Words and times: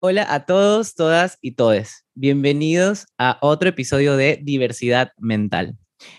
Hola 0.00 0.32
a 0.32 0.46
todos, 0.46 0.94
todas 0.94 1.38
y 1.42 1.56
todes. 1.56 2.04
Bienvenidos 2.14 3.08
a 3.18 3.36
otro 3.42 3.68
episodio 3.68 4.16
de 4.16 4.38
Diversidad 4.40 5.10
Mental. 5.18 5.76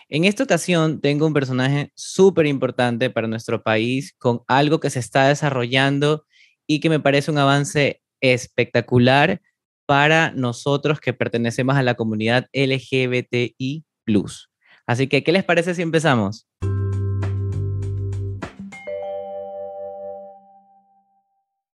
En 0.09 0.25
esta 0.25 0.43
ocasión 0.43 0.99
tengo 0.99 1.25
un 1.25 1.33
personaje 1.33 1.89
súper 1.95 2.45
importante 2.45 3.09
para 3.09 3.29
nuestro 3.29 3.63
país 3.63 4.13
con 4.17 4.41
algo 4.47 4.81
que 4.81 4.89
se 4.89 4.99
está 4.99 5.29
desarrollando 5.29 6.25
y 6.67 6.81
que 6.81 6.89
me 6.89 6.99
parece 6.99 7.31
un 7.31 7.37
avance 7.37 8.01
espectacular 8.19 9.41
para 9.85 10.31
nosotros 10.31 10.99
que 10.99 11.13
pertenecemos 11.13 11.77
a 11.77 11.83
la 11.83 11.95
comunidad 11.95 12.47
LGBTI. 12.51 13.85
Así 14.85 15.07
que, 15.07 15.23
¿qué 15.23 15.31
les 15.31 15.45
parece 15.45 15.73
si 15.73 15.83
empezamos? 15.83 16.48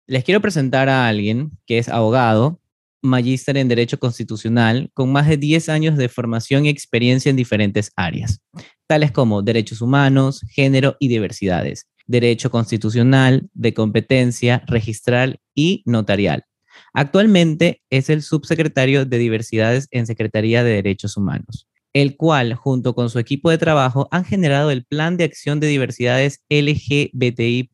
Les 0.10 0.24
quiero 0.24 0.42
presentar 0.42 0.90
a 0.90 1.08
alguien 1.08 1.52
que 1.68 1.78
es 1.78 1.88
abogado, 1.88 2.60
magíster 3.04 3.58
en 3.58 3.68
Derecho 3.68 4.00
Constitucional, 4.00 4.90
con 4.96 5.12
más 5.12 5.28
de 5.28 5.38
10 5.38 5.70
años 5.70 5.98
de 5.98 6.10
formación 6.10 6.66
y 6.66 6.70
experiencia 6.70 7.30
en 7.30 7.36
diferentes 7.36 7.92
áreas, 7.96 8.42
tales 8.88 9.12
como 9.12 9.44
derechos 9.44 9.82
humanos, 9.84 10.44
género 10.50 10.98
y 11.00 11.10
diversidades, 11.10 11.88
derecho 12.08 12.50
constitucional, 12.50 13.50
de 13.54 13.76
competencia, 13.76 14.64
registral 14.66 15.42
y 15.54 15.84
notarial. 15.86 16.44
Actualmente 16.92 17.84
es 17.92 18.10
el 18.10 18.24
subsecretario 18.24 19.06
de 19.06 19.20
Diversidades 19.20 19.88
en 19.92 20.08
Secretaría 20.08 20.64
de 20.64 20.72
Derechos 20.72 21.18
Humanos, 21.18 21.68
el 21.94 22.18
cual, 22.18 22.56
junto 22.56 22.96
con 22.96 23.12
su 23.12 23.20
equipo 23.20 23.52
de 23.52 23.60
trabajo, 23.60 24.08
han 24.10 24.26
generado 24.26 24.72
el 24.72 24.86
Plan 24.86 25.18
de 25.18 25.26
Acción 25.26 25.60
de 25.60 25.68
Diversidades 25.68 26.42
LGBTI 26.50 27.70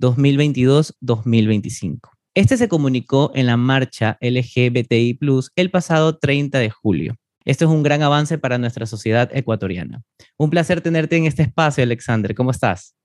2022-2025. 0.00 2.10
Este 2.34 2.56
se 2.56 2.68
comunicó 2.68 3.30
en 3.34 3.46
la 3.46 3.56
marcha 3.56 4.18
LGBTI 4.20 5.18
el 5.56 5.70
pasado 5.70 6.18
30 6.18 6.58
de 6.58 6.70
julio. 6.70 7.16
Esto 7.44 7.66
es 7.66 7.70
un 7.70 7.82
gran 7.82 8.02
avance 8.02 8.38
para 8.38 8.58
nuestra 8.58 8.86
sociedad 8.86 9.30
ecuatoriana. 9.36 10.02
Un 10.38 10.50
placer 10.50 10.80
tenerte 10.80 11.16
en 11.16 11.26
este 11.26 11.42
espacio, 11.42 11.84
Alexander. 11.84 12.34
¿Cómo 12.34 12.50
estás? 12.50 12.96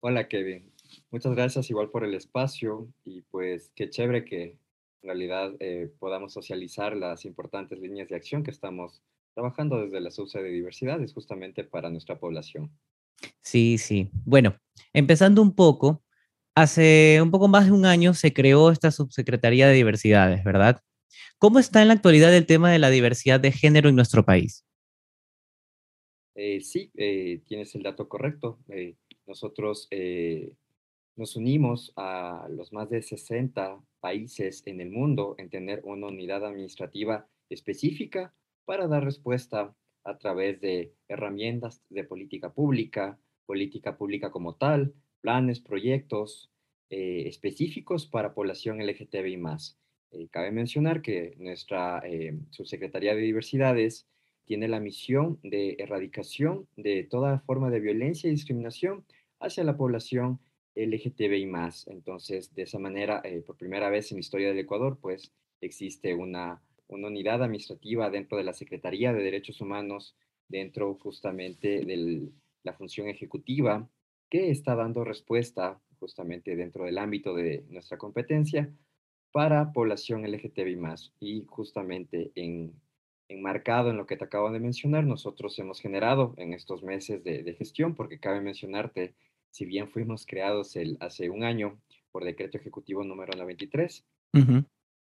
Hola, 0.00 0.28
Kevin. 0.28 0.74
Muchas 1.10 1.34
gracias 1.34 1.70
igual 1.70 1.90
por 1.90 2.04
el 2.04 2.14
espacio 2.14 2.88
y 3.04 3.22
pues 3.22 3.72
qué 3.74 3.88
chévere 3.88 4.24
que 4.24 4.58
en 5.02 5.08
realidad 5.08 5.52
eh, 5.60 5.92
podamos 5.98 6.32
socializar 6.32 6.96
las 6.96 7.24
importantes 7.24 7.78
líneas 7.78 8.08
de 8.08 8.16
acción 8.16 8.42
que 8.42 8.50
estamos 8.50 9.02
trabajando 9.34 9.80
desde 9.80 10.00
la 10.00 10.10
subsede 10.10 10.44
de 10.44 10.50
diversidades 10.50 11.12
justamente 11.12 11.64
para 11.64 11.90
nuestra 11.90 12.18
población. 12.18 12.70
Sí, 13.40 13.78
sí. 13.78 14.10
Bueno, 14.24 14.56
empezando 14.92 15.42
un 15.42 15.54
poco, 15.54 16.02
hace 16.54 17.20
un 17.22 17.30
poco 17.30 17.48
más 17.48 17.66
de 17.66 17.72
un 17.72 17.86
año 17.86 18.14
se 18.14 18.32
creó 18.32 18.70
esta 18.70 18.90
subsecretaría 18.90 19.66
de 19.68 19.74
diversidades, 19.74 20.44
¿verdad? 20.44 20.80
¿Cómo 21.38 21.58
está 21.58 21.82
en 21.82 21.88
la 21.88 21.94
actualidad 21.94 22.34
el 22.34 22.46
tema 22.46 22.70
de 22.70 22.78
la 22.78 22.90
diversidad 22.90 23.40
de 23.40 23.52
género 23.52 23.88
en 23.88 23.96
nuestro 23.96 24.24
país? 24.24 24.64
Eh, 26.34 26.60
sí, 26.60 26.90
eh, 26.96 27.42
tienes 27.46 27.74
el 27.74 27.82
dato 27.82 28.08
correcto. 28.08 28.58
Eh, 28.68 28.96
nosotros 29.26 29.88
nos 31.16 31.36
unimos 31.36 31.92
a 31.96 32.48
los 32.50 32.72
más 32.72 32.90
de 32.90 33.02
60 33.02 33.80
países 34.00 34.62
en 34.66 34.80
el 34.80 34.90
mundo 34.90 35.36
en 35.38 35.48
tener 35.48 35.80
una 35.84 36.08
unidad 36.08 36.44
administrativa 36.44 37.28
específica 37.48 38.34
para 38.64 38.88
dar 38.88 39.04
respuesta 39.04 39.74
a 40.04 40.18
través 40.18 40.60
de 40.60 40.92
herramientas 41.08 41.82
de 41.88 42.04
política 42.04 42.52
pública, 42.52 43.18
política 43.46 43.96
pública 43.96 44.30
como 44.30 44.54
tal, 44.54 44.94
planes, 45.20 45.60
proyectos 45.60 46.50
eh, 46.90 47.24
específicos 47.26 48.06
para 48.06 48.34
población 48.34 48.78
LGTBI+. 48.78 49.40
Eh, 50.12 50.28
cabe 50.30 50.52
mencionar 50.52 51.02
que 51.02 51.34
nuestra 51.38 52.02
eh, 52.04 52.38
subsecretaría 52.50 53.14
de 53.14 53.22
diversidades 53.22 54.06
tiene 54.44 54.68
la 54.68 54.80
misión 54.80 55.40
de 55.42 55.76
erradicación 55.78 56.68
de 56.76 57.04
toda 57.04 57.38
forma 57.40 57.70
de 57.70 57.80
violencia 57.80 58.28
y 58.28 58.32
discriminación 58.32 59.04
hacia 59.40 59.64
la 59.64 59.76
población 59.76 60.38
LGTBI+. 60.74 61.50
Entonces, 61.86 62.54
de 62.54 62.62
esa 62.62 62.78
manera, 62.78 63.22
por 63.46 63.56
primera 63.56 63.88
vez 63.88 64.10
en 64.10 64.16
la 64.16 64.20
historia 64.20 64.48
del 64.48 64.58
Ecuador, 64.58 64.98
pues 65.00 65.32
existe 65.62 66.14
una 66.14 66.60
una 66.88 67.08
unidad 67.08 67.42
administrativa 67.42 68.10
dentro 68.10 68.38
de 68.38 68.44
la 68.44 68.52
Secretaría 68.52 69.12
de 69.12 69.22
Derechos 69.22 69.60
Humanos, 69.60 70.16
dentro 70.48 70.94
justamente 70.94 71.84
de 71.84 72.28
la 72.62 72.72
función 72.74 73.08
ejecutiva, 73.08 73.88
que 74.30 74.50
está 74.50 74.74
dando 74.74 75.04
respuesta 75.04 75.80
justamente 75.98 76.56
dentro 76.56 76.84
del 76.84 76.98
ámbito 76.98 77.34
de 77.34 77.64
nuestra 77.68 77.98
competencia 77.98 78.72
para 79.32 79.72
población 79.72 80.22
LGTBI 80.22 80.78
Y 81.18 81.44
justamente 81.46 82.30
en, 82.34 82.72
enmarcado 83.28 83.90
en 83.90 83.96
lo 83.96 84.06
que 84.06 84.16
te 84.16 84.24
acabo 84.24 84.50
de 84.52 84.60
mencionar, 84.60 85.04
nosotros 85.04 85.58
hemos 85.58 85.80
generado 85.80 86.34
en 86.36 86.52
estos 86.52 86.82
meses 86.82 87.24
de, 87.24 87.54
gestión, 87.54 87.94
porque 87.94 88.20
cabe 88.20 88.40
mencionarte, 88.40 89.14
si 89.50 89.64
bien 89.64 89.88
fuimos 89.88 90.26
creados 90.26 90.76
el, 90.76 90.96
hace 91.00 91.30
un 91.30 91.42
año 91.42 91.80
por 92.12 92.24
decreto 92.24 92.58
ejecutivo 92.58 93.02
número 93.02 93.36
93, 93.36 94.04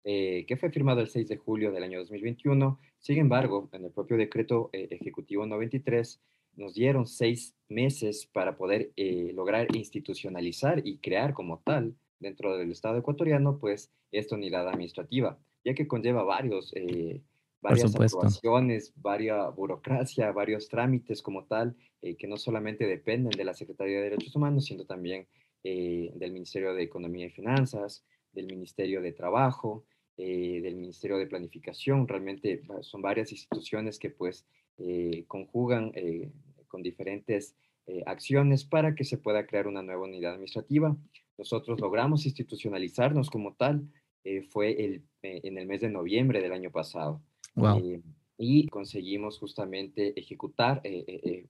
eh, 0.03 0.47
que 0.49 0.57
fue 0.57 0.71
firmado 0.71 1.03
el 1.03 1.09
6 1.09 1.29
de 1.29 1.37
julio 1.37 1.73
del 1.73 1.83
año 1.83 1.99
2021. 1.99 2.79
Sin 2.99 3.19
embargo, 3.19 3.69
en 3.73 3.85
el 3.85 3.91
propio 3.91 4.17
decreto 4.17 4.71
eh, 4.73 4.89
ejecutivo 4.91 5.45
93 5.45 6.23
nos 6.57 6.73
dieron 6.73 7.07
seis 7.07 7.55
meses 7.69 8.27
para 8.33 8.57
poder 8.57 8.93
eh, 8.97 9.31
lograr 9.35 9.75
institucionalizar 9.77 10.81
y 10.87 10.99
crear 10.99 11.35
como 11.35 11.61
tal 11.61 11.95
dentro 12.19 12.57
del 12.57 12.71
Estado 12.73 12.99
ecuatoriano, 12.99 13.59
pues 13.59 13.93
esta 14.11 14.37
unidad 14.37 14.67
administrativa, 14.69 15.39
ya 15.65 15.75
que 15.75 15.87
conlleva 15.87 16.23
varios, 16.23 16.75
varias 17.63 17.95
aprobaciones, 17.95 18.93
varias 18.97 19.55
burocracia, 19.55 20.33
varios 20.33 20.69
trámites 20.69 21.23
como 21.23 21.45
tal, 21.45 21.77
que 22.01 22.27
no 22.27 22.37
solamente 22.37 22.87
dependen 22.87 23.31
de 23.31 23.45
la 23.45 23.55
Secretaría 23.55 23.99
de 23.99 24.11
Derechos 24.11 24.35
Humanos, 24.37 24.67
sino 24.67 24.85
también 24.85 25.29
del 25.63 26.33
Ministerio 26.33 26.75
de 26.75 26.83
Economía 26.83 27.27
y 27.27 27.31
Finanzas, 27.31 28.05
del 28.33 28.47
Ministerio 28.47 29.01
de 29.01 29.13
Trabajo, 29.13 29.85
eh, 30.23 30.61
del 30.61 30.77
Ministerio 30.77 31.17
de 31.17 31.27
Planificación. 31.27 32.07
Realmente 32.07 32.63
son 32.83 33.01
varias 33.01 33.33
instituciones 33.33 33.99
que 33.99 34.11
pues 34.11 34.45
eh, 34.77 35.25
conjugan 35.27 35.93
eh, 35.95 36.31
con 36.69 36.83
diferentes 36.83 37.57
acciones 38.07 38.65
para 38.65 38.95
que 38.95 39.03
se 39.03 39.19
pueda 39.19 39.47
crear 39.47 39.67
una 39.67 39.83
nueva 39.83 40.05
unidad 40.05 40.35
administrativa. 40.35 40.97
Nosotros 41.37 41.81
logramos 41.81 42.25
institucionalizarnos 42.25 43.31
como 43.31 43.55
tal, 43.55 43.89
fue 44.49 44.85
el, 44.85 45.03
en 45.23 45.59
el 45.59 45.67
mes 45.67 45.81
de 45.81 45.89
noviembre 45.89 46.41
del 46.41 46.53
año 46.53 46.71
pasado. 46.71 47.21
y 48.39 48.69
conseguimos 48.69 49.39
justamente 49.39 50.13
ejecutar 50.17 50.83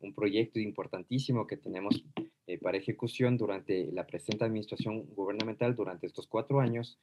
un 0.01 0.15
proyecto 0.15 0.61
importantísimo 0.61 1.47
que 1.47 1.59
tenemos 1.59 2.03
para 2.59 2.79
ejecución 2.79 3.37
durante 3.37 3.91
la 3.93 4.07
presente 4.07 4.45
administración 4.45 5.07
gubernamental 5.15 5.75
durante 5.77 6.07
estos 6.07 6.27
cuatro 6.27 6.61
años, 6.61 6.99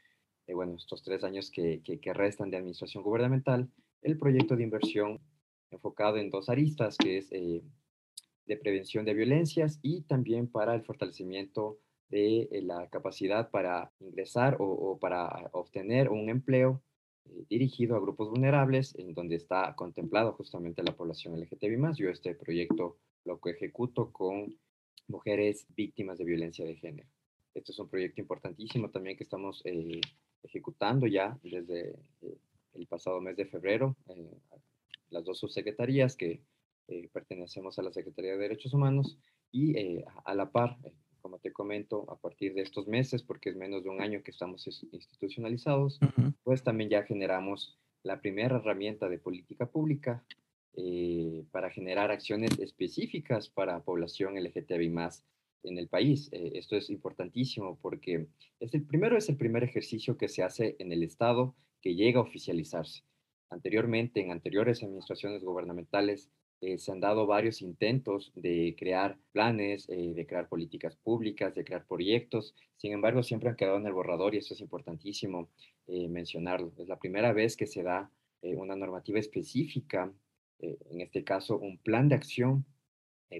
eh, 0.48 0.54
bueno, 0.54 0.76
estos 0.76 1.04
tres 1.04 1.24
años 1.24 1.52
que, 1.52 1.82
restan 2.14 2.50
de 2.50 2.58
administración 2.58 3.04
gubernamental, 3.04 3.70
el 4.02 4.18
proyecto 4.18 4.56
de 4.56 4.64
inversión 4.64 5.20
enfocado 5.72 6.18
en 6.18 6.30
dos 6.30 6.50
aristas, 6.50 6.98
que 6.98 7.18
es 7.18 7.32
eh, 7.32 7.62
de 8.46 8.58
prevención 8.58 9.04
de 9.04 9.14
violencias 9.14 9.80
y 9.82 10.04
también 10.04 10.48
para 10.48 10.74
el 10.74 10.84
fortalecimiento 10.84 11.80
de 12.10 12.44
eh, 12.44 12.62
la 12.62 12.88
capacidad 12.90 13.50
para 13.52 13.92
ingresar 14.00 14.56
o, 14.60 14.98
para 15.00 15.50
obtener 15.52 16.10
un 16.10 16.30
empleo 16.30 16.82
dirigido 17.50 17.98
a 17.98 18.00
grupos 18.00 18.30
vulnerables, 18.30 18.96
en 18.96 19.14
donde 19.14 19.36
está 19.36 19.76
contemplado 19.76 20.32
justamente 20.32 20.82
la 20.82 20.96
población 20.96 21.38
LGTBI+. 21.38 21.94
Yo 21.98 22.10
este 22.10 22.34
proyecto 22.36 23.00
lo 23.26 23.42
ejecuto 23.44 24.14
con 24.14 24.58
mujeres 25.08 25.66
víctimas 25.76 26.18
de 26.18 26.26
violencia 26.26 26.66
de 26.66 26.76
género. 26.76 27.10
Este 27.54 27.72
es 27.72 27.80
un 27.80 27.90
proyecto 27.90 28.22
importantísimo 28.22 28.90
también 28.90 29.18
que 29.18 29.24
estamos 29.24 29.64
ejecutando 30.44 31.08
ya 31.08 31.38
desde 31.44 32.00
eh, 32.22 32.38
el 32.74 32.88
pasado 32.88 33.20
mes 33.22 33.36
de 33.36 33.46
febrero 33.46 33.96
eh, 34.10 34.38
las 35.10 35.24
dos 35.24 35.40
subsecretarías 35.40 36.16
que 36.16 36.42
eh, 36.88 37.10
pertenecemos 37.12 37.80
a 37.80 37.82
la 37.82 37.92
Secretaría 37.92 38.34
de 38.34 38.38
Derechos 38.38 38.74
Humanos 38.74 39.18
y 39.52 40.04
a 40.26 40.36
la 40.36 40.52
par, 40.52 40.78
como 41.22 41.40
te 41.40 41.54
comento, 41.54 42.06
a 42.12 42.18
partir 42.18 42.54
de 42.54 42.62
estos 42.62 42.86
meses, 42.88 43.24
porque 43.24 43.50
es 43.50 43.56
menos 43.56 43.84
de 43.84 43.90
un 43.90 44.02
año 44.02 44.22
que 44.22 44.32
estamos 44.32 44.68
institucionalizados, 44.92 46.00
pues 46.44 46.64
también 46.64 46.90
ya 46.90 47.04
generamos 47.04 47.80
la 48.04 48.20
primera 48.20 48.58
herramienta 48.58 49.08
de 49.08 49.18
política 49.18 49.66
pública 49.66 50.26
para 51.52 51.72
generar 51.72 52.12
acciones 52.12 52.60
específicas 52.60 53.50
para 53.50 53.84
población 53.84 54.36
LGTBI 54.36 54.90
más 54.90 55.26
en 55.64 55.78
el 55.78 55.88
país. 55.88 56.30
Eh, 56.32 56.52
esto 56.56 56.76
es 56.76 56.90
importantísimo 56.90 57.80
porque 57.82 58.28
es 58.60 58.74
el 58.74 58.84
primero 58.84 59.18
es 59.18 59.28
el 59.30 59.38
primer 59.38 59.64
ejercicio 59.64 60.18
que 60.18 60.30
se 60.30 60.44
hace 60.44 60.76
en 60.80 60.92
el 60.92 61.04
Estado 61.04 61.56
que 61.82 61.96
llega 61.96 62.20
a 62.20 62.24
oficializarse. 62.24 63.04
Anteriormente, 63.50 64.22
en 64.22 64.32
anteriores 64.32 64.84
administraciones 64.84 65.44
gubernamentales, 65.44 66.30
eh, 66.60 66.80
se 66.80 66.92
han 66.92 67.00
dado 67.00 67.28
varios 67.28 67.62
intentos 67.62 68.32
de 68.36 68.76
crear 68.78 69.18
planes, 69.32 69.88
eh, 69.90 70.14
de 70.16 70.26
crear 70.26 70.50
políticas 70.50 70.96
públicas, 70.96 71.54
de 71.54 71.64
crear 71.64 71.86
proyectos. 71.86 72.56
Sin 72.78 72.94
embargo, 72.94 73.22
siempre 73.22 73.50
han 73.50 73.56
quedado 73.56 73.78
en 73.78 73.86
el 73.86 73.94
borrador 73.94 74.34
y 74.34 74.40
eso 74.40 74.56
es 74.56 74.62
importantísimo 74.62 75.50
eh, 75.86 76.08
mencionarlo. 76.08 76.74
Es 76.78 76.88
la 76.88 76.98
primera 76.98 77.32
vez 77.32 77.56
que 77.56 77.68
se 77.68 77.84
da 77.84 78.12
una 78.42 78.76
normativa 78.76 79.20
específica, 79.20 80.14
en 80.60 81.02
este 81.02 81.24
caso 81.24 81.58
un 81.58 81.78
plan 81.78 82.10
de 82.10 82.16
acción 82.16 82.66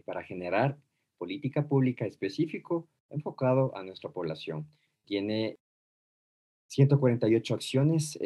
para 0.06 0.24
generar 0.24 0.78
política 1.18 1.68
pública 1.68 2.06
específico 2.06 2.88
enfocado 3.10 3.76
a 3.76 3.84
nuestra 3.84 4.12
población. 4.12 4.68
Tiene 5.06 5.58
148 6.68 7.54
acciones 7.54 8.20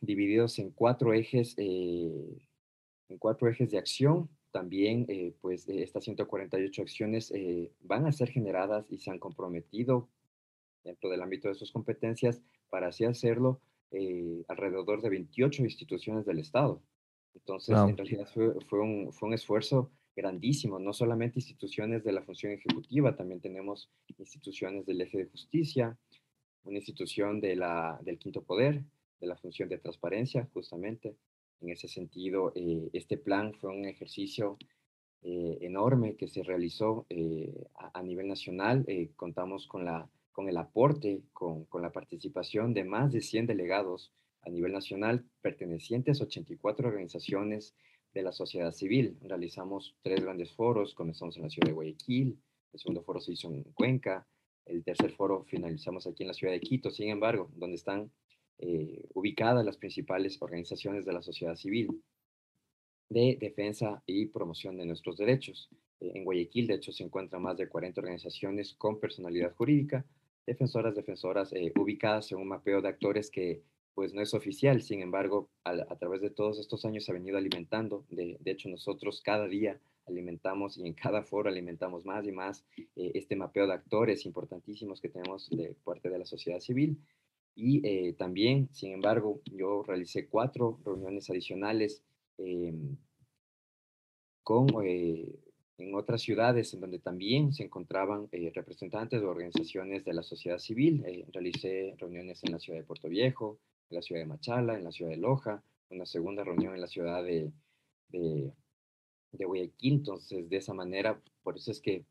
divididos 0.00 0.58
en 0.58 0.70
cuatro 0.70 1.12
ejes 1.12 1.56
en 1.58 3.18
cuatro 3.18 3.48
ejes 3.48 3.70
de 3.70 3.78
acción 3.78 4.28
también, 4.50 5.04
eh, 5.08 5.34
pues, 5.40 5.68
eh, 5.68 5.82
estas 5.82 6.04
148 6.04 6.82
acciones 6.82 7.30
eh, 7.32 7.70
van 7.80 8.06
a 8.06 8.12
ser 8.12 8.30
generadas 8.30 8.86
y 8.90 8.98
se 8.98 9.10
han 9.10 9.18
comprometido 9.18 10.08
dentro 10.84 11.10
del 11.10 11.22
ámbito 11.22 11.48
de 11.48 11.54
sus 11.54 11.70
competencias 11.70 12.40
para 12.70 12.88
así 12.88 13.04
hacerlo 13.04 13.60
alrededor 14.48 15.00
de 15.00 15.08
28 15.08 15.62
instituciones 15.62 16.26
del 16.26 16.38
Estado. 16.38 16.82
Entonces, 17.38 17.76
en 17.76 17.96
realidad 17.96 18.28
fue, 18.32 18.80
un, 18.80 19.12
fue 19.12 19.28
un 19.28 19.34
esfuerzo 19.34 19.90
grandísimo, 20.14 20.78
no 20.78 20.92
solamente 20.92 21.38
instituciones 21.38 22.02
de 22.04 22.12
la 22.12 22.22
función 22.22 22.52
ejecutiva, 22.52 23.16
también 23.16 23.40
tenemos 23.40 23.90
instituciones 24.18 24.84
del 24.84 25.00
eje 25.00 25.18
de 25.18 25.26
justicia, 25.26 25.96
una 26.64 26.78
institución 26.78 27.40
de 27.40 27.56
la, 27.56 27.98
del 28.02 28.18
quinto 28.18 28.42
poder, 28.42 28.82
de 29.20 29.26
la 29.26 29.36
función 29.36 29.68
de 29.68 29.78
transparencia, 29.78 30.48
justamente, 30.52 31.16
en 31.60 31.70
ese 31.70 31.88
sentido, 31.88 32.52
eh, 32.54 32.88
este 32.92 33.16
plan 33.16 33.54
fue 33.54 33.70
un 33.70 33.84
ejercicio 33.84 34.58
eh, 35.22 35.58
enorme 35.60 36.16
que 36.16 36.28
se 36.28 36.42
realizó 36.42 37.06
eh, 37.08 37.66
a, 37.92 38.02
nivel 38.02 38.28
nacional. 38.28 38.86
contamos 39.16 39.66
con, 39.66 39.84
la, 39.84 40.08
con 40.32 40.48
el 40.48 40.56
aporte, 40.56 41.22
con, 41.32 41.64
con, 41.64 41.82
la 41.82 41.90
participación 41.90 42.74
de 42.74 42.84
más 42.84 43.12
de 43.12 43.20
100 43.20 43.46
delegados 43.46 44.12
a 44.42 44.50
nivel 44.50 44.72
nacional 44.72 45.24
pertenecientes 45.40 46.20
a 46.20 46.24
84 46.24 46.88
organizaciones 46.88 47.74
de 48.12 48.22
la 48.22 48.32
sociedad 48.32 48.72
civil. 48.72 49.18
Realizamos 49.22 49.96
tres 50.02 50.20
grandes 50.20 50.52
foros, 50.52 50.94
comenzamos 50.94 51.36
en 51.36 51.44
la 51.44 51.50
ciudad 51.50 51.68
de 51.68 51.74
Guayaquil, 51.74 52.38
el 52.72 52.80
segundo 52.80 53.02
foro 53.02 53.20
se 53.20 53.32
hizo 53.32 53.52
en 53.52 53.64
Cuenca, 53.74 54.26
el 54.66 54.84
tercer 54.84 55.12
foro 55.12 55.44
finalizamos 55.44 56.06
aquí 56.06 56.22
en 56.22 56.28
la 56.28 56.34
ciudad 56.34 56.52
de 56.52 56.60
Quito, 56.60 56.90
sin 56.90 57.08
embargo, 57.08 57.50
donde 57.56 57.76
están 57.76 58.10
eh, 58.58 59.06
ubicadas 59.14 59.64
las 59.64 59.76
principales 59.76 60.40
organizaciones 60.40 61.04
de 61.04 61.12
la 61.12 61.22
sociedad 61.22 61.56
civil 61.56 62.02
de 63.08 63.38
defensa 63.40 64.02
y 64.04 64.26
promoción 64.26 64.76
de 64.76 64.84
nuestros 64.84 65.16
derechos. 65.16 65.70
Eh, 66.00 66.12
en 66.14 66.24
Guayaquil, 66.24 66.66
de 66.66 66.74
hecho, 66.74 66.92
se 66.92 67.04
encuentran 67.04 67.42
más 67.42 67.56
de 67.56 67.68
40 67.68 68.00
organizaciones 68.00 68.74
con 68.74 69.00
personalidad 69.00 69.54
jurídica, 69.54 70.04
defensoras, 70.46 70.94
defensoras, 70.94 71.52
eh, 71.52 71.72
ubicadas 71.78 72.30
en 72.32 72.38
un 72.38 72.48
mapeo 72.48 72.82
de 72.82 72.88
actores 72.88 73.30
que 73.30 73.62
pues 73.98 74.14
no 74.14 74.22
es 74.22 74.32
oficial, 74.32 74.80
sin 74.80 75.02
embargo, 75.02 75.50
a, 75.64 75.96
través 75.96 76.20
de 76.20 76.30
todos 76.30 76.60
estos 76.60 76.84
años 76.84 77.04
se 77.04 77.10
ha 77.10 77.14
venido 77.14 77.36
alimentando. 77.36 78.06
De, 78.10 78.38
hecho, 78.44 78.68
nosotros 78.68 79.20
cada 79.22 79.48
día 79.48 79.80
alimentamos 80.06 80.78
y 80.78 80.86
en 80.86 80.94
cada 80.94 81.24
foro 81.24 81.48
alimentamos 81.48 82.04
más 82.04 82.24
y 82.24 82.30
más 82.30 82.64
este 82.94 83.34
mapeo 83.34 83.66
de 83.66 83.72
actores 83.72 84.24
importantísimos 84.24 85.00
que 85.00 85.08
tenemos 85.08 85.50
de 85.50 85.74
parte 85.82 86.10
de 86.10 86.18
la 86.20 86.26
sociedad 86.26 86.60
civil. 86.60 86.96
Y 87.56 87.84
eh, 87.84 88.12
también, 88.12 88.68
sin 88.72 88.92
embargo, 88.92 89.40
yo 89.46 89.82
realicé 89.82 90.28
cuatro 90.28 90.78
reuniones 90.84 91.28
adicionales 91.28 92.04
em, 92.36 92.96
con, 94.44 94.68
eh, 94.84 95.40
en 95.78 95.94
otras 95.96 96.22
ciudades 96.22 96.72
en 96.72 96.82
donde 96.82 97.00
también 97.00 97.52
se 97.52 97.64
encontraban 97.64 98.28
eh, 98.30 98.52
representantes 98.54 99.20
de 99.20 99.26
organizaciones 99.26 100.04
de 100.04 100.14
la 100.14 100.22
sociedad 100.22 100.58
civil. 100.58 101.02
realicé 101.32 101.96
reuniones 101.98 102.44
en 102.44 102.52
la 102.52 102.60
ciudad 102.60 102.78
de 102.78 102.84
Puerto 102.84 103.08
Viejo, 103.08 103.58
en 103.90 103.96
la 103.96 104.02
ciudad 104.02 104.20
de 104.20 104.26
Machala, 104.26 104.76
en 104.76 104.84
la 104.84 104.92
ciudad 104.92 105.10
de 105.10 105.16
Loja, 105.16 105.62
una 105.90 106.06
segunda 106.06 106.44
reunión 106.44 106.74
en 106.74 106.80
la 106.80 106.86
ciudad 106.86 107.22
de, 107.24 107.50
de, 108.08 108.52
de 109.32 109.44
Guayaquil. 109.44 109.94
Entonces, 109.94 110.48
de 110.48 110.56
esa 110.56 110.74
manera, 110.74 111.20
por 111.42 111.56
eso 111.56 111.70
es 111.70 111.80
que 111.80 112.04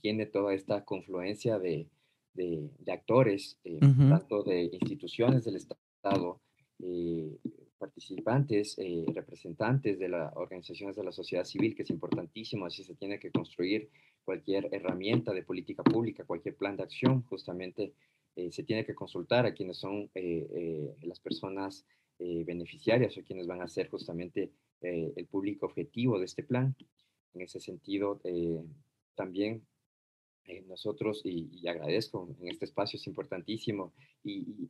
tiene 0.00 0.26
toda 0.26 0.54
esta 0.54 0.84
confluencia 0.84 1.58
de, 1.58 1.88
de, 2.34 2.92
actores, 2.92 3.58
eh, 3.64 3.78
tanto 3.80 4.42
de 4.42 4.70
instituciones 4.80 5.44
del 5.44 5.56
Estado, 5.56 6.40
eh, 6.80 7.38
participantes, 7.78 8.76
eh, 8.78 9.04
representantes 9.14 9.98
de 9.98 10.08
las 10.08 10.32
organizaciones 10.36 10.96
de 10.96 11.04
la 11.04 11.12
sociedad 11.12 11.44
civil, 11.44 11.74
que 11.74 11.82
es 11.82 11.90
importantísimo, 11.90 12.66
así 12.66 12.82
se 12.82 12.94
tiene 12.94 13.18
que 13.18 13.30
construir 13.30 13.90
cualquier 14.24 14.68
herramienta 14.72 15.32
de 15.32 15.42
política 15.42 15.82
pública, 15.82 16.24
cualquier 16.24 16.56
plan 16.56 16.76
de 16.76 16.84
acción, 16.84 17.22
justamente 17.24 17.92
se 18.50 18.62
tiene 18.64 18.84
que 18.84 18.94
consultar 18.94 19.46
a 19.46 19.54
quienes 19.54 19.78
son 19.78 20.10
las 21.02 21.20
personas 21.20 21.86
beneficiarias 22.18 23.16
o 23.16 23.22
quienes 23.22 23.46
van 23.46 23.62
a 23.62 23.68
ser 23.68 23.88
justamente 23.88 24.50
el 24.80 25.26
público 25.26 25.66
objetivo 25.66 26.18
de 26.18 26.24
este 26.26 26.42
plan. 26.42 26.74
En 27.32 27.42
ese 27.42 27.60
sentido, 27.60 28.20
también 29.14 29.64
eh, 30.46 30.62
nosotros, 30.68 31.22
y, 31.24 31.66
agradezco 31.66 32.28
en 32.40 32.48
este 32.48 32.66
espacio, 32.66 32.98
es 32.98 33.06
importantísimo, 33.06 33.94
y, 34.22 34.68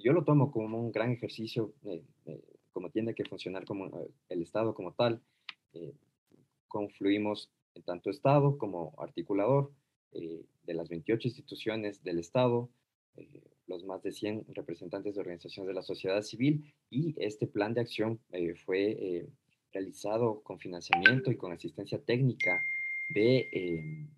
yo 0.00 0.12
lo 0.12 0.24
tomo 0.24 0.50
como 0.52 0.80
un 0.80 0.92
gran 0.92 1.12
ejercicio, 1.12 1.74
eh, 1.84 2.04
eh, 2.26 2.40
como 2.72 2.90
tiene 2.90 3.14
que 3.14 3.24
funcionar 3.24 3.64
como 3.64 3.90
el 4.28 4.42
Estado 4.42 4.74
como 4.74 4.92
tal. 4.92 5.22
confluimos 6.68 7.50
en 7.74 7.82
tanto 7.82 8.10
Estado 8.10 8.58
como 8.58 8.94
articulador 8.98 9.72
de 10.12 10.74
las 10.74 10.88
28 10.88 11.28
instituciones 11.28 12.02
del 12.02 12.18
Estado, 12.18 12.70
los 13.66 13.84
más 13.84 14.02
de 14.02 14.12
100 14.12 14.46
representantes 14.54 15.14
de 15.14 15.20
organizaciones 15.20 15.68
de 15.68 15.74
la 15.74 15.82
sociedad 15.82 16.22
civil, 16.22 16.72
y 16.90 17.14
este 17.18 17.46
plan 17.46 17.74
de 17.74 17.80
acción 17.80 18.20
fue 18.64 19.26
realizado 19.72 20.42
con 20.42 20.58
financiamiento 20.58 21.30
y 21.30 21.36
con 21.36 21.52
asistencia 21.52 21.98
técnica 21.98 22.64
de 23.10 24.08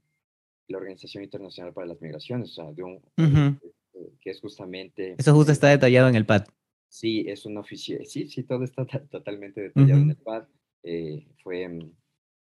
la 0.70 0.78
Organización 0.78 1.24
Internacional 1.24 1.72
para 1.72 1.86
las 1.86 2.00
Migraciones, 2.00 2.50
o 2.50 2.54
sea, 2.54 2.72
de 2.72 2.82
un, 2.82 3.00
eh, 3.16 4.12
que 4.20 4.30
es 4.30 4.40
justamente... 4.40 5.16
Eso 5.18 5.34
justo 5.34 5.52
está 5.52 5.68
detallado 5.68 6.08
en 6.08 6.14
el 6.14 6.26
PAD. 6.26 6.44
Sí, 6.88 7.24
es 7.28 7.44
una 7.46 7.60
oficina, 7.60 8.00
sí, 8.04 8.28
sí, 8.28 8.42
todo 8.44 8.64
está 8.64 8.86
totalmente 9.10 9.60
detallado 9.60 10.00
en 10.00 10.10
el 10.10 10.16
PAD. 10.16 10.44
Eh, 10.82 11.26
fue, 11.42 11.68
mm, 11.68 11.92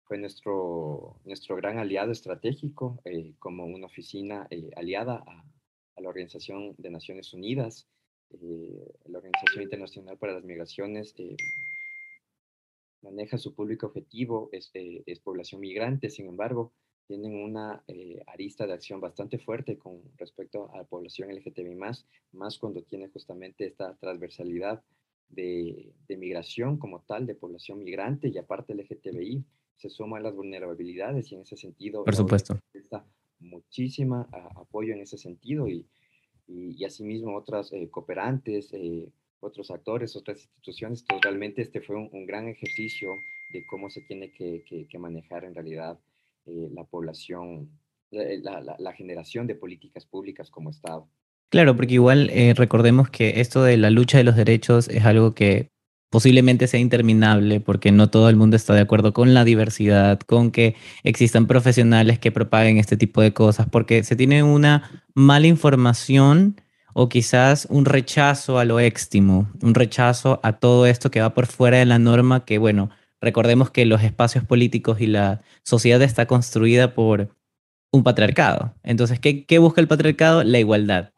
fue 0.10 0.18
nuestro, 0.18 1.22
nuestro 1.24 1.56
gran 1.56 1.78
aliado 1.78 2.12
estratégico 2.12 3.00
eh, 3.06 3.36
como 3.38 3.66
una 3.66 3.86
oficina 3.86 4.50
aliada 4.76 5.24
a, 5.26 5.46
la 6.02 6.10
Organización 6.10 6.74
de 6.78 6.90
Naciones 6.90 7.32
Unidas, 7.34 7.88
la 8.32 9.18
Organización 9.18 9.64
Internacional 9.64 10.18
para 10.18 10.34
las 10.34 10.46
Migraciones 10.46 11.14
maneja 13.02 13.38
su 13.38 13.54
público 13.54 13.88
objetivo, 13.88 14.50
es, 14.52 14.72
población 15.20 15.62
migrante, 15.62 16.10
sin 16.10 16.28
embargo, 16.28 16.74
tienen 17.06 17.36
una 17.36 17.84
eh, 17.88 18.24
arista 18.28 18.66
de 18.66 18.74
acción 18.74 19.02
bastante 19.02 19.38
fuerte 19.40 19.78
con 19.78 20.02
respecto 20.18 20.72
a 20.74 20.78
la 20.78 20.84
población 20.86 21.30
LGTBI+, 21.36 21.76
más 21.76 22.08
más 22.32 22.58
cuando 22.58 22.82
tiene 22.82 23.10
justamente 23.10 23.68
esta 23.68 23.96
transversalidad 23.98 24.82
de, 25.28 25.94
de, 26.08 26.18
migración 26.18 26.78
como 26.78 27.02
tal, 27.02 27.28
de 27.28 27.36
población 27.36 27.84
migrante 27.84 28.30
y 28.30 28.38
aparte 28.38 28.74
LGTBI, 28.74 29.44
se 29.80 29.90
suma 29.90 30.18
a 30.18 30.22
las 30.22 30.36
vulnerabilidades 30.36 31.32
y 31.32 31.36
en 31.36 31.42
ese 31.42 31.56
sentido... 31.56 32.04
Por 32.04 32.16
supuesto. 32.16 32.60
Está 32.74 33.06
muchísima 33.40 34.28
apoyo 34.56 34.94
en 34.94 35.00
ese 35.02 35.18
sentido 35.18 35.68
y, 35.68 35.88
y, 36.48 36.84
asimismo 36.84 37.36
otras 37.36 37.72
eh, 37.72 37.90
cooperantes, 37.90 38.74
eh, 38.74 39.08
otros 39.40 39.72
actores, 39.72 40.16
otras 40.16 40.40
instituciones. 40.40 41.06
Totalmente 41.06 41.62
este 41.62 41.82
fue 41.82 41.96
un, 41.96 42.26
gran 42.26 42.50
ejercicio 42.50 43.10
de 43.54 43.66
cómo 43.66 43.90
se 43.90 44.02
tiene 44.02 44.32
que, 44.32 44.64
que, 44.68 44.86
que 44.86 45.00
manejar 45.00 45.46
en 45.46 45.56
realidad 45.56 45.98
eh, 46.46 46.70
la 46.74 46.84
población, 46.84 47.70
eh, 48.12 48.42
la, 48.42 48.94
generación 48.94 49.48
de 49.48 49.56
políticas 49.56 50.06
públicas 50.06 50.50
como 50.50 50.70
Estado. 50.70 51.08
Claro, 51.50 51.76
porque 51.76 51.96
igual 51.96 52.30
eh, 52.32 52.54
recordemos 52.56 53.10
que 53.10 53.40
esto 53.40 53.64
de 53.64 53.78
la 53.78 53.90
lucha 53.90 54.18
de 54.18 54.24
los 54.24 54.36
derechos 54.36 54.88
es 54.88 55.06
algo 55.06 55.34
que 55.34 55.70
posiblemente 56.10 56.68
sea 56.68 56.80
interminable 56.80 57.60
porque 57.60 57.92
no 57.92 58.10
todo 58.10 58.30
el 58.30 58.36
mundo 58.36 58.56
está 58.56 58.74
de 58.74 58.82
acuerdo 58.82 59.14
con 59.14 59.34
la 59.34 59.44
diversidad, 59.44 60.20
con 60.20 60.52
que 60.52 60.76
existan 61.04 61.48
profesionales 61.48 62.20
que 62.20 62.32
propaguen 62.32 62.78
este 62.78 62.98
tipo 62.98 63.22
de 63.22 63.34
cosas, 63.34 63.68
porque 63.70 64.04
se 64.04 64.16
tiene 64.16 64.44
una 64.44 65.04
mala 65.14 65.48
información 65.48 66.62
o 66.94 67.10
quizás 67.10 67.68
un 67.70 67.86
rechazo 67.86 68.60
a 68.60 68.66
lo 68.66 68.80
éxtimo, 68.80 69.50
un 69.62 69.76
rechazo 69.76 70.40
a 70.44 70.54
todo 70.54 70.86
esto 70.86 71.12
que 71.12 71.22
va 71.22 71.34
por 71.34 71.46
fuera 71.46 71.78
de 71.78 71.86
la 71.86 72.00
norma 72.00 72.46
que, 72.46 72.58
bueno, 72.58 72.90
Recordemos 73.22 73.70
que 73.70 73.86
los 73.86 74.04
espacios 74.04 74.44
políticos 74.46 75.02
y 75.02 75.08
la 75.08 75.42
sociedad 75.64 76.02
está 76.02 76.26
construida 76.26 76.94
por 76.94 77.36
un 77.92 78.04
patriarcado. 78.04 78.76
Entonces, 78.84 79.20
¿qué, 79.20 79.60
busca 79.60 79.82
el 79.82 79.88
patriarcado? 79.88 80.44
La 80.44 80.60
igualdad. 80.60 81.12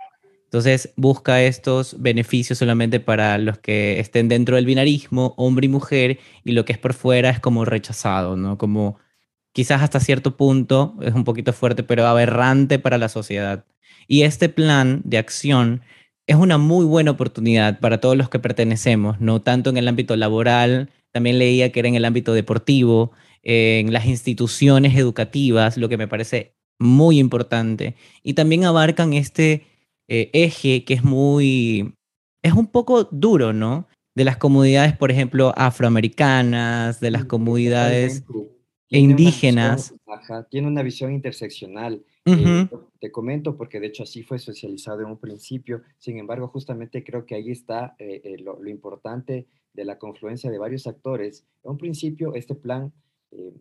Entonces 0.51 0.91
busca 0.97 1.41
estos 1.41 2.01
beneficios 2.01 2.59
solamente 2.59 2.99
para 2.99 3.37
los 3.37 3.57
que 3.59 4.01
estén 4.01 4.27
dentro 4.27 4.57
del 4.57 4.65
binarismo, 4.65 5.33
hombre 5.37 5.67
y 5.67 5.69
mujer, 5.69 6.19
y 6.43 6.51
lo 6.51 6.65
que 6.65 6.73
es 6.73 6.77
por 6.77 6.93
fuera 6.93 7.29
es 7.29 7.39
como 7.39 7.63
rechazado, 7.63 8.35
¿no? 8.35 8.57
Como 8.57 8.97
quizás 9.53 9.81
hasta 9.81 10.01
cierto 10.01 10.35
punto 10.35 10.97
es 11.01 11.13
un 11.13 11.23
poquito 11.23 11.53
fuerte, 11.53 11.83
pero 11.83 12.05
aberrante 12.05 12.79
para 12.79 12.97
la 12.97 13.07
sociedad. 13.07 13.63
Y 14.09 14.23
este 14.23 14.49
plan 14.49 14.99
de 15.05 15.19
acción 15.19 15.83
es 16.27 16.35
una 16.35 16.57
muy 16.57 16.83
buena 16.83 17.11
oportunidad 17.11 17.79
para 17.79 18.01
todos 18.01 18.17
los 18.17 18.27
que 18.27 18.39
pertenecemos, 18.39 19.21
no 19.21 19.41
tanto 19.41 19.69
en 19.69 19.77
el 19.77 19.87
ámbito 19.87 20.17
laboral, 20.17 20.89
también 21.13 21.39
leía 21.39 21.71
que 21.71 21.79
era 21.79 21.87
en 21.87 21.95
el 21.95 22.03
ámbito 22.03 22.33
deportivo, 22.33 23.13
en 23.41 23.93
las 23.93 24.05
instituciones 24.05 24.97
educativas, 24.97 25.77
lo 25.77 25.87
que 25.87 25.97
me 25.97 26.09
parece 26.09 26.57
muy 26.77 27.19
importante. 27.19 27.95
Y 28.21 28.33
también 28.33 28.65
abarcan 28.65 29.13
este 29.13 29.70
eh, 30.13 30.29
eje 30.33 30.83
que 30.83 30.93
es 30.93 31.05
muy, 31.05 31.95
es 32.43 32.51
un 32.51 32.67
poco 32.67 33.05
duro, 33.05 33.53
¿no? 33.53 33.87
De 34.13 34.25
las 34.25 34.35
comunidades, 34.35 34.97
por 34.97 35.09
ejemplo, 35.09 35.53
afroamericanas, 35.55 36.99
de 36.99 37.11
las 37.11 37.23
comunidades 37.23 38.25
indígenas. 38.89 39.95
tiene 40.49 40.67
una 40.67 40.83
visión 40.83 41.13
interseccional. 41.13 42.03
Eh, 42.25 42.67
te 42.99 43.09
comento 43.09 43.55
porque 43.55 43.79
de 43.79 43.87
hecho 43.87 44.03
así 44.03 44.21
fue 44.21 44.37
socializado 44.37 44.99
en 44.99 45.11
un 45.11 45.17
principio. 45.17 45.81
Sin 45.97 46.17
embargo, 46.17 46.49
justamente 46.49 47.05
creo 47.05 47.25
que 47.25 47.35
ahí 47.35 47.49
está 47.49 47.95
eh, 47.97 48.35
lo, 48.43 48.61
lo, 48.61 48.69
importante 48.69 49.47
de 49.73 49.85
la 49.85 49.97
confluencia 49.97 50.51
de 50.51 50.57
varios 50.57 50.87
actores. 50.87 51.45
En 51.63 51.71
un 51.71 51.77
principio, 51.77 52.35
este 52.35 52.53
plan, 52.53 52.91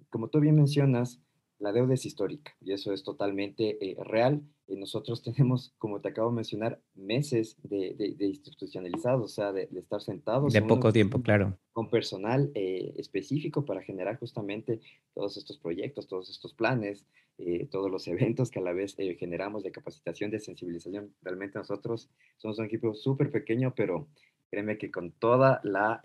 como 0.09 0.26
tú 0.26 0.40
bien 0.40 0.57
mencionas, 0.57 1.21
la 1.61 1.73
deuda 1.73 1.95
es 1.95 2.07
histórica 2.07 2.57
y 2.61 2.73
eso 2.73 2.93
es 2.93 3.05
totalmente 3.05 3.79
eh, 3.81 3.97
real. 4.05 4.43
Y 4.67 4.76
nosotros 4.76 5.23
tenemos, 5.23 5.75
como 5.79 6.00
te 6.00 6.09
acabo 6.09 6.31
de 6.31 6.37
mencionar, 6.37 6.81
meses 6.95 7.57
de, 7.62 7.95
de, 7.95 8.26
institucionalizados, 8.26 9.25
o 9.25 9.29
sea, 9.29 9.52
de, 9.52 9.69
estar 9.76 10.00
sentados. 10.00 10.52
De 10.52 10.62
poco 10.62 10.93
tiempo, 10.93 11.23
claro. 11.23 11.57
Con 11.73 11.90
personal 11.90 12.50
eh, 12.55 12.95
específico 12.97 13.64
para 13.64 13.83
generar 13.83 14.19
justamente 14.19 14.81
todos 15.14 15.37
estos 15.37 15.59
proyectos, 15.59 16.09
todos 16.09 16.31
estos 16.31 16.55
planes, 16.55 17.07
eh, 17.38 17.69
todos 17.71 17.90
los 17.90 18.09
eventos 18.09 18.50
que 18.50 18.59
a 18.59 18.62
la 18.62 18.73
vez 18.73 18.97
generamos 19.19 19.62
de 19.62 19.71
capacitación, 19.71 20.31
de 20.31 20.40
sensibilización. 20.40 21.12
Realmente 21.23 21.59
nosotros 21.59 22.09
somos 22.38 22.59
un 22.59 22.64
equipo 22.64 22.95
súper 22.95 23.31
pequeño, 23.31 23.75
pero 23.76 24.09
créeme 24.50 24.79
que 24.79 24.90
con 24.90 25.12
toda 25.12 25.61
la, 25.62 26.00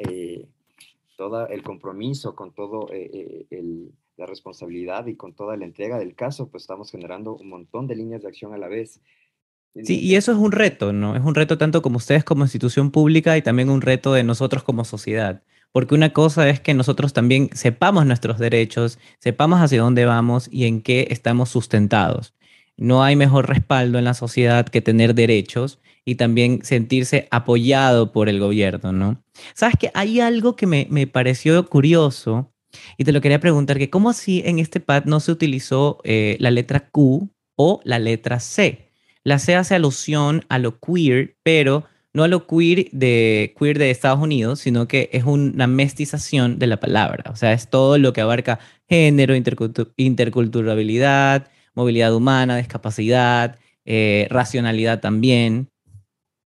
todo 1.15 1.48
el 1.48 1.63
compromiso, 1.63 2.36
con 2.36 2.53
todo 2.53 2.89
el 2.91 3.91
la 4.17 4.25
responsabilidad 4.25 5.07
y 5.07 5.15
con 5.15 5.34
toda 5.34 5.57
la 5.57 5.65
entrega 5.65 5.98
del 5.98 6.15
caso, 6.15 6.50
pues 6.50 6.63
estamos 6.63 6.91
generando 6.91 7.36
un 7.36 7.50
montón 7.50 7.88
de 7.88 7.95
líneas 7.95 8.22
de 8.22 8.29
acción 8.29 8.53
a 8.53 8.57
la 8.57 8.67
vez. 8.67 9.01
Sí, 9.84 10.00
y 10.00 10.15
eso 10.15 10.31
es 10.31 10.38
un 10.38 10.53
reto, 10.53 10.93
¿no? 10.93 11.17
Es 11.17 11.24
un 11.24 11.36
reto 11.36 11.57
tanto 11.57 11.81
como 11.81 11.98
ustedes 11.98 12.24
como 12.24 12.45
institución 12.45 12.91
pública 12.91 13.38
y 13.38 13.41
también 13.41 13.69
un 13.69 13.81
reto 13.81 14.13
de 14.13 14.24
nosotros 14.24 14.63
como 14.63 14.86
sociedad. 14.86 15.43
Porque 15.74 15.95
una 15.95 16.13
cosa 16.13 16.48
es 16.48 16.62
que 16.62 16.74
nosotros 16.74 17.12
también 17.12 17.50
sepamos 17.51 18.05
nuestros 18.05 18.39
derechos, 18.39 19.00
sepamos 19.19 19.60
hacia 19.60 19.81
dónde 19.81 20.05
vamos 20.05 20.48
y 20.50 20.65
en 20.65 20.81
qué 20.81 21.07
estamos 21.10 21.50
sustentados. 21.50 22.34
No 22.77 23.03
hay 23.03 23.17
mejor 23.17 23.50
respaldo 23.50 23.98
en 23.98 24.05
la 24.05 24.13
sociedad 24.13 24.65
que 24.65 24.81
tener 24.81 25.13
derechos 25.13 25.79
y 26.05 26.15
también 26.15 26.63
sentirse 26.63 27.27
apoyado 27.31 28.12
por 28.12 28.29
el 28.29 28.39
gobierno, 28.39 28.91
¿no? 28.91 29.24
Sabes 29.53 29.75
que 29.77 29.91
hay 29.93 30.19
algo 30.19 30.55
que 30.55 30.67
me, 30.67 30.88
me 30.89 31.07
pareció 31.07 31.67
curioso 31.67 32.51
y 32.97 33.03
te 33.03 33.12
lo 33.12 33.21
quería 33.21 33.39
preguntar, 33.39 33.77
que 33.77 33.89
¿cómo 33.89 34.09
así 34.09 34.41
en 34.45 34.59
este 34.59 34.79
pad 34.79 35.05
no 35.05 35.19
se 35.19 35.31
utilizó 35.31 36.00
eh, 36.03 36.38
la 36.39 36.51
letra 36.51 36.89
Q 36.89 37.29
o 37.55 37.81
la 37.83 38.00
letra 38.00 38.39
C? 38.39 38.89
La 39.24 39.39
C 39.39 39.55
hace 39.55 39.75
alusión 39.75 40.45
a 40.50 40.59
lo 40.59 40.79
queer, 40.79 41.35
pero 41.43 41.85
no 42.13 42.24
a 42.24 42.27
lo 42.27 42.47
queer 42.47 42.89
de, 42.91 43.55
queer 43.57 43.79
de 43.79 43.91
Estados 43.91 44.21
Unidos, 44.21 44.59
sino 44.59 44.88
que 44.88 45.09
es 45.12 45.24
una 45.24 45.67
mestización 45.67 46.59
de 46.59 46.67
la 46.67 46.79
palabra. 46.79 47.31
O 47.31 47.35
sea, 47.35 47.53
es 47.53 47.69
todo 47.69 47.97
lo 47.97 48.13
que 48.13 48.21
abarca 48.21 48.59
género, 48.88 49.35
interculturabilidad, 49.35 51.50
movilidad 51.74 52.15
humana, 52.15 52.57
discapacidad, 52.57 53.57
eh, 53.85 54.27
racionalidad 54.29 55.01
también. 55.01 55.69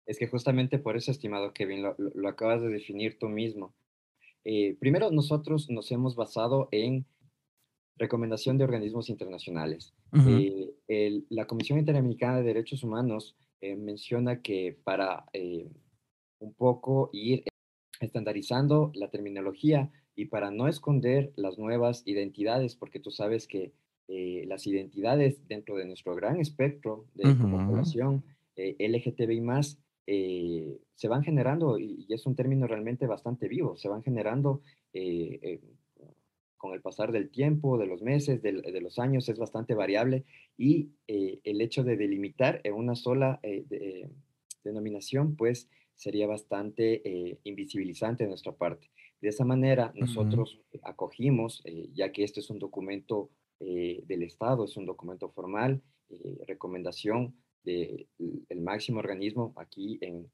Es 0.08 0.18
que 0.18 0.28
justamente 0.28 0.80
por 0.80 0.96
eso, 0.96 1.12
estimado 1.12 1.54
Kevin, 1.54 1.84
lo 1.98 2.30
acabas 2.30 2.62
de 2.62 2.70
definir 2.70 3.20
tú 3.20 3.28
mismo. 3.28 3.76
Eh, 4.50 4.78
primero, 4.80 5.12
nosotros 5.12 5.70
nos 5.70 5.92
hemos 5.92 6.16
basado 6.16 6.70
en 6.72 7.06
recomendación 7.98 8.58
de 8.58 8.64
organismos 8.64 9.10
internacionales. 9.10 9.94
Eh, 10.88 11.24
la 11.30 11.48
Comisión 11.48 11.80
Interamericana 11.80 12.38
de 12.38 12.44
Derechos 12.44 12.82
Humanos 12.84 13.36
eh, 13.60 13.76
menciona 13.76 14.42
que 14.42 14.80
para 14.86 15.26
un 16.40 16.54
poco 16.54 17.10
ir 17.12 17.44
estandarizando 18.00 18.92
la 18.96 19.10
terminología 19.10 19.92
y 20.16 20.26
para 20.26 20.50
no 20.50 20.70
esconder 20.70 21.34
las 21.36 21.58
nuevas 21.58 22.04
identidades, 22.06 22.78
porque 22.78 23.02
tú 23.02 23.12
sabes 23.12 23.48
que 23.48 23.74
las 24.08 24.66
identidades 24.66 25.46
dentro 25.50 25.76
de 25.76 25.84
nuestro 25.84 26.16
gran 26.16 26.40
espectro 26.40 27.08
de 27.16 27.36
población 27.36 28.24
LGTBI 28.56 29.42
más 29.42 29.78
eh, 30.10 30.80
se 30.96 31.10
van 31.10 31.22
generando, 31.22 31.78
y, 31.78 32.08
es 32.10 32.26
un 32.26 32.36
término 32.36 32.66
realmente 32.66 33.06
bastante 33.06 33.50
vivo, 33.50 33.76
se 33.76 33.90
van 33.90 34.02
generando 34.04 34.62
eh, 34.94 35.38
eh, 35.42 35.62
con 36.56 36.74
el 36.74 36.82
pasar 36.82 37.12
del 37.12 37.30
tiempo, 37.30 37.78
de 37.78 37.88
los 37.88 38.02
meses, 38.02 38.42
de, 38.42 38.54
los 38.82 39.00
años, 39.00 39.28
es 39.28 39.38
bastante 39.38 39.76
variable 39.76 40.24
y 40.58 40.90
el 41.06 41.62
hecho 41.62 41.84
de 41.84 41.98
delimitar 41.98 42.62
en 42.64 42.74
una 42.74 42.96
sola 42.96 43.40
denominación, 44.64 45.36
pues 45.36 45.70
sería 45.94 46.26
bastante 46.26 47.38
invisibilizante 47.44 48.24
de 48.24 48.30
nuestra 48.30 48.54
parte. 48.54 48.90
De 49.22 49.30
esa 49.30 49.46
manera, 49.46 49.94
nosotros 49.94 50.60
acogimos, 50.82 51.64
ya 51.94 52.12
que 52.12 52.24
este 52.24 52.40
es 52.40 52.50
un 52.50 52.58
documento 52.58 53.30
del 53.60 54.24
Estado, 54.24 54.66
es 54.66 54.76
un 54.78 54.88
documento 54.88 55.30
formal, 55.30 55.84
recomendación 56.48 57.36
el 57.68 58.62
máximo 58.62 59.00
organismo 59.00 59.54
aquí, 59.58 60.00
en, 60.02 60.30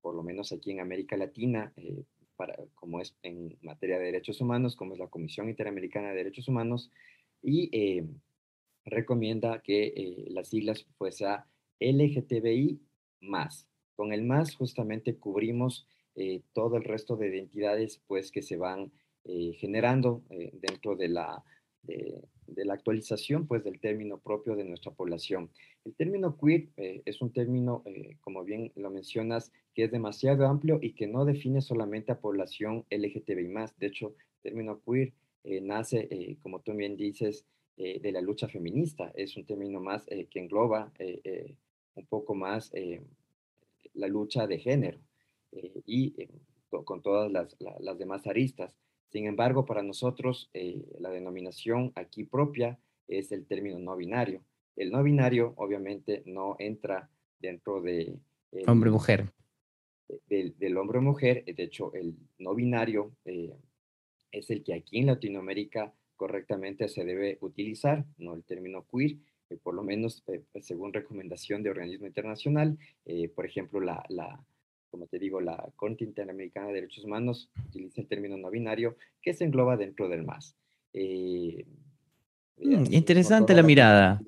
por 0.00 0.14
lo 0.14 0.22
menos 0.22 0.52
aquí 0.52 0.70
en 0.70 0.80
América 0.80 1.16
Latina, 1.16 1.72
eh, 1.76 2.04
para, 2.36 2.56
como 2.74 3.00
es 3.00 3.16
en 3.22 3.56
materia 3.62 3.98
de 3.98 4.06
derechos 4.06 4.40
humanos, 4.40 4.76
como 4.76 4.94
es 4.94 4.98
la 4.98 5.08
Comisión 5.08 5.48
Interamericana 5.48 6.10
de 6.10 6.16
Derechos 6.16 6.48
Humanos, 6.48 6.90
y 7.42 7.68
eh, 7.72 8.06
recomienda 8.84 9.60
que 9.62 9.86
eh, 9.96 10.26
las 10.30 10.48
siglas 10.48 10.86
pues 10.98 11.22
a 11.22 11.46
LGTBI 11.80 12.80
más. 13.20 13.66
Con 13.96 14.12
el 14.12 14.22
más 14.22 14.54
justamente 14.54 15.16
cubrimos 15.16 15.86
todo 16.52 16.76
el 16.76 16.84
resto 16.84 17.16
de 17.16 17.28
identidades 17.28 18.02
pues 18.06 18.30
que 18.30 18.42
se 18.42 18.58
van 18.58 18.92
generando 19.24 20.22
dentro 20.60 20.94
de 20.94 21.08
la, 21.08 21.42
de, 21.82 22.22
la 22.64 22.74
actualización 22.74 23.46
pues 23.46 23.64
del 23.64 23.80
término 23.80 24.18
propio 24.18 24.54
de 24.54 24.64
nuestra 24.64 24.92
población. 24.92 25.50
El 25.84 25.94
término 25.94 26.36
queer 26.36 26.68
eh, 26.76 27.02
es 27.04 27.20
un 27.20 27.32
término, 27.32 27.82
eh, 27.86 28.18
como 28.20 28.44
bien 28.44 28.72
lo 28.76 28.90
mencionas, 28.90 29.52
que 29.74 29.84
es 29.84 29.90
demasiado 29.90 30.46
amplio 30.46 30.78
y 30.80 30.92
que 30.92 31.06
no 31.06 31.24
define 31.24 31.60
solamente 31.60 32.12
a 32.12 32.20
población 32.20 32.84
LGTBI+. 32.90 33.48
De 33.78 33.86
hecho, 33.86 34.14
el 34.36 34.42
término 34.42 34.80
queer 34.84 35.12
eh, 35.44 35.60
nace, 35.60 36.36
como 36.42 36.60
tú 36.60 36.72
bien 36.74 36.96
dices, 36.96 37.46
de 37.76 38.12
la 38.12 38.20
lucha 38.20 38.46
feminista. 38.48 39.10
Es 39.16 39.36
un 39.36 39.44
término 39.44 39.80
más 39.80 40.04
que 40.06 40.38
engloba 40.38 40.92
un 41.94 42.06
poco 42.06 42.34
más 42.34 42.70
la 43.94 44.06
lucha 44.06 44.46
de 44.46 44.58
género 44.58 45.00
y 45.86 46.14
con 46.68 47.02
todas 47.02 47.32
las, 47.32 47.56
las 47.80 47.98
demás 47.98 48.26
aristas. 48.26 48.76
Sin 49.12 49.26
embargo, 49.26 49.66
para 49.66 49.82
nosotros 49.82 50.48
eh, 50.54 50.82
la 50.98 51.10
denominación 51.10 51.92
aquí 51.96 52.24
propia 52.24 52.78
es 53.06 53.30
el 53.30 53.44
término 53.44 53.78
no 53.78 53.94
binario. 53.94 54.42
El 54.74 54.90
no 54.90 55.02
binario 55.02 55.52
obviamente 55.56 56.22
no 56.24 56.56
entra 56.58 57.10
dentro 57.38 57.82
de... 57.82 58.16
Hombre-mujer. 58.66 59.30
Del, 60.28 60.76
hombre-mujer. 60.78 61.44
De 61.44 61.62
hecho, 61.62 61.92
el 61.92 62.16
no 62.38 62.54
binario 62.54 63.12
eh, 63.26 63.54
es 64.30 64.48
el 64.48 64.64
que 64.64 64.72
aquí 64.72 65.00
en 65.00 65.06
Latinoamérica 65.06 65.92
correctamente 66.16 66.88
se 66.88 67.04
debe 67.04 67.36
utilizar, 67.42 68.06
no 68.16 68.32
el 68.32 68.44
término 68.44 68.86
queer, 68.90 69.18
por 69.62 69.74
lo 69.74 69.82
menos 69.82 70.22
eh, 70.28 70.42
según 70.62 70.94
recomendación 70.94 71.62
de 71.62 71.68
organismo 71.68 72.06
internacional. 72.06 72.78
por 73.34 73.44
ejemplo, 73.44 73.78
la, 73.80 74.02
la 74.08 74.42
como 74.92 75.06
te 75.06 75.18
digo, 75.18 75.40
la 75.40 75.56
Corte 75.74 76.04
Interamericana 76.04 76.68
de 76.68 76.74
Derechos 76.74 77.04
Humanos 77.04 77.50
utiliza 77.66 78.02
el 78.02 78.06
término 78.06 78.36
no 78.36 78.50
binario 78.50 78.96
que 79.22 79.32
se 79.32 79.44
engloba 79.44 79.78
dentro 79.78 80.06
del 80.06 80.22
MAS. 80.22 80.54
Eh, 80.92 81.64
mm, 82.58 82.92
interesante 82.92 83.54
la 83.54 83.62
mirada. 83.62 84.22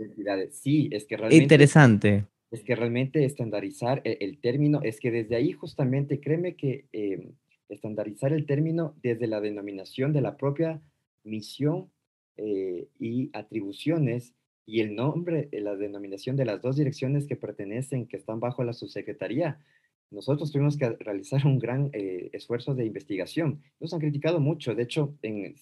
Sí, 0.50 0.88
es 0.90 1.04
que 1.04 1.18
realmente... 1.18 1.42
Interesante. 1.42 2.24
Es 2.50 2.64
que 2.64 2.74
realmente 2.74 3.26
estandarizar 3.26 4.00
el, 4.04 4.38
término, 4.38 4.80
es 4.82 5.00
que 5.00 5.10
desde 5.10 5.36
ahí 5.36 5.52
justamente, 5.52 6.20
créeme 6.20 6.56
que 6.56 6.86
em, 6.92 7.32
estandarizar 7.68 8.32
el 8.32 8.46
término 8.46 8.94
desde 9.02 9.26
la 9.26 9.42
denominación 9.42 10.14
de 10.14 10.22
la 10.22 10.38
propia 10.38 10.80
misión 11.24 11.90
eh, 12.38 12.88
y 12.98 13.28
atribuciones 13.34 14.34
y 14.64 14.80
el 14.80 14.94
nombre, 14.94 15.50
la 15.52 15.76
denominación 15.76 16.36
de 16.36 16.46
las 16.46 16.62
dos 16.62 16.76
direcciones 16.76 17.26
que 17.26 17.36
pertenecen, 17.36 18.06
que 18.06 18.16
están 18.16 18.40
bajo 18.40 18.64
la 18.64 18.72
subsecretaría, 18.72 19.58
nosotros 20.14 20.50
tuvimos 20.52 20.76
que 20.76 20.90
realizar 20.90 21.46
un 21.46 21.58
gran 21.58 21.90
eh, 21.92 22.30
esfuerzo 22.32 22.74
de 22.74 22.86
investigación. 22.86 23.62
Nos 23.80 23.92
han 23.92 24.00
criticado 24.00 24.40
mucho, 24.40 24.74
de 24.74 24.84
hecho, 24.84 25.14
en, 25.22 25.56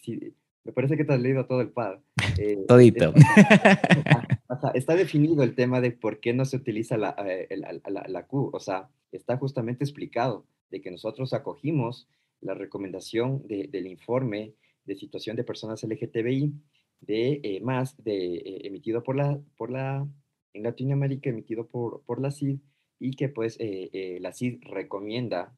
me 0.64 0.72
parece 0.72 0.96
que 0.96 1.04
te 1.04 1.12
has 1.12 1.20
leído 1.20 1.46
todo 1.46 1.60
el 1.60 1.70
PAD. 1.70 1.98
Eh, 2.38 2.56
Todito. 2.66 3.12
Está, 4.74 4.96
definido 4.96 5.42
el 5.42 5.54
tema 5.54 5.82
de 5.82 5.90
por 5.90 6.18
qué 6.18 6.32
no 6.32 6.46
se 6.46 6.56
utiliza 6.56 6.96
la, 6.96 7.14
eh, 7.26 7.48
la, 7.56 8.04
la, 8.08 8.26
Q, 8.26 8.50
o 8.54 8.60
sea, 8.60 8.88
está 9.10 9.36
justamente 9.36 9.84
explicado 9.84 10.46
de 10.70 10.80
que 10.80 10.90
nosotros 10.90 11.34
acogimos 11.34 12.08
la 12.40 12.54
recomendación 12.54 13.46
del 13.46 13.86
informe 13.86 14.54
de 14.86 14.94
situación 14.94 15.36
de 15.36 15.44
personas 15.44 15.82
LGTBI 15.82 16.54
de 17.00 17.40
eh, 17.42 17.60
más 17.60 18.02
de 18.02 18.62
emitido 18.64 19.02
por 19.02 19.16
la, 19.16 19.38
por 19.56 19.70
la, 19.70 20.06
en 20.54 20.62
Latinoamérica, 20.62 21.28
emitido 21.28 21.66
por, 21.66 22.02
por 22.04 22.20
la 22.20 22.30
CID, 22.30 22.60
y 23.02 23.14
que 23.14 23.28
pues 23.28 23.58
la 23.58 24.32
CID 24.32 24.62
recomienda 24.62 25.52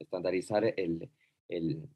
estandarizar 0.00 0.74
el, 0.76 1.08
el, 1.48 1.88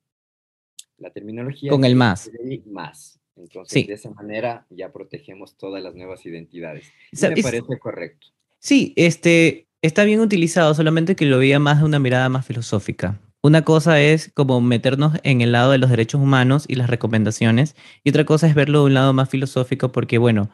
la 0.96 1.10
terminología. 1.10 1.70
Con 1.70 1.84
el 1.84 1.96
más. 1.96 2.30
Más. 2.66 3.20
Entonces, 3.34 3.86
de 3.86 3.94
esa 3.94 4.10
manera 4.10 4.64
ya 4.70 4.92
protegemos 4.92 5.56
todas 5.56 5.82
las 5.82 5.94
nuevas 5.94 6.24
identidades. 6.24 6.86
me 7.20 7.42
parece 7.42 7.78
correcto. 7.78 8.28
Sí, 8.58 8.94
este, 8.96 9.66
está 9.82 10.04
bien 10.04 10.20
utilizado, 10.20 10.72
solamente 10.72 11.16
que 11.16 11.26
lo 11.26 11.38
veía 11.38 11.58
más 11.58 11.80
de 11.80 11.84
una 11.84 11.98
mirada 11.98 12.28
más 12.28 12.46
filosófica. 12.46 13.20
Una 13.42 13.62
cosa 13.62 14.00
es 14.00 14.32
como 14.34 14.60
meternos 14.60 15.18
en 15.22 15.40
el 15.40 15.52
lado 15.52 15.72
de 15.72 15.78
los 15.78 15.90
derechos 15.90 16.20
humanos 16.20 16.64
y 16.66 16.76
las 16.76 16.88
recomendaciones, 16.88 17.76
y 18.02 18.10
otra 18.10 18.24
cosa 18.24 18.46
es 18.46 18.54
verlo 18.54 18.80
de 18.80 18.86
un 18.86 18.94
lado 18.94 19.12
más 19.12 19.28
filosófico, 19.28 19.92
porque 19.92 20.18
bueno, 20.18 20.50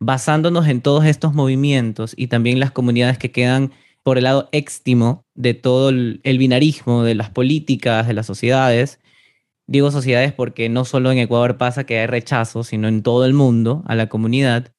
basándonos 0.00 0.66
en 0.66 0.80
todos 0.80 1.04
estos 1.04 1.34
movimientos 1.34 2.14
y 2.16 2.26
también 2.26 2.58
las 2.58 2.72
comunidades 2.72 3.18
que 3.18 3.30
quedan 3.30 3.72
por 4.02 4.18
el 4.18 4.24
lado 4.24 4.48
éxtimo 4.52 5.24
de 5.34 5.54
todo 5.54 5.90
el 5.90 6.38
binarismo 6.38 7.04
de 7.04 7.14
las 7.14 7.30
políticas, 7.30 8.06
de 8.08 8.14
las 8.14 8.26
sociedades, 8.26 8.98
Digo 9.70 9.92
sociedades 9.92 10.32
porque 10.32 10.68
no 10.68 10.84
solo 10.84 11.12
en 11.12 11.18
Ecuador 11.18 11.56
pasa 11.56 11.84
que 11.84 12.00
hay 12.00 12.06
rechazo, 12.08 12.64
sino 12.64 12.88
en 12.88 13.04
todo 13.04 13.24
el 13.24 13.34
mundo 13.34 13.84
a 13.86 13.94
la 13.94 14.08
comunidad. 14.08 14.72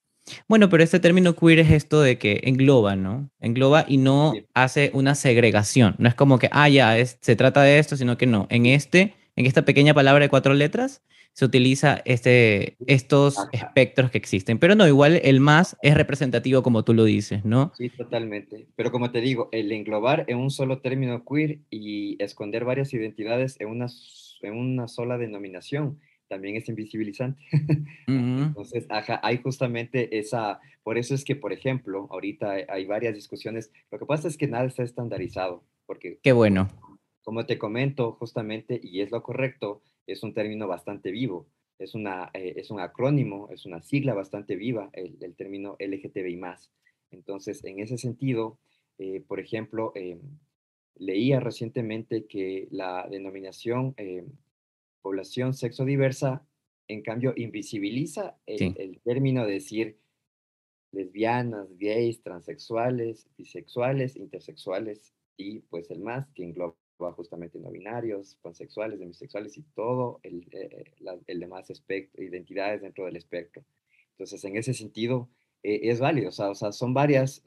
Bueno, 0.49 0.67
pero 0.67 0.83
este 0.83 0.99
término 0.99 1.33
queer 1.33 1.59
es 1.59 1.71
esto 1.71 2.01
de 2.01 2.17
que 2.17 2.41
engloba, 2.43 2.97
¿no? 2.97 3.29
Engloba 3.39 3.85
y 3.87 3.95
no 3.95 4.33
hace 4.53 4.91
una 4.93 5.15
segregación. 5.15 5.95
No 5.97 6.09
es 6.09 6.15
como 6.15 6.39
que, 6.39 6.49
ah, 6.51 6.67
ya, 6.67 6.93
se 7.05 7.37
trata 7.37 7.61
de 7.61 7.79
esto, 7.79 7.95
sino 7.95 8.17
que 8.17 8.27
no. 8.27 8.47
En 8.49 8.65
este, 8.65 9.15
en 9.35 9.45
esta 9.45 9.63
pequeña 9.63 9.93
palabra 9.93 10.23
de 10.23 10.29
cuatro 10.29 10.53
letras, 10.53 11.01
se 11.33 11.45
utiliza 11.45 12.01
este, 12.03 12.75
estos 12.87 13.37
espectros 13.53 14.11
que 14.11 14.17
existen. 14.17 14.59
Pero 14.59 14.75
no, 14.75 14.85
igual 14.87 15.21
el 15.23 15.39
más 15.39 15.77
es 15.81 15.95
representativo 15.95 16.61
como 16.61 16.83
tú 16.83 16.93
lo 16.93 17.05
dices, 17.05 17.45
¿no? 17.45 17.71
Sí, 17.77 17.89
totalmente. 17.89 18.67
Pero 18.75 18.91
como 18.91 19.11
te 19.11 19.21
digo, 19.21 19.47
el 19.53 19.71
englobar 19.71 20.25
en 20.27 20.37
un 20.37 20.51
solo 20.51 20.79
término 20.79 21.23
queer 21.23 21.59
y 21.69 22.21
esconder 22.21 22.65
varias 22.65 22.93
identidades 22.93 23.55
en 23.59 23.69
una 23.69 23.87
en 24.43 24.57
una 24.57 24.87
sola 24.87 25.17
denominación, 25.17 25.99
también 26.27 26.55
es 26.55 26.69
invisibilizante. 26.69 27.43
Entonces, 28.07 28.87
hay 28.89 29.37
justamente 29.37 30.17
esa, 30.17 30.59
por 30.83 30.97
eso 30.97 31.13
es 31.13 31.23
que, 31.23 31.35
por 31.35 31.53
ejemplo, 31.53 32.07
ahorita 32.09 32.55
hay, 32.67 32.85
varias 32.85 33.13
discusiones, 33.13 33.71
lo 33.91 33.99
que 33.99 34.05
pasa 34.05 34.27
es 34.27 34.37
que 34.37 34.47
nada 34.47 34.65
está 34.65 34.83
estandarizado, 34.83 35.63
porque... 35.85 36.19
Qué 36.23 36.31
bueno. 36.31 36.69
Como 37.23 37.45
te 37.45 37.57
comento, 37.57 38.13
justamente, 38.13 38.79
y 38.81 39.01
es 39.01 39.11
lo 39.11 39.21
correcto, 39.21 39.81
es 40.07 40.23
un 40.23 40.33
término 40.33 40.67
bastante 40.67 41.11
vivo, 41.11 41.47
es, 41.77 41.95
una, 41.95 42.31
eh, 42.33 42.53
es 42.57 42.71
un 42.71 42.79
acrónimo, 42.79 43.49
es 43.51 43.65
una 43.65 43.81
sigla 43.81 44.13
bastante 44.13 44.55
viva, 44.55 44.89
el, 44.93 45.35
término 45.35 45.75
LGTBI+. 45.79 46.39
Entonces, 47.11 47.63
en 47.63 47.79
ese 47.79 47.97
sentido, 47.97 48.59
eh, 48.97 49.21
por 49.27 49.39
ejemplo, 49.39 49.91
em, 49.95 50.19
Leía 50.95 51.39
recientemente 51.39 52.27
que 52.27 52.67
la 52.69 53.07
denominación 53.09 53.95
eh, 53.97 54.23
población 55.01 55.53
sexo 55.53 55.83
diversa, 55.83 56.45
en 56.87 57.01
cambio, 57.01 57.33
invisibiliza 57.35 58.37
el, 58.45 58.99
término 59.03 59.45
de 59.45 59.53
decir 59.53 59.97
lesbianas, 60.91 61.75
gays, 61.77 62.21
transexuales, 62.21 63.27
bisexuales, 63.35 64.15
intersexuales 64.15 65.13
y 65.37 65.61
pues 65.61 65.89
el 65.89 66.01
más 66.01 66.29
que 66.33 66.43
engloba 66.43 66.75
justamente 67.13 67.59
no 67.59 67.71
binarios, 67.71 68.37
pansexuales, 68.41 68.99
demisexuales 68.99 69.57
y 69.57 69.63
todo 69.73 70.19
el, 70.23 70.47
eh, 70.51 70.93
el 71.27 71.39
demás 71.39 71.69
espectro, 71.69 72.23
identidades 72.23 72.81
dentro 72.81 73.05
del 73.05 73.15
espectro. 73.15 73.63
Entonces, 74.11 74.43
en 74.43 74.55
ese 74.57 74.73
sentido, 74.73 75.29
eh, 75.63 75.79
es 75.83 75.99
válido, 75.99 76.29
o 76.29 76.31
sea, 76.31 76.53
son 76.53 76.93
varias 76.93 77.41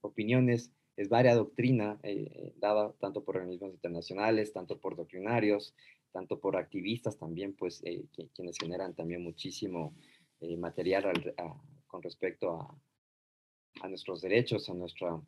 opiniones 0.00 0.70
es 0.96 1.08
varia 1.08 1.34
doctrina 1.34 1.98
eh, 2.02 2.52
dada 2.56 2.92
tanto 3.00 3.24
por 3.24 3.36
organismos 3.36 3.72
internacionales, 3.72 4.52
tanto 4.52 4.78
por 4.78 4.96
doctrinarios, 4.96 5.74
tanto 6.12 6.38
por 6.38 6.56
activistas 6.56 7.16
también, 7.18 7.54
pues 7.54 7.82
eh, 7.84 8.04
quienes 8.34 8.58
generan 8.58 8.94
también 8.94 9.22
muchísimo 9.22 9.94
eh, 10.40 10.56
material 10.56 11.34
con 11.86 12.02
respecto 12.02 12.50
a, 12.50 13.84
a, 13.84 13.88
nuestros 13.88 14.20
derechos, 14.20 14.68
a 14.68 14.74
nuestra, 14.74 15.20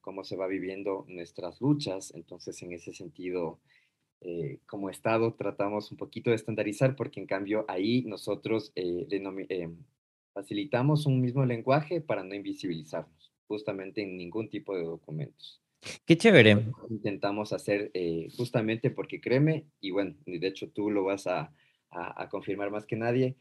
cómo 0.00 0.24
se 0.24 0.36
va 0.36 0.46
viviendo 0.46 1.04
nuestras 1.08 1.60
luchas. 1.60 2.12
Entonces, 2.14 2.62
en 2.62 2.72
ese 2.72 2.92
sentido, 2.92 3.60
como 4.66 4.88
Estado 4.88 5.34
tratamos 5.34 5.90
un 5.90 5.96
poquito 5.96 6.30
de 6.30 6.36
estandarizar 6.36 6.94
porque 6.94 7.18
en 7.18 7.26
cambio 7.26 7.64
ahí 7.66 8.02
nosotros 8.02 8.72
facilitamos 10.32 11.06
un 11.06 11.20
mismo 11.20 11.44
lenguaje 11.44 12.00
para 12.00 12.22
no 12.22 12.34
invisibilizarnos 12.34 13.32
justamente 13.52 14.02
en 14.02 14.16
ningún 14.16 14.48
tipo 14.48 14.74
de 14.74 14.84
documentos. 14.84 15.60
Qué 16.06 16.16
chévere. 16.16 16.64
Intentamos 16.88 17.52
hacer 17.52 17.90
eh, 17.92 18.28
justamente 18.36 18.90
porque 18.90 19.20
créeme, 19.20 19.66
y 19.80 19.90
bueno, 19.90 20.14
de 20.24 20.46
hecho 20.46 20.70
tú 20.70 20.90
lo 20.90 21.04
vas 21.04 21.26
a, 21.26 21.52
a, 21.90 22.28
confirmar 22.30 22.70
más 22.70 22.86
que 22.86 22.96
nadie, 22.96 23.36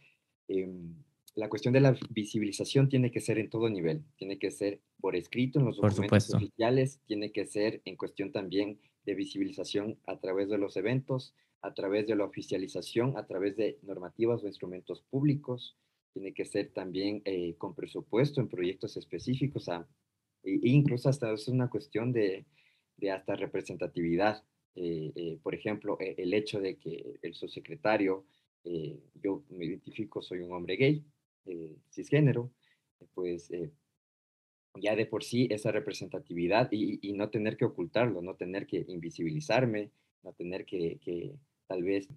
em, 0.48 0.96
la 1.36 1.50
cuestión 1.50 1.74
de 1.74 1.80
la 1.80 1.98
visibilización 2.10 2.90
tiene 2.90 3.12
que 3.12 3.22
ser 3.22 3.40
en 3.40 3.50
todo 3.50 3.70
nivel, 3.70 4.04
tiene 4.18 4.38
que 4.38 4.52
ser 4.52 4.82
por 5.00 5.16
escrito 5.16 5.60
en 5.60 5.66
los 5.66 5.78
documentos 5.78 6.34
oficiales, 6.34 7.00
tiene 7.06 7.32
que 7.32 7.46
ser 7.46 7.82
en 7.86 7.96
cuestión 7.96 8.32
también 8.32 8.80
de 9.06 9.16
visibilización 9.16 9.98
a 10.08 10.20
través 10.20 10.50
de 10.50 10.58
los 10.58 10.76
eventos, 10.78 11.34
a 11.62 11.74
través 11.74 12.08
de 12.08 12.16
la 12.16 12.26
oficialización, 12.26 13.18
a 13.18 13.26
través 13.28 13.56
de 13.56 13.80
normativas 13.84 14.44
o 14.44 14.48
instrumentos 14.48 15.02
públicos, 15.10 15.78
tiene 16.14 16.34
que 16.34 16.46
ser 16.46 16.72
también 16.74 17.22
eh, 17.24 17.56
con 17.58 17.74
presupuesto 17.74 18.42
en 18.42 18.50
proyectos 18.50 18.98
específicos, 18.98 19.70
a, 19.70 19.88
e, 20.44 20.56
e 20.56 20.70
incluso 20.70 21.08
hasta 21.08 21.32
es 21.32 21.48
una 21.48 21.70
cuestión 21.70 22.12
de, 22.12 22.46
de 22.98 23.12
hasta 23.12 23.36
representatividad. 23.36 24.44
Eh, 24.76 25.12
eh, 25.16 25.40
por 25.42 25.56
ejemplo, 25.56 25.98
e, 26.00 26.16
el 26.18 26.34
hecho 26.34 26.60
de 26.60 26.78
que 26.78 27.20
el 27.22 27.34
subsecretario, 27.34 28.26
yo 28.64 29.44
me 29.50 29.66
identifico, 29.66 30.22
soy 30.22 30.42
un 30.42 30.54
hombre 30.54 30.76
gay, 30.76 31.04
cisgénero, 31.90 32.52
pues 33.14 33.52
ya 34.76 34.96
de 34.96 35.06
por 35.06 35.24
sí 35.24 35.48
esa 35.52 35.72
representatividad 35.72 36.70
y, 36.72 37.00
y, 37.02 37.14
no 37.14 37.30
tener 37.30 37.58
que 37.58 37.66
ocultarlo, 37.66 38.22
no 38.22 38.36
tener 38.36 38.68
que 38.68 38.86
invisibilizarme, 38.88 39.92
no 40.24 40.34
tener 40.34 40.66
que, 40.66 41.00
que 41.04 41.36
tal 41.68 41.84
vez 41.84 42.08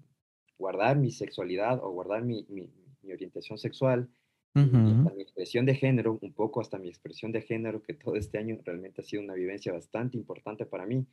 guardar 0.58 0.96
mi 0.98 1.10
sexualidad 1.10 1.80
o 1.82 1.90
guardar 1.90 2.24
mi, 2.24 2.46
mi, 2.48 2.70
mi 3.02 3.12
orientación 3.12 3.58
sexual, 3.58 4.08
mi 4.54 5.22
expresión 5.22 5.66
de 5.66 5.74
género, 5.74 6.16
un 6.22 6.32
poco 6.32 6.60
hasta 6.60 6.78
mi 6.78 6.88
expresión 6.88 7.32
de 7.32 7.42
género, 7.42 7.82
que 7.82 7.92
todo 7.92 8.14
este 8.14 8.38
año 8.38 8.56
realmente 8.64 9.00
ha 9.00 9.04
sido 9.04 9.20
una 9.20 9.34
vivencia 9.34 9.72
bastante 9.72 10.16
importante 10.16 10.64
para 10.64 10.86
mí, 10.86 11.06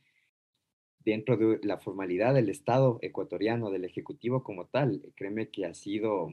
dentro 1.00 1.36
de 1.36 1.58
la 1.64 1.78
formalidad 1.78 2.34
del 2.34 2.48
Estado 2.48 3.00
ecuatoriano, 3.02 3.70
del 3.70 3.84
Ejecutivo 3.84 4.44
como 4.44 4.66
tal, 4.66 5.02
créeme 5.16 5.48
que 5.48 5.66
ha 5.66 5.74
sido 5.74 6.32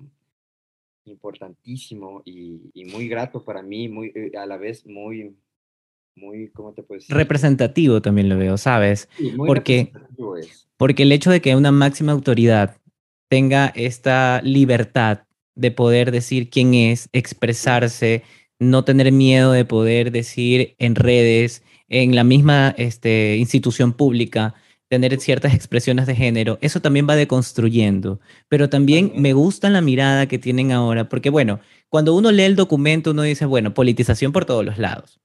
importantísimo 1.10 2.22
y, 2.26 2.72
muy 2.86 3.08
grato 3.08 3.44
para 3.44 3.62
mí, 3.62 3.90
muy, 3.90 4.12
eh, 4.16 4.32
a 4.38 4.46
la 4.46 4.58
vez 4.58 4.86
muy, 4.86 5.36
muy, 6.16 6.50
¿cómo 6.50 6.74
te 6.74 6.84
puedes 6.84 7.04
decir? 7.04 7.16
Representativo 7.16 8.02
también 8.02 8.30
lo 8.30 8.38
veo, 8.38 8.58
¿sabes? 8.58 9.10
porque, 9.38 9.92
porque 10.78 11.04
el 11.04 11.12
hecho 11.12 11.32
de 11.32 11.42
que 11.42 11.56
una 11.56 11.72
máxima 11.72 12.12
autoridad 12.12 12.78
tenga 13.30 13.68
esta 13.76 14.42
libertad 14.44 15.24
de 15.56 15.72
poder 15.72 16.12
decir 16.12 16.50
quién 16.50 16.74
es, 16.74 17.10
expresarse, 17.12 18.24
no 18.60 18.84
tener 18.84 19.12
miedo 19.12 19.52
de 19.52 19.66
poder 19.66 20.12
decir 20.12 20.76
en 20.80 20.96
redes, 20.96 21.64
en 21.90 22.16
la 22.16 22.24
misma 22.24 22.74
este, 22.78 23.38
institución 23.38 23.94
pública, 23.94 24.56
tener 24.90 25.20
ciertas 25.20 25.54
expresiones 25.54 26.08
de 26.08 26.16
género, 26.16 26.58
eso 26.62 26.82
también 26.82 27.08
va 27.08 27.16
deconstruyendo. 27.16 28.20
Pero 28.48 28.70
también 28.70 29.14
me 29.16 29.34
gusta 29.34 29.70
la 29.70 29.82
mirada 29.82 30.26
que 30.26 30.40
tienen 30.40 30.72
ahora, 30.72 31.08
porque 31.08 31.30
bueno, 31.30 31.60
cuando 31.90 32.16
uno 32.16 32.32
lee 32.32 32.44
el 32.44 32.56
documento, 32.56 33.12
uno 33.12 33.22
dice, 33.22 33.46
bueno, 33.46 33.74
politización 33.74 34.32
por 34.32 34.46
todos 34.46 34.66
los 34.66 34.78
lados. 34.78 35.20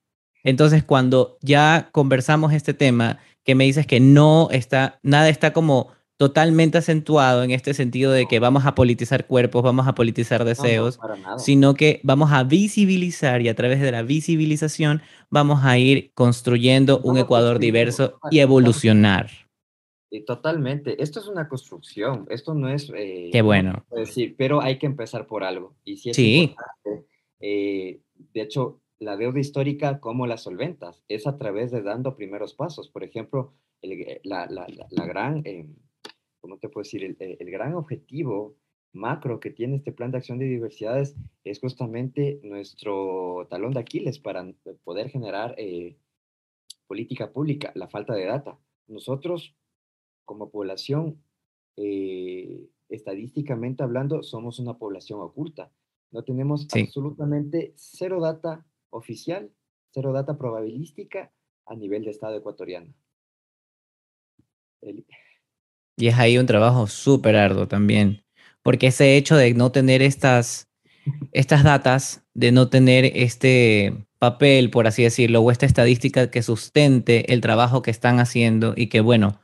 Entonces, 0.45 0.85
cuando 0.85 1.39
ya 1.41 1.89
conversamos 1.93 2.53
este 2.53 2.75
tema, 2.75 3.19
que 3.45 3.55
me 3.55 3.65
dices 3.65 3.87
que 3.87 4.01
no 4.01 4.49
está, 4.51 5.01
nada 5.03 5.29
está 5.29 5.53
como 5.53 5.89
totalmente 6.17 6.79
acentuado 6.79 7.43
en 7.43 7.51
este 7.51 7.75
sentido 7.75 8.13
de 8.13 8.27
que 8.27 8.39
vamos 8.39 8.67
a 8.67 8.75
politizar 8.75 9.27
cuerpos, 9.27 9.63
vamos 9.63 9.89
a 9.89 9.95
politizar 9.95 10.45
deseos, 10.45 11.01
sino 11.39 11.75
que 11.75 12.01
vamos 12.05 12.31
a 12.33 12.45
visibilizar 12.45 13.43
y 13.43 13.49
a 13.49 13.55
través 13.55 13.81
de 13.81 13.91
la 13.91 14.03
visibilización 14.03 15.03
vamos 15.29 15.65
a 15.65 15.77
ir 15.79 16.13
construyendo 16.15 17.01
un 17.01 17.19
Ecuador 17.19 17.59
diverso 17.59 18.19
y 18.31 18.39
evolucionar. 18.39 19.44
Totalmente. 20.23 21.03
Esto 21.03 21.21
es 21.21 21.27
una 21.27 21.49
construcción. 21.49 22.27
Esto 22.31 22.55
no 22.55 22.69
es. 22.69 22.91
Eh, 22.95 23.31
Qué 23.33 23.43
bueno. 23.43 23.85
decir, 23.91 24.35
pero 24.37 24.61
hay 24.61 24.79
que 24.79 24.87
empezar 24.87 25.27
por 25.27 25.45
algo. 25.45 25.75
Y 25.85 25.97
si 25.97 26.11
es 26.11 26.17
sí. 26.17 26.55
Eh, 27.41 28.01
de 28.33 28.41
hecho, 28.41 28.81
la 28.99 29.17
deuda 29.17 29.41
histórica, 29.41 30.01
¿cómo 30.01 30.27
la 30.27 30.37
solventas? 30.37 31.03
Es 31.09 31.27
a 31.27 31.37
través 31.37 31.71
de 31.71 31.83
dando 31.83 32.17
primeros 32.17 32.55
pasos. 32.55 32.89
Por 32.89 33.05
ejemplo, 33.05 33.55
la, 34.23 34.47
la, 34.47 34.67
la, 34.91 35.07
gran 35.07 35.43
em, 35.45 35.75
¿cómo 36.45 36.59
te 36.59 36.69
puedo 36.69 36.85
decir? 36.85 37.17
Eh, 37.19 37.37
el, 37.41 37.51
gran 37.51 37.75
objetivo 37.75 38.57
macro 38.93 39.41
que 39.41 39.51
tiene 39.51 39.77
este 39.77 39.93
plan 39.93 40.11
de 40.11 40.19
acción 40.19 40.39
de 40.39 40.45
diversidades 40.45 41.17
es 41.43 41.59
justamente 41.59 42.39
nuestro 42.43 43.47
talón 43.49 43.73
de 43.73 43.81
Aquiles 43.81 44.19
para 44.19 44.47
poder 44.85 45.09
generar 45.09 45.55
eh, 45.57 45.97
política 46.87 47.33
pública, 47.33 47.73
la 47.75 47.89
falta 47.89 48.15
de 48.15 48.27
data. 48.27 48.59
Nosotros, 48.87 49.57
como 50.25 50.51
población, 50.51 51.23
eh, 51.77 52.67
estadísticamente 52.89 53.83
hablando, 53.83 54.23
somos 54.23 54.59
una 54.59 54.79
población 54.79 55.21
oculta. 55.21 55.71
No 56.11 56.23
tenemos 56.23 56.67
absolutamente 56.73 57.73
cero 57.77 58.21
data 58.21 58.65
oficial, 58.91 59.51
cero 59.91 60.13
data 60.13 60.39
probabilística 60.39 61.33
a 61.67 61.75
nivel 61.75 62.05
de 62.05 62.11
Estado 62.11 62.37
ecuatoriano. 62.37 62.95
Y 65.97 66.09
es 66.09 66.15
ahí 66.19 66.39
un 66.39 66.47
trabajo 66.47 66.87
súper 66.87 67.37
arduo 67.37 67.69
también, 67.69 68.25
porque 68.63 68.89
ese 68.89 69.17
hecho 69.17 69.37
de 69.37 69.55
no 69.55 69.73
tener 69.73 70.03
estas, 70.03 70.69
estas 71.33 71.65
datas, 71.65 72.25
de 72.35 72.53
no 72.53 72.69
tener 72.69 73.13
este 73.15 74.07
papel, 74.19 74.71
por 74.71 74.87
así 74.87 75.03
decirlo, 75.03 75.41
o 75.41 75.51
esta 75.51 75.67
estadística 75.67 76.31
que 76.31 76.43
sustente 76.43 77.33
el 77.33 77.41
trabajo 77.41 77.83
que 77.83 77.91
están 77.91 78.21
haciendo 78.21 78.75
y 78.77 78.89
que, 78.89 79.01
bueno, 79.01 79.41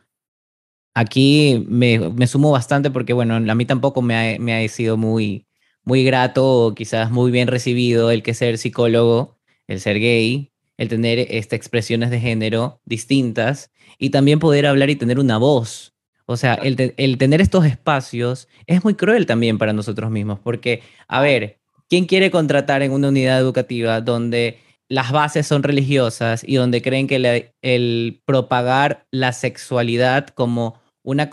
aquí 0.94 1.64
me, 1.68 2.26
sumo 2.26 2.50
bastante 2.50 2.90
porque, 2.90 3.12
bueno, 3.12 3.36
a 3.36 3.54
mí 3.54 3.64
tampoco 3.64 4.02
me 4.02 4.36
ha, 4.36 4.38
me 4.38 4.64
ha 4.64 4.68
sido 4.68 4.96
muy, 4.96 5.46
muy 5.84 6.04
grato 6.04 6.66
o 6.66 6.74
quizás 6.74 7.10
muy 7.10 7.30
bien 7.30 7.48
recibido 7.48 8.10
el 8.10 8.22
que 8.22 8.34
ser 8.34 8.58
psicólogo, 8.58 9.38
el 9.66 9.80
ser 9.80 9.98
gay, 9.98 10.50
el 10.76 10.88
tener 10.88 11.18
estas 11.18 11.56
expresiones 11.56 12.10
de 12.10 12.20
género 12.20 12.80
distintas 12.84 13.70
y 13.98 14.10
también 14.10 14.38
poder 14.38 14.66
hablar 14.66 14.90
y 14.90 14.96
tener 14.96 15.18
una 15.18 15.36
voz. 15.36 15.94
O 16.26 16.36
sea, 16.36 16.54
el, 16.54 17.18
tener 17.18 17.40
estos 17.40 17.66
espacios 17.66 18.48
es 18.66 18.84
muy 18.84 18.94
cruel 18.94 19.26
también 19.26 19.58
para 19.58 19.72
nosotros 19.72 20.10
mismos, 20.10 20.38
porque, 20.38 20.82
a 21.08 21.20
ver, 21.20 21.58
¿quién 21.88 22.06
quiere 22.06 22.30
contratar 22.30 22.82
en 22.82 22.92
una 22.92 23.08
unidad 23.08 23.38
educativa 23.38 24.00
donde 24.00 24.58
las 24.88 25.12
bases 25.12 25.46
son 25.46 25.64
religiosas 25.64 26.44
y 26.46 26.54
donde 26.54 26.82
creen 26.82 27.08
que 27.08 27.52
el 27.62 28.22
propagar 28.24 29.06
la 29.10 29.32
sexualidad 29.32 30.28
como 30.28 30.79
una, 31.02 31.30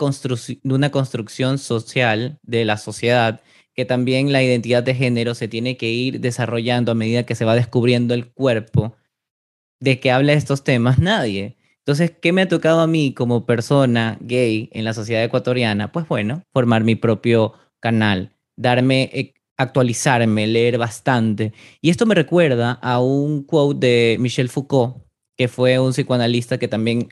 una 0.64 0.90
construcción 0.90 1.58
social 1.58 2.38
de 2.42 2.64
la 2.64 2.76
sociedad, 2.76 3.40
que 3.74 3.84
también 3.84 4.32
la 4.32 4.42
identidad 4.42 4.82
de 4.82 4.94
género 4.94 5.34
se 5.34 5.48
tiene 5.48 5.76
que 5.76 5.88
ir 5.90 6.20
desarrollando 6.20 6.92
a 6.92 6.94
medida 6.96 7.26
que 7.26 7.34
se 7.34 7.44
va 7.44 7.54
descubriendo 7.54 8.14
el 8.14 8.32
cuerpo, 8.32 8.96
de 9.80 10.00
que 10.00 10.10
habla 10.10 10.32
de 10.32 10.38
estos 10.38 10.64
temas 10.64 10.98
nadie. 10.98 11.56
Entonces, 11.78 12.12
¿qué 12.20 12.32
me 12.32 12.42
ha 12.42 12.48
tocado 12.48 12.80
a 12.80 12.86
mí 12.86 13.14
como 13.14 13.46
persona 13.46 14.18
gay 14.20 14.68
en 14.72 14.84
la 14.84 14.94
sociedad 14.94 15.24
ecuatoriana? 15.24 15.90
Pues 15.92 16.06
bueno, 16.08 16.42
formar 16.52 16.84
mi 16.84 16.96
propio 16.96 17.54
canal, 17.80 18.36
darme, 18.56 19.10
eh, 19.12 19.32
actualizarme, 19.56 20.46
leer 20.46 20.76
bastante. 20.76 21.52
Y 21.80 21.90
esto 21.90 22.04
me 22.04 22.14
recuerda 22.14 22.72
a 22.72 23.00
un 23.00 23.42
quote 23.44 23.86
de 23.86 24.16
Michel 24.20 24.48
Foucault, 24.48 25.04
que 25.36 25.48
fue 25.48 25.78
un 25.78 25.92
psicoanalista 25.92 26.58
que 26.58 26.68
también 26.68 27.08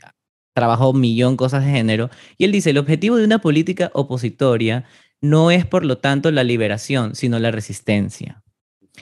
trabajó 0.57 0.89
un 0.89 0.99
millón 0.99 1.37
cosas 1.37 1.63
de 1.63 1.71
género. 1.71 2.09
Y 2.37 2.45
él 2.45 2.51
dice, 2.51 2.71
el 2.71 2.79
objetivo 2.79 3.15
de 3.15 3.25
una 3.25 3.39
política 3.39 3.91
opositoria 3.93 4.85
no 5.21 5.51
es, 5.51 5.65
por 5.65 5.85
lo 5.85 5.99
tanto, 5.99 6.31
la 6.31 6.43
liberación, 6.43 7.15
sino 7.15 7.37
la 7.37 7.51
resistencia. 7.51 8.43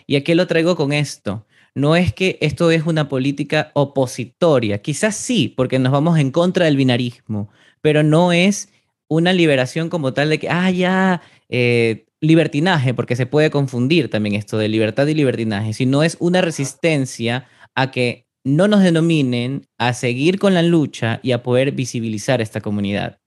¿Y 0.06 0.18
a 0.18 0.24
qué 0.24 0.36
lo 0.36 0.48
traigo 0.48 0.76
con 0.76 0.91
esto? 0.91 1.46
no 1.76 1.98
es 1.98 2.13
que 2.13 2.38
esto 2.41 2.72
es 2.72 2.86
una 2.86 3.10
política 3.10 3.72
opositoria, 3.74 4.82
quizás 4.82 5.15
sí, 5.15 5.54
porque 5.56 5.78
nos 5.78 5.91
vamos 5.91 6.18
en 6.18 6.32
contra 6.32 6.65
del 6.65 6.78
binarismo, 6.78 7.50
pero 7.82 8.02
no 8.02 8.32
es 8.32 8.70
una 9.10 9.34
liberación 9.34 9.89
como 9.89 10.13
tal 10.13 10.30
de 10.30 10.39
que, 10.39 10.50
ah, 10.50 10.72
ya, 10.72 11.22
eh, 11.50 12.06
libertinaje, 12.22 12.94
porque 12.94 13.18
se 13.18 13.26
puede 13.26 13.52
confundir 13.52 14.10
también 14.10 14.36
esto 14.36 14.58
de 14.58 14.70
libertad 14.70 15.06
y 15.08 15.13
libertinaje, 15.13 15.74
sino 15.74 16.02
es 16.02 16.15
una 16.20 16.41
resistencia 16.41 17.46
a 17.76 17.91
que 17.91 18.25
no 18.45 18.69
nos 18.69 18.81
denominen, 18.81 19.67
a 19.77 19.93
seguir 19.93 20.39
con 20.39 20.53
la 20.53 20.63
lucha 20.63 21.19
y 21.21 21.34
a 21.34 21.43
poder 21.43 21.73
visibilizar 21.73 22.41
esta 22.41 22.62
comunidad. 22.62 23.19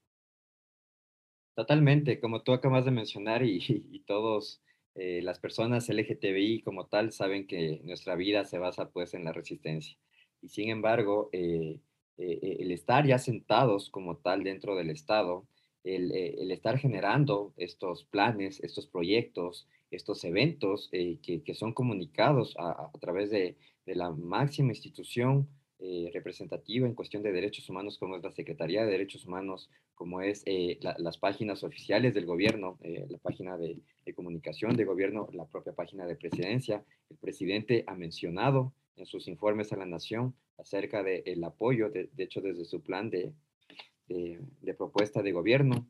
Totalmente, 1.55 2.19
como 2.19 2.41
tú 2.41 2.53
acabas 2.53 2.85
de 2.85 2.91
mencionar 2.91 3.43
y, 3.43 3.59
y 3.67 3.99
todos 4.07 4.61
eh, 5.01 5.21
las 5.21 5.39
personas 5.39 5.87
LGTBI 5.87 6.61
como 6.61 6.87
tal 6.87 7.13
saben 7.13 7.47
que 7.47 7.79
nuestra 7.85 8.15
vida 8.15 8.43
se 8.43 8.57
basa 8.57 8.89
pues 8.89 9.13
en 9.13 9.23
la 9.23 9.31
resistencia. 9.31 9.97
Y 10.41 10.49
sin 10.49 10.69
embargo, 10.69 11.29
eh, 11.31 11.79
eh, 12.17 12.57
el 12.59 12.71
estar 12.71 13.05
ya 13.05 13.17
sentados 13.17 13.89
como 13.89 14.17
tal 14.17 14.43
dentro 14.43 14.75
del 14.75 14.89
Estado, 14.89 15.47
el, 15.85 16.11
estar 16.51 16.77
generando 16.77 17.53
estos 17.55 18.03
planes, 18.03 18.59
estos 18.61 18.87
proyectos, 18.87 19.69
estos 19.89 20.23
eventos 20.25 20.89
que, 20.91 21.55
son 21.55 21.73
comunicados 21.73 22.55
a, 22.59 22.91
través 22.99 23.29
de, 23.29 23.55
de 23.89 23.95
la 23.95 24.11
máxima 24.11 24.69
institución 24.69 25.49
eh, 25.79 26.11
representativa 26.13 26.85
en 26.85 26.93
cuestión 26.93 27.23
de 27.23 27.31
derechos 27.31 27.67
humanos, 27.71 27.97
como 27.97 28.15
es 28.15 28.23
la 28.23 28.31
Secretaría 28.31 28.85
de 28.85 28.91
Derechos 28.91 29.25
Humanos, 29.25 29.71
como 29.95 30.21
es 30.21 30.43
eh, 30.45 30.77
las 30.81 31.17
páginas 31.17 31.63
oficiales 31.63 32.13
del 32.13 32.27
gobierno, 32.27 32.77
eh, 32.83 33.07
la 33.09 33.17
página 33.17 33.57
de, 33.57 33.81
comunicación 34.15 34.75
de 34.75 34.85
gobierno, 34.85 35.27
la 35.33 35.45
propia 35.45 35.73
página 35.73 36.05
de 36.05 36.15
presidencia. 36.15 36.85
El 37.09 37.17
presidente 37.17 37.83
ha 37.87 37.95
mencionado 37.95 38.73
en 38.95 39.07
sus 39.07 39.27
informes 39.27 39.73
a 39.73 39.77
la 39.77 39.87
nación 39.87 40.35
acerca 40.59 41.01
del 41.01 41.43
apoyo, 41.43 41.89
de, 41.89 42.09
hecho 42.17 42.41
desde 42.41 42.65
su 42.65 42.83
plan 42.83 43.09
de, 43.09 43.33
de, 44.07 44.73
propuesta 44.75 45.23
de 45.23 45.31
gobierno, 45.31 45.89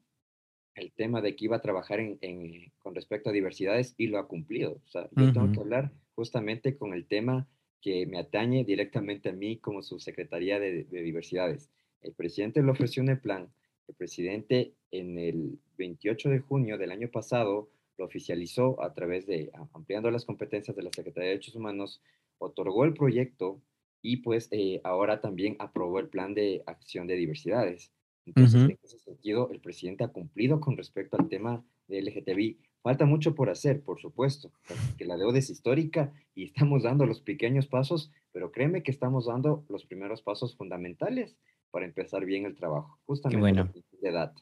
el 0.75 0.93
tema 0.93 1.21
de 1.21 1.35
que 1.35 1.45
iba 1.45 1.57
a 1.57 1.62
trabajar 1.62 1.99
en, 1.99 2.71
con 2.77 2.95
respecto 2.95 3.29
a 3.29 3.33
diversidades 3.33 3.93
y 3.97 4.07
lo 4.07 4.19
ha 4.19 4.27
cumplido. 4.27 4.79
O 4.85 4.89
sea, 4.89 5.09
yo 5.17 5.33
tengo 5.33 5.51
que 5.51 5.59
hablar 5.59 5.91
justamente 6.13 6.77
con 6.77 6.93
el 6.93 7.05
tema 7.05 7.47
que 7.81 8.05
me 8.05 8.19
atañe 8.19 8.63
directamente 8.63 9.29
a 9.29 9.33
mí 9.33 9.57
como 9.57 9.81
subsecretaría 9.83 10.59
de, 10.59 10.83
de 10.83 11.01
diversidades. 11.01 11.69
El 12.01 12.13
presidente 12.13 12.61
le 12.61 12.71
ofreció 12.71 13.03
un 13.03 13.17
plan. 13.19 13.49
El 13.87 13.95
presidente 13.95 14.73
en 14.91 15.17
el 15.17 15.59
28 15.77 16.29
de 16.29 16.39
junio 16.39 16.77
del 16.77 16.91
año 16.91 17.09
pasado 17.09 17.69
lo 17.97 18.05
oficializó 18.05 18.81
a 18.81 18.93
través 18.93 19.27
de, 19.27 19.51
ampliando 19.73 20.09
las 20.09 20.25
competencias 20.25 20.75
de 20.75 20.83
la 20.83 20.89
Secretaría 20.91 21.29
de 21.29 21.35
Derechos 21.35 21.55
Humanos, 21.55 22.01
otorgó 22.39 22.85
el 22.85 22.93
proyecto 22.93 23.61
y 24.01 24.17
pues 24.17 24.47
eh, 24.51 24.79
ahora 24.83 25.21
también 25.21 25.55
aprobó 25.59 25.99
el 25.99 26.07
plan 26.07 26.33
de 26.33 26.63
acción 26.65 27.05
de 27.07 27.15
diversidades. 27.15 27.91
Entonces, 28.25 28.61
en 28.61 28.79
ese 28.83 28.99
sentido, 28.99 29.49
el 29.51 29.59
presidente 29.59 30.03
ha 30.03 30.09
cumplido 30.09 30.59
con 30.59 30.77
respecto 30.77 31.17
al 31.17 31.27
tema 31.27 31.65
de 31.87 32.01
LGTBI. 32.01 32.59
Falta 32.81 33.05
mucho 33.05 33.35
por 33.35 33.49
hacer, 33.49 33.81
por 33.81 33.99
supuesto, 33.99 34.51
que 34.97 35.05
la 35.05 35.17
deuda 35.17 35.39
es 35.39 35.49
histórica 35.49 36.13
y 36.33 36.45
estamos 36.45 36.83
dando 36.83 37.05
los 37.05 37.21
pequeños 37.21 37.67
pasos, 37.67 38.11
pero 38.31 38.51
créeme 38.51 38.83
que 38.83 38.91
estamos 38.91 39.25
dando 39.25 39.65
los 39.67 39.85
primeros 39.85 40.21
pasos 40.21 40.55
fundamentales 40.55 41.35
para 41.71 41.85
empezar 41.85 42.25
bien 42.25 42.45
el 42.45 42.55
trabajo, 42.55 42.97
justamente 43.05 43.39
bueno. 43.39 43.73
de 44.01 44.11
data. 44.11 44.41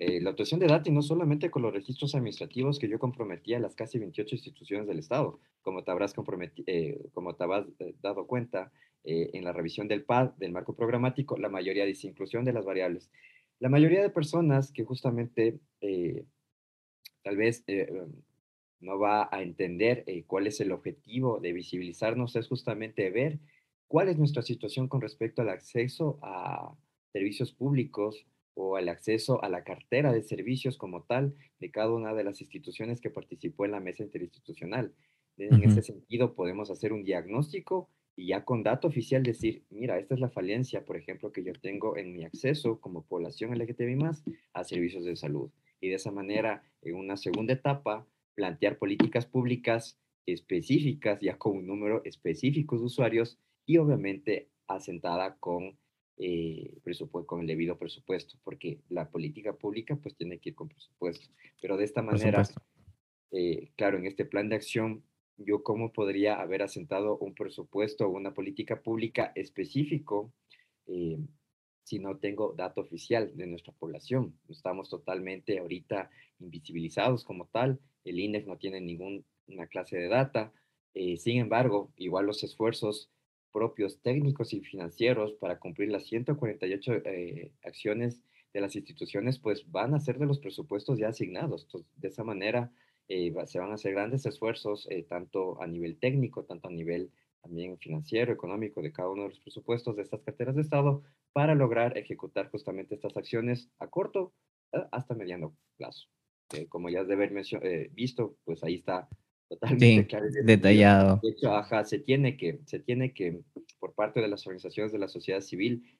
Eh, 0.00 0.20
la 0.20 0.30
obtención 0.30 0.60
de 0.60 0.66
data 0.66 0.88
y 0.88 0.92
no 0.92 1.02
solamente 1.02 1.50
con 1.50 1.62
los 1.62 1.72
registros 1.72 2.14
administrativos 2.14 2.78
que 2.78 2.88
yo 2.88 2.98
comprometí 2.98 3.54
a 3.54 3.58
las 3.58 3.74
casi 3.74 3.98
28 3.98 4.34
instituciones 4.34 4.86
del 4.86 4.98
Estado, 4.98 5.40
como 5.62 5.82
te 5.82 5.90
habrás, 5.90 6.14
eh, 6.66 7.08
como 7.12 7.34
te 7.34 7.44
habrás 7.44 7.66
eh, 7.78 7.94
dado 8.00 8.26
cuenta 8.26 8.72
en 9.04 9.42
la 9.42 9.52
revisión 9.52 9.88
del 9.88 10.04
PAD, 10.04 10.32
del 10.36 10.52
marco 10.52 10.76
programático, 10.76 11.38
la 11.38 11.48
mayoría 11.48 11.86
dice 11.86 12.06
inclusión 12.06 12.44
de 12.44 12.52
las 12.52 12.66
variables. 12.66 13.10
La 13.58 13.70
mayoría 13.70 14.02
de 14.02 14.10
personas 14.10 14.70
que 14.70 14.84
justamente 14.84 15.60
tal 17.22 17.36
vez 17.36 17.64
eh, 17.66 17.88
em, 17.88 18.12
no 18.80 18.98
va 18.98 19.28
a 19.30 19.42
entender 19.42 20.04
eh, 20.06 20.24
cuál 20.26 20.46
es 20.46 20.60
el 20.60 20.72
objetivo 20.72 21.40
de 21.40 21.52
visibilizarnos, 21.52 22.36
es 22.36 22.48
justamente 22.48 23.10
ver 23.10 23.38
cuál 23.88 24.08
es 24.08 24.18
nuestra 24.18 24.42
situación 24.42 24.88
con 24.88 25.00
respecto 25.00 25.42
al 25.42 25.48
acceso 25.48 26.18
a 26.22 26.76
servicios 27.12 27.52
públicos 27.52 28.26
o 28.54 28.76
al 28.76 28.88
acceso 28.88 29.42
a 29.42 29.48
la 29.48 29.64
cartera 29.64 30.12
de 30.12 30.22
servicios 30.22 30.76
como 30.76 31.02
tal 31.02 31.34
de 31.58 31.70
cada 31.70 31.92
una 31.92 32.14
de 32.14 32.24
las 32.24 32.40
instituciones 32.40 33.00
que 33.00 33.10
participó 33.10 33.64
en 33.64 33.72
la 33.72 33.80
mesa 33.80 34.02
interinstitucional. 34.02 34.94
En 35.36 35.62
ese 35.62 35.82
sentido, 35.82 36.34
podemos 36.34 36.68
hacer 36.70 36.92
un 36.92 37.04
diagnóstico 37.04 37.88
y 38.16 38.26
ya 38.26 38.44
con 38.44 38.64
dato 38.64 38.88
oficial 38.88 39.22
decir, 39.22 39.62
mira, 39.70 39.96
esta 39.96 40.14
es 40.14 40.20
la 40.20 40.28
falencia, 40.28 40.84
por 40.84 40.96
ejemplo, 40.96 41.30
que 41.30 41.44
yo 41.44 41.52
tengo 41.52 41.96
en 41.96 42.12
mi 42.12 42.24
acceso 42.24 42.80
como 42.80 43.04
población 43.04 43.56
LGTBI 43.56 43.94
más 43.94 44.24
a 44.52 44.64
servicios 44.64 45.04
de 45.04 45.14
salud. 45.14 45.50
Y 45.80 45.88
de 45.88 45.94
esa 45.94 46.10
manera, 46.10 46.62
en 46.82 46.96
una 46.96 47.16
segunda 47.16 47.52
etapa, 47.52 48.06
plantear 48.34 48.78
políticas 48.78 49.26
públicas 49.26 49.98
específicas, 50.26 51.20
ya 51.20 51.38
con 51.38 51.56
un 51.56 51.66
número 51.66 52.02
específico 52.04 52.78
de 52.78 52.84
usuarios 52.84 53.38
y 53.64 53.78
obviamente 53.78 54.50
asentada 54.66 55.36
con, 55.38 55.78
eh, 56.18 56.78
presupuesto, 56.82 57.26
con 57.26 57.40
el 57.40 57.46
debido 57.46 57.78
presupuesto, 57.78 58.38
porque 58.44 58.80
la 58.88 59.10
política 59.10 59.54
pública 59.54 59.96
pues 59.96 60.16
tiene 60.16 60.38
que 60.38 60.50
ir 60.50 60.54
con 60.54 60.68
presupuesto. 60.68 61.28
Pero 61.60 61.76
de 61.76 61.84
esta 61.84 62.02
manera, 62.02 62.42
eh, 63.30 63.70
claro, 63.76 63.98
en 63.98 64.06
este 64.06 64.24
plan 64.24 64.48
de 64.48 64.56
acción 64.56 65.02
yo 65.38 65.62
cómo 65.62 65.92
podría 65.92 66.40
haber 66.40 66.62
asentado 66.62 67.16
un 67.18 67.34
presupuesto 67.34 68.06
o 68.06 68.10
una 68.10 68.34
política 68.34 68.82
pública 68.82 69.32
específico 69.34 70.32
eh, 70.86 71.18
si 71.88 71.98
no 71.98 72.18
tengo 72.18 72.52
dato 72.54 72.82
oficial 72.82 73.34
de 73.34 73.46
nuestra 73.46 73.72
población. 73.72 74.38
Estamos 74.50 74.90
totalmente 74.90 75.58
ahorita 75.58 76.10
invisibilizados 76.38 77.24
como 77.24 77.46
tal. 77.46 77.80
El 78.04 78.20
INEF 78.20 78.46
no 78.46 78.58
tiene 78.58 78.82
ninguna 78.82 79.66
clase 79.70 79.96
de 79.96 80.08
data. 80.08 80.52
Eh, 80.92 81.16
sin 81.16 81.38
embargo, 81.38 81.90
igual 81.96 82.26
los 82.26 82.44
esfuerzos 82.44 83.10
propios 83.52 84.02
técnicos 84.02 84.52
y 84.52 84.60
financieros 84.60 85.32
para 85.40 85.58
cumplir 85.58 85.90
las 85.90 86.04
148 86.04 86.92
eh, 87.06 87.52
acciones 87.62 88.22
de 88.52 88.60
las 88.60 88.76
instituciones, 88.76 89.38
pues 89.38 89.70
van 89.70 89.94
a 89.94 90.00
ser 90.00 90.18
de 90.18 90.26
los 90.26 90.40
presupuestos 90.40 90.98
ya 90.98 91.08
asignados. 91.08 91.66
de 91.96 92.08
esa 92.08 92.22
manera, 92.22 92.70
eh, 93.08 93.32
se 93.46 93.58
van 93.58 93.70
a 93.70 93.74
hacer 93.74 93.92
grandes 93.92 94.26
esfuerzos, 94.26 94.86
eh, 94.90 95.04
tanto 95.08 95.60
a 95.62 95.66
nivel 95.66 95.98
técnico, 95.98 96.44
tanto 96.44 96.68
a 96.68 96.70
nivel 96.70 97.10
también 97.42 97.78
financiero, 97.78 98.32
económico, 98.32 98.82
de 98.82 98.92
cada 98.92 99.10
uno 99.10 99.24
de 99.24 99.28
los 99.30 99.40
presupuestos 99.40 99.96
de 99.96 100.02
estas 100.02 100.22
carteras 100.22 100.56
de 100.56 100.62
Estado, 100.62 101.02
para 101.32 101.54
lograr 101.54 101.96
ejecutar 101.96 102.50
justamente 102.50 102.94
estas 102.94 103.16
acciones 103.16 103.70
a 103.78 103.88
corto 103.88 104.32
eh, 104.72 104.78
hasta 104.92 105.14
mediano 105.14 105.56
plazo. 105.76 106.08
como 106.68 106.88
ya 106.88 107.02
has 107.02 107.08
de 107.08 107.14
haber 107.14 107.32
visto, 107.92 108.36
pues 108.44 108.64
ahí 108.64 108.76
está 108.76 109.08
totalmente 109.48 110.06
claro. 110.06 110.26
detallado. 110.44 111.20
De 111.22 111.30
hecho, 111.30 111.54
ajá, 111.54 111.84
se 111.84 111.98
tiene 111.98 112.36
que, 112.36 112.60
se 112.66 112.80
tiene 112.80 113.12
que, 113.12 113.40
por 113.78 113.94
parte 113.94 114.20
de 114.20 114.28
las 114.28 114.46
organizaciones 114.46 114.92
de 114.92 114.98
la 114.98 115.08
sociedad 115.08 115.40
civil, 115.40 115.98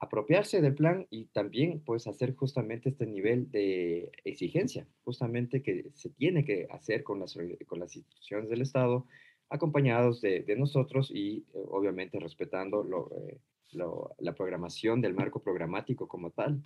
apropiarse 0.00 0.60
del 0.60 0.74
plan 0.74 1.06
y 1.10 1.26
también 1.26 1.80
pues 1.84 2.06
hacer 2.06 2.34
justamente 2.36 2.90
este 2.90 3.06
nivel 3.06 3.50
de 3.50 4.10
exigencia, 4.24 4.86
justamente 5.02 5.62
que 5.62 5.90
se 5.94 6.10
tiene 6.10 6.44
que 6.44 6.68
hacer 6.70 7.02
con 7.02 7.18
las, 7.18 7.36
con 7.66 7.80
las 7.80 7.96
instituciones 7.96 8.48
del 8.48 8.62
Estado, 8.62 9.06
acompañados 9.50 10.20
de, 10.20 10.54
nosotros 10.56 11.10
y 11.14 11.44
eh, 11.54 11.64
obviamente 11.70 12.18
respetando 12.18 12.84
eh, 13.12 13.38
la 13.72 14.34
programación 14.34 15.00
del 15.00 15.14
marco 15.14 15.40
programático 15.40 16.08
como 16.08 16.30
tal 16.30 16.62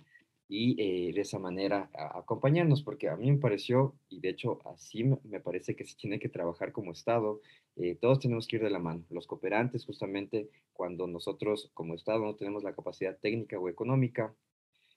y 0.47 0.75
eh, 0.79 1.13
de 1.13 1.21
esa 1.21 1.39
manera 1.39 1.89
acompañarnos, 1.93 2.83
porque 2.83 3.09
a 3.09 3.15
mí 3.15 3.31
me 3.31 3.39
pareció, 3.39 3.95
y 4.09 4.19
de 4.19 4.29
hecho 4.29 4.59
así 4.65 5.03
me 5.03 5.39
parece 5.39 5.75
que 5.75 5.85
se 5.85 5.95
tiene 5.95 6.19
que 6.19 6.29
trabajar 6.29 6.71
como 6.71 6.91
Estado, 6.91 7.41
eh, 7.75 7.95
todos 7.99 8.19
tenemos 8.19 8.47
que 8.47 8.57
ir 8.57 8.63
de 8.63 8.69
la 8.69 8.79
mano. 8.79 9.03
Los 9.09 9.25
cooperantes, 9.25 9.85
justamente 9.85 10.49
cuando 10.73 11.07
nosotros 11.07 11.71
como 11.73 11.95
Estado 11.95 12.19
no 12.19 12.35
tenemos 12.35 12.63
la 12.63 12.75
capacidad 12.75 13.17
técnica 13.17 13.57
o 13.57 13.69
económica 13.69 14.35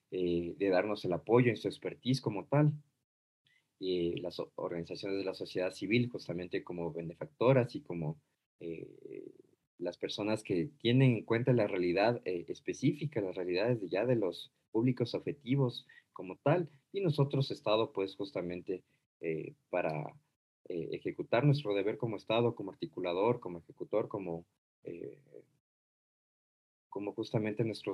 de 0.09 0.69
darnos 0.69 1.03
el 1.03 1.13
apoyo 1.13 1.49
en 1.49 1.57
su 1.57 1.67
expertise 1.67 2.21
como 2.21 2.45
tal, 2.45 2.71
las 3.79 4.41
organizaciones 4.55 5.19
de 5.19 5.25
la 5.25 5.33
sociedad 5.33 5.71
civil, 5.71 6.09
justamente 6.09 6.63
como 6.63 6.91
benefactoras 6.91 7.75
y 7.75 7.81
como 7.81 8.19
las 9.77 9.97
personas 9.97 10.41
que 10.43 10.69
tienen 10.79 11.17
en 11.17 11.23
cuenta 11.23 11.53
la 11.53 11.67
realidad 11.67 12.21
específica, 12.25 13.21
las 13.21 13.35
realidades 13.35 13.79
de 13.79 13.89
ya 13.89 14.05
de 14.05 14.15
los 14.15 14.51
públicos 14.71 15.13
objetivos 15.13 15.85
como 16.13 16.37
tal, 16.37 16.69
y 16.91 17.01
nosotros, 17.01 17.51
Estado, 17.51 17.91
pues 17.93 18.15
justamente 18.15 18.83
eh, 19.19 19.53
para 19.69 19.91
eh, 20.69 20.89
ejecutar 20.93 21.43
nuestro 21.45 21.73
deber 21.73 21.97
como 21.97 22.17
Estado, 22.17 22.55
como 22.55 22.71
articulador, 22.71 23.39
como 23.39 23.59
ejecutor, 23.59 24.07
como, 24.07 24.45
eh, 24.83 25.17
como 26.97 27.13
justamente 27.13 27.63
nuestro 27.63 27.93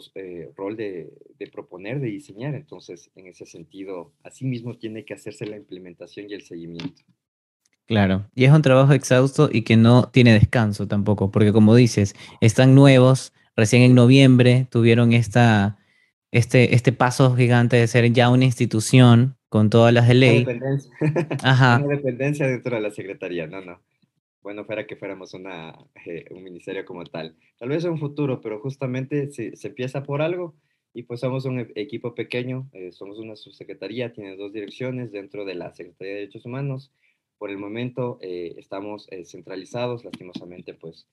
rol 0.56 0.78
de, 0.78 1.12
de, 1.38 1.48
proponer, 1.48 2.00
de 2.00 2.08
diseñar. 2.08 2.56
Entonces, 2.56 3.12
en 3.18 3.28
ese 3.28 3.46
sentido, 3.46 4.14
asimismo 4.24 4.78
tiene 4.78 5.04
que 5.04 5.14
hacerse 5.14 5.46
la 5.46 5.58
implementación 5.58 6.30
y 6.30 6.34
el 6.36 6.42
seguimiento. 6.42 7.02
Claro, 7.86 8.30
y 8.34 8.46
es 8.46 8.52
un 8.54 8.62
trabajo 8.62 8.94
exhausto 8.94 9.50
y 9.52 9.64
que 9.64 9.76
no 9.76 10.10
tiene 10.10 10.32
descanso 10.32 10.88
tampoco, 10.88 11.32
porque 11.32 11.52
como 11.52 11.76
dices, 11.76 12.16
están 12.40 12.76
nuevos, 12.76 13.34
recién 13.58 13.82
en 13.82 13.94
noviembre 13.94 14.68
tuvieron 14.72 15.12
esta 15.12 15.78
este, 16.32 16.76
este 16.76 16.94
paso 16.94 17.36
gigante 17.36 17.76
de 17.76 17.88
ser 17.88 18.10
ya 18.14 18.30
una 18.30 18.46
institución 18.46 19.36
con 19.50 19.70
todas 19.70 19.94
las 19.94 20.08
de 20.08 20.14
ley. 20.14 20.44
Una 20.44 20.54
dependencia. 20.54 20.92
Ajá. 21.44 21.82
Una 21.84 21.96
dependencia 21.98 22.48
dentro 22.48 22.78
de 22.78 22.82
la 22.82 22.92
Secretaría, 22.92 23.48
no, 23.48 23.60
no. 23.60 23.82
Bueno, 24.44 24.66
fuera 24.66 24.86
que 24.86 24.98
fuéramos 24.98 25.34
una, 25.34 25.74
eh, 26.06 26.26
un 26.32 26.44
ministerio 26.44 26.84
como 26.84 27.06
tal. 27.06 27.38
Tal 27.58 27.70
vez 27.70 27.86
en 27.86 27.92
un 27.92 27.98
futuro, 27.98 28.42
pero 28.42 28.60
justamente 28.60 29.32
se, 29.32 29.56
se 29.56 29.70
empieza 29.70 30.04
por 30.04 30.22
algo 30.22 30.54
y 30.94 31.04
pues 31.04 31.22
somos 31.22 31.46
un 31.46 31.62
e, 31.62 31.72
equipo 31.76 32.14
pequeño, 32.14 32.70
eh, 32.74 32.92
somos 32.92 33.20
una 33.20 33.38
subsecretaría, 33.38 34.12
tiene 34.12 34.36
dos 34.36 34.52
direcciones 34.52 35.14
dentro 35.14 35.46
de 35.46 35.56
la 35.56 35.74
Secretaría 35.74 36.14
de 36.14 36.20
Derechos 36.20 36.46
Humanos. 36.46 36.92
Por 37.38 37.52
el 37.52 37.58
momento 37.58 38.20
eh, 38.22 38.56
estamos 38.58 39.08
centralizados, 39.24 40.04
lastimosamente 40.04 40.74
pues 40.74 41.08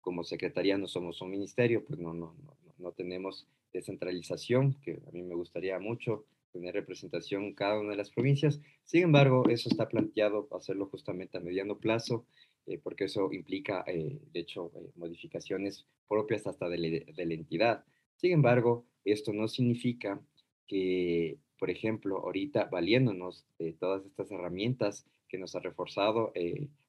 como 0.00 0.22
secretaría 0.22 0.76
no 0.78 0.86
somos 0.86 1.20
un 1.22 1.30
ministerio, 1.30 1.84
pues 1.84 1.98
no, 1.98 2.12
no, 2.12 2.34
no, 2.44 2.56
no 2.78 2.92
tenemos 2.92 3.46
descentralización, 3.72 4.74
que 4.82 5.00
a 5.06 5.10
mí 5.12 5.22
me 5.22 5.34
gustaría 5.34 5.78
mucho 5.78 6.24
tener 6.58 6.74
representación 6.74 7.44
en 7.44 7.54
cada 7.54 7.78
una 7.78 7.90
de 7.90 7.96
las 7.96 8.10
provincias. 8.10 8.60
Sin 8.84 9.04
embargo, 9.04 9.48
eso 9.48 9.68
está 9.68 9.88
planteado 9.88 10.48
hacerlo 10.50 10.86
justamente 10.86 11.38
a 11.38 11.40
mediano 11.40 11.78
plazo, 11.78 12.26
eh, 12.66 12.78
porque 12.82 13.04
eso 13.04 13.32
implica, 13.32 13.84
eh, 13.86 14.18
de 14.32 14.40
hecho, 14.40 14.72
eh, 14.74 14.90
modificaciones 14.96 15.86
propias 16.08 16.46
hasta 16.48 16.68
de, 16.68 16.78
la 17.16 17.34
entidad. 17.34 17.84
Sin 18.16 18.32
embargo, 18.32 18.84
esto 19.04 19.32
no 19.32 19.46
significa 19.46 20.20
que, 20.66 21.38
por 21.60 21.70
ejemplo, 21.70 22.18
ahorita 22.18 22.64
valiéndonos 22.64 23.46
de 23.58 23.72
todas 23.74 24.04
estas 24.04 24.30
herramientas 24.32 25.06
que 25.28 25.38
nos 25.38 25.54
ha 25.54 25.60
reforzado 25.60 26.32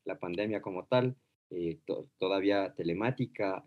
la 0.06 0.18
pandemia 0.18 0.62
como 0.62 0.86
tal, 0.86 1.16
todavía 2.18 2.74
telemática, 2.76 3.64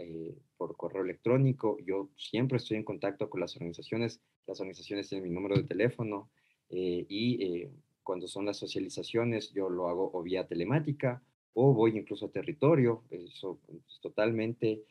por 0.57 0.77
correo 0.77 1.03
electrónico. 1.03 1.77
Yo 1.85 2.09
siempre 2.17 2.57
estoy 2.57 2.79
en 2.79 2.85
contacto 2.85 3.29
con 3.29 3.41
las 3.41 3.55
organizaciones. 3.57 4.21
Las 4.47 4.61
organizaciones 4.61 5.09
tienen 5.09 5.29
mi 5.29 5.35
número 5.35 5.57
de 5.57 5.65
teléfono 5.65 6.31
eh, 6.69 7.07
y 7.09 7.67
cuando 8.03 8.27
son 8.27 8.47
las 8.47 8.57
socializaciones 8.57 9.53
yo 9.53 9.69
lo 9.69 9.89
hago 9.89 10.11
o 10.13 10.23
vía 10.23 10.47
telemática 10.47 11.23
o 11.55 11.73
voy 11.73 11.97
incluso 11.97 12.27
a 12.27 12.33
territorio. 12.33 13.05
Eso 13.11 13.61
es 13.69 14.01
totalmente... 14.01 14.83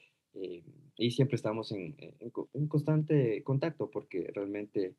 y 0.97 1.11
siempre 1.11 1.35
estamos 1.35 1.71
en, 1.71 1.95
en, 1.99 2.67
constante 2.67 3.43
contacto 3.43 3.89
porque 3.89 4.31
realmente 4.33 4.95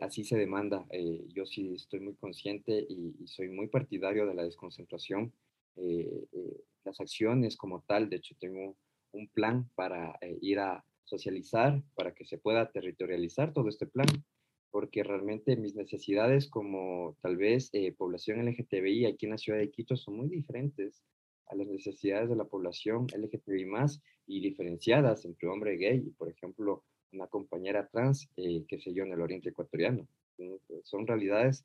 así 0.00 0.24
se 0.24 0.38
demanda. 0.38 0.86
yo 1.34 1.44
sí 1.44 1.74
estoy 1.74 2.00
muy 2.00 2.14
consciente 2.14 2.86
y, 2.88 3.16
y, 3.20 3.26
soy 3.26 3.48
muy 3.48 3.66
partidario 3.66 4.26
de 4.26 4.34
la 4.34 4.44
desconcentración 4.44 5.32
eh, 5.76 6.28
eh, 6.32 6.64
las 6.84 7.00
acciones 7.00 7.56
como 7.56 7.82
tal. 7.82 8.10
De 8.10 8.16
hecho, 8.16 8.34
tengo 8.38 8.76
un 9.12 9.28
plan 9.28 9.68
para 9.74 10.18
eh, 10.20 10.38
ir 10.40 10.58
a 10.58 10.84
socializar, 11.04 11.82
para 11.94 12.14
que 12.14 12.24
se 12.24 12.38
pueda 12.38 12.70
territorializar 12.70 13.52
todo 13.52 13.68
este 13.68 13.86
plan, 13.86 14.06
porque 14.70 15.02
realmente 15.02 15.56
mis 15.56 15.74
necesidades 15.74 16.48
como 16.48 17.16
tal 17.20 17.36
vez 17.36 17.70
población 17.98 18.46
LGTBI 18.46 19.06
aquí 19.06 19.26
en 19.26 19.32
la 19.32 19.38
ciudad 19.38 19.58
de 19.58 19.70
Quito 19.70 19.96
son 19.96 20.16
muy 20.16 20.28
diferentes 20.28 21.02
a 21.48 21.54
las 21.54 21.66
necesidades 21.68 22.30
de 22.30 22.36
la 22.36 22.44
población 22.44 23.06
LGTBI 23.14 23.66
más 23.66 24.02
y 24.26 24.40
diferenciadas 24.40 25.24
entre 25.24 25.48
hombre 25.48 25.76
gay 25.76 26.02
y, 26.06 26.10
por 26.10 26.30
ejemplo, 26.30 26.84
una 27.12 27.26
compañera 27.26 27.88
trans, 27.88 28.28
eh, 28.36 28.64
qué 28.66 28.78
sé 28.78 28.94
yo, 28.94 29.04
en 29.04 29.12
el 29.12 29.20
oriente 29.20 29.50
ecuatoriano. 29.50 30.08
Son 30.82 31.06
realidades 31.06 31.64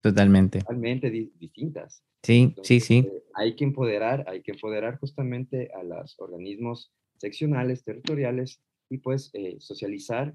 totalmente, 0.00 0.60
totalmente 0.60 1.10
distintas. 1.10 2.02
Sí, 2.22 2.54
sí, 2.62 2.80
sí. 2.80 2.98
Eh, 2.98 3.22
hay 3.34 3.56
que 3.56 3.64
empoderar, 3.64 4.24
hay 4.28 4.42
que 4.42 4.52
empoderar 4.52 4.98
justamente 4.98 5.70
a 5.74 5.82
los 5.82 6.18
organismos 6.18 6.92
seccionales, 7.18 7.84
territoriales 7.84 8.60
y 8.88 8.98
pues 8.98 9.30
eh, 9.32 9.56
socializar, 9.60 10.34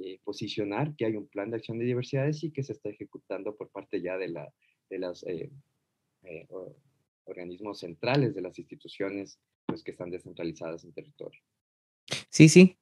eh, 0.00 0.20
posicionar 0.24 0.94
que 0.96 1.06
hay 1.06 1.16
un 1.16 1.26
plan 1.26 1.50
de 1.50 1.56
acción 1.56 1.78
de 1.78 1.84
diversidades 1.84 2.42
y 2.44 2.50
que 2.50 2.62
se 2.62 2.72
está 2.72 2.90
ejecutando 2.90 3.56
por 3.56 3.70
parte 3.70 4.00
ya 4.00 4.16
de, 4.16 4.28
la, 4.28 4.52
de 4.90 4.98
los 4.98 5.24
organismos 7.24 7.80
centrales 7.80 8.34
de 8.34 8.42
las 8.42 8.58
instituciones 8.58 9.38
pues, 9.66 9.82
que 9.82 9.90
están 9.92 10.10
descentralizadas 10.10 10.84
en 10.84 10.92
territorio. 10.92 11.40
Sí, 12.30 12.48
sí. 12.48 12.78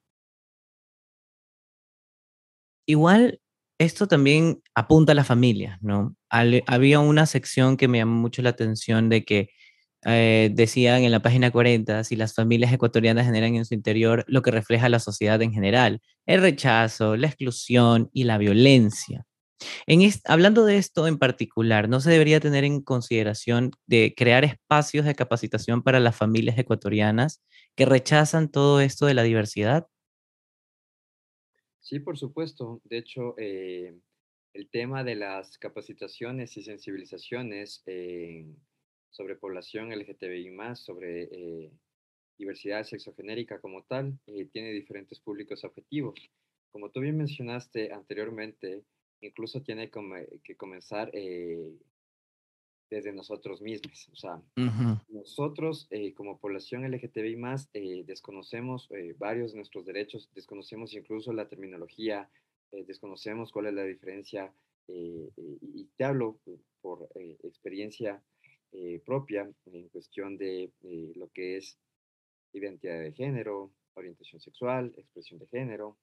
Igual 2.87 3.41
esto 3.79 4.07
también 4.07 4.63
apunta 4.75 5.13
a 5.13 5.15
la 5.15 5.25
familia, 5.25 5.79
¿no? 5.81 6.15
había 6.29 7.01
una 7.01 7.25
sección 7.25 7.77
que 7.77 7.89
me 7.89 7.99
llamó 7.99 8.21
mucho 8.21 8.43
la 8.43 8.51
atención 8.51 9.09
de 9.09 9.25
que 9.25 9.51
eh, 10.05 10.51
decían 10.53 11.03
en 11.03 11.11
la 11.11 11.21
página 11.21 11.51
40, 11.51 12.05
si 12.05 12.17
las 12.17 12.35
familias 12.35 12.73
ecuatorianas 12.73 13.27
generan 13.27 13.55
en 13.55 13.65
su 13.65 13.75
interior 13.75 14.25
lo 14.29 14.43
que 14.43 14.51
refleja 14.51 14.89
la 14.89 14.99
sociedad 14.99 15.41
en 15.43 15.53
general, 15.53 16.01
el 16.27 16.41
rechazo, 16.41 17.17
la 17.17 17.27
exclusión 17.27 18.11
y 18.13 18.25
la 18.25 18.39
violencia. 18.39 19.27
En 19.87 20.01
hablando 20.25 20.65
de 20.65 20.79
esto 20.79 21.07
en 21.07 21.19
particular, 21.19 21.89
¿no 21.89 22.01
se 22.01 22.11
debería 22.11 22.41
tener 22.41 22.65
en 22.65 22.81
consideración 22.81 23.73
de 23.87 24.15
crear 24.17 24.45
espacios 24.45 25.05
de 25.05 25.15
capacitación 25.15 25.83
para 25.83 26.01
las 26.01 26.17
familias 26.17 26.57
ecuatorianas 26.57 27.43
que 27.77 27.85
rechazan 27.85 28.51
todo 28.51 28.81
esto 28.81 29.07
de 29.07 29.15
la 29.15 29.23
diversidad? 29.23 29.87
Sí, 31.81 32.01
por 32.01 32.17
supuesto. 32.17 32.81
De 32.85 32.99
hecho, 32.99 33.35
eh, 33.37 33.95
el 34.55 34.71
tema 34.71 35.05
de 35.05 35.17
las 35.17 35.59
capacitaciones 35.59 36.57
y 36.57 36.63
sensibilizaciones 36.63 37.83
sobre 39.11 39.37
población 39.37 39.91
LGTBI 39.91 40.51
sobre 40.75 41.23
eh, 41.25 41.73
diversidad 42.39 42.85
sexogenérica 42.85 43.61
como 43.61 43.83
tal, 43.85 44.19
eh, 44.27 44.47
tiene 44.47 44.71
diferentes 44.71 45.21
públicos 45.21 45.65
objetivos. 45.65 46.31
Como 46.71 46.91
tú 46.91 47.01
bien 47.01 47.17
mencionaste 47.17 47.93
anteriormente, 47.93 48.85
incluso 49.21 49.63
tiene 49.63 49.91
que 50.45 50.57
comenzar 50.57 51.11
eh, 51.13 51.77
desde 52.89 53.13
nosotros 53.13 53.61
mismos. 53.61 54.09
O 54.13 54.17
sea, 54.17 54.43
nosotros 55.09 55.89
como 56.17 56.39
población 56.39 56.85
LGTBI 56.91 58.05
desconocemos 58.05 58.89
varios 59.19 59.53
de 59.53 59.59
nuestros 59.59 59.85
derechos, 59.85 60.31
desconocemos 60.35 60.95
incluso 60.95 61.33
la 61.33 61.49
terminología, 61.49 62.31
desconocemos 62.73 63.53
cuál 63.53 63.67
es 63.67 63.75
la 63.75 63.85
diferencia, 63.85 64.53
y 64.89 65.85
te 65.97 66.05
hablo 66.05 66.41
por 66.81 67.09
experiencia 67.15 68.23
eh, 68.73 69.03
propia 69.05 69.51
en 69.67 69.89
cuestión 69.89 70.37
de 70.37 70.71
eh, 70.83 71.13
lo 71.17 71.29
que 71.31 71.57
es 71.57 71.77
identidad 72.53 73.01
de 73.01 73.13
género, 73.13 73.73
orientación 73.95 74.41
sexual, 74.41 74.95
expresión 74.97 75.41
de 75.41 75.49
género. 75.49 75.99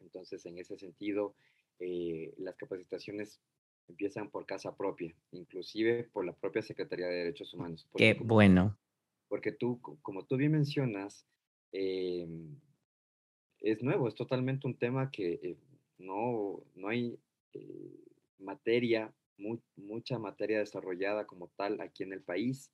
Entonces, 0.00 0.46
en 0.46 0.58
ese 0.58 0.78
sentido, 0.78 1.34
eh, 1.78 2.32
las 2.38 2.56
capacitaciones 2.56 3.42
empiezan 3.86 4.30
por 4.30 4.46
casa 4.46 4.74
propia, 4.74 5.14
inclusive 5.32 6.04
por 6.04 6.24
la 6.24 6.32
propia 6.32 6.62
Secretaría 6.62 7.06
de 7.06 7.16
Derechos 7.16 7.52
Humanos. 7.52 7.86
Qué 7.96 8.14
bueno. 8.14 8.78
Porque 9.28 9.52
tú, 9.52 9.78
como 10.00 10.24
tú 10.24 10.36
bien 10.36 10.52
mencionas, 10.52 11.26
em, 11.72 12.56
es 13.60 13.82
nuevo, 13.82 14.08
es 14.08 14.14
totalmente 14.14 14.66
un 14.66 14.78
tema 14.78 15.10
que 15.10 15.56
no, 15.98 16.62
no 16.74 16.88
hay 16.88 17.18
materia 18.38 19.12
mucha 19.76 20.18
materia 20.18 20.58
desarrollada 20.58 21.26
como 21.26 21.48
tal 21.48 21.80
aquí 21.80 22.02
en 22.02 22.12
el 22.12 22.22
país. 22.22 22.70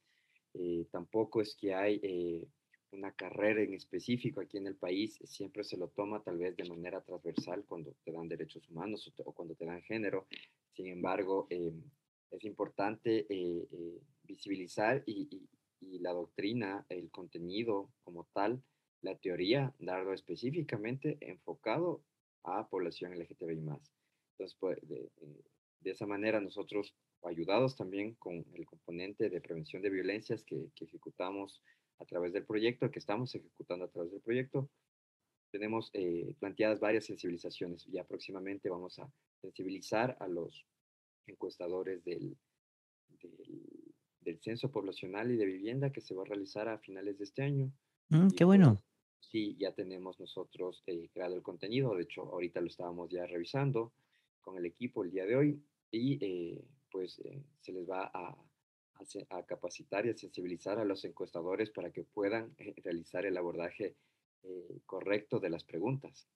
Eh, 0.54 0.86
tampoco 0.90 1.40
es 1.40 1.54
que 1.54 1.74
hay 1.74 2.00
eh, 2.02 2.46
una 2.92 3.12
carrera 3.12 3.62
en 3.62 3.74
específico 3.74 4.40
aquí 4.40 4.56
en 4.56 4.66
el 4.66 4.76
país, 4.76 5.18
siempre 5.24 5.64
se 5.64 5.76
lo 5.76 5.88
toma 5.88 6.22
tal 6.22 6.38
vez 6.38 6.56
de 6.56 6.68
manera 6.68 7.02
transversal 7.02 7.64
cuando 7.66 7.94
te 8.04 8.12
dan 8.12 8.28
derechos 8.28 8.68
humanos 8.70 9.12
o, 9.24 9.32
cuando 9.32 9.54
te 9.54 9.66
dan 9.66 9.82
género. 9.82 10.26
Sin 10.72 10.86
embargo, 10.86 11.46
eh, 11.50 11.72
es 12.30 12.44
importante 12.44 13.26
visibilizar 14.22 15.02
y, 15.06 15.48
y, 15.80 15.98
la 16.00 16.12
doctrina, 16.12 16.84
el 16.88 17.10
contenido 17.10 17.90
como 18.02 18.26
tal, 18.32 18.62
la 19.02 19.16
teoría, 19.16 19.74
darlo 19.78 20.12
específicamente 20.12 21.16
enfocado 21.20 22.02
a 22.44 22.68
población 22.68 23.12
LGTBI+. 23.12 23.58
Entonces, 23.58 24.56
pues, 24.58 24.78
de 24.88 25.10
esa 25.84 26.06
manera 26.06 26.40
nosotros, 26.40 26.94
ayudados 27.22 27.76
también 27.76 28.14
con 28.14 28.44
el 28.54 28.66
componente 28.66 29.30
de 29.30 29.40
prevención 29.40 29.82
de 29.82 29.90
violencias 29.90 30.44
que, 30.44 30.70
ejecutamos 30.80 31.62
a 31.98 32.04
través 32.04 32.32
del 32.32 32.44
proyecto, 32.44 32.90
que 32.90 32.98
estamos 32.98 33.34
ejecutando 33.34 33.84
a 33.84 33.88
través 33.88 34.12
del 34.12 34.20
proyecto, 34.20 34.68
tenemos 35.50 35.90
eh, 35.94 36.34
planteadas 36.38 36.80
varias 36.80 37.06
sensibilizaciones 37.06 37.86
y 37.86 38.02
próximamente 38.02 38.68
vamos 38.68 38.98
a 38.98 39.10
sensibilizar 39.40 40.16
a 40.20 40.28
los 40.28 40.66
encuestadores 41.26 42.04
del, 42.04 42.36
del, 44.20 44.38
censo 44.40 44.70
poblacional 44.70 45.30
y 45.30 45.36
de 45.36 45.46
vivienda 45.46 45.92
que 45.92 46.00
se 46.00 46.14
va 46.14 46.22
a 46.22 46.26
realizar 46.26 46.68
a 46.68 46.78
finales 46.78 47.16
de 47.18 47.24
este 47.24 47.42
año. 47.42 47.72
Mm, 48.10 48.28
qué 48.36 48.44
bueno. 48.44 48.74
Pues, 48.74 49.30
sí, 49.30 49.56
ya 49.58 49.72
tenemos 49.72 50.20
nosotros 50.20 50.82
eh, 50.86 51.08
creado 51.12 51.36
el 51.36 51.42
contenido, 51.42 51.94
de 51.94 52.02
hecho 52.02 52.22
ahorita 52.22 52.60
lo 52.60 52.66
estábamos 52.66 53.10
ya 53.10 53.26
revisando 53.26 53.92
con 54.46 54.56
el 54.56 54.64
equipo 54.64 55.02
el 55.02 55.10
día 55.10 55.26
de 55.26 55.34
hoy 55.34 55.60
y 55.90 56.24
eh, 56.24 56.64
pues 56.92 57.18
eh, 57.24 57.42
se 57.60 57.72
les 57.72 57.84
va 57.90 58.12
a, 58.14 58.36
a, 59.30 59.42
capacitar 59.44 60.06
y 60.06 60.10
a 60.10 60.16
sensibilizar 60.16 60.78
a 60.78 60.84
los 60.84 61.04
encuestadores 61.04 61.70
para 61.70 61.90
que 61.90 62.04
puedan 62.04 62.54
eh, 62.58 62.72
realizar 62.82 63.26
el 63.26 63.36
abordaje 63.36 63.96
correcto 64.84 65.40
de 65.40 65.50
las 65.50 65.64
preguntas. 65.64 66.28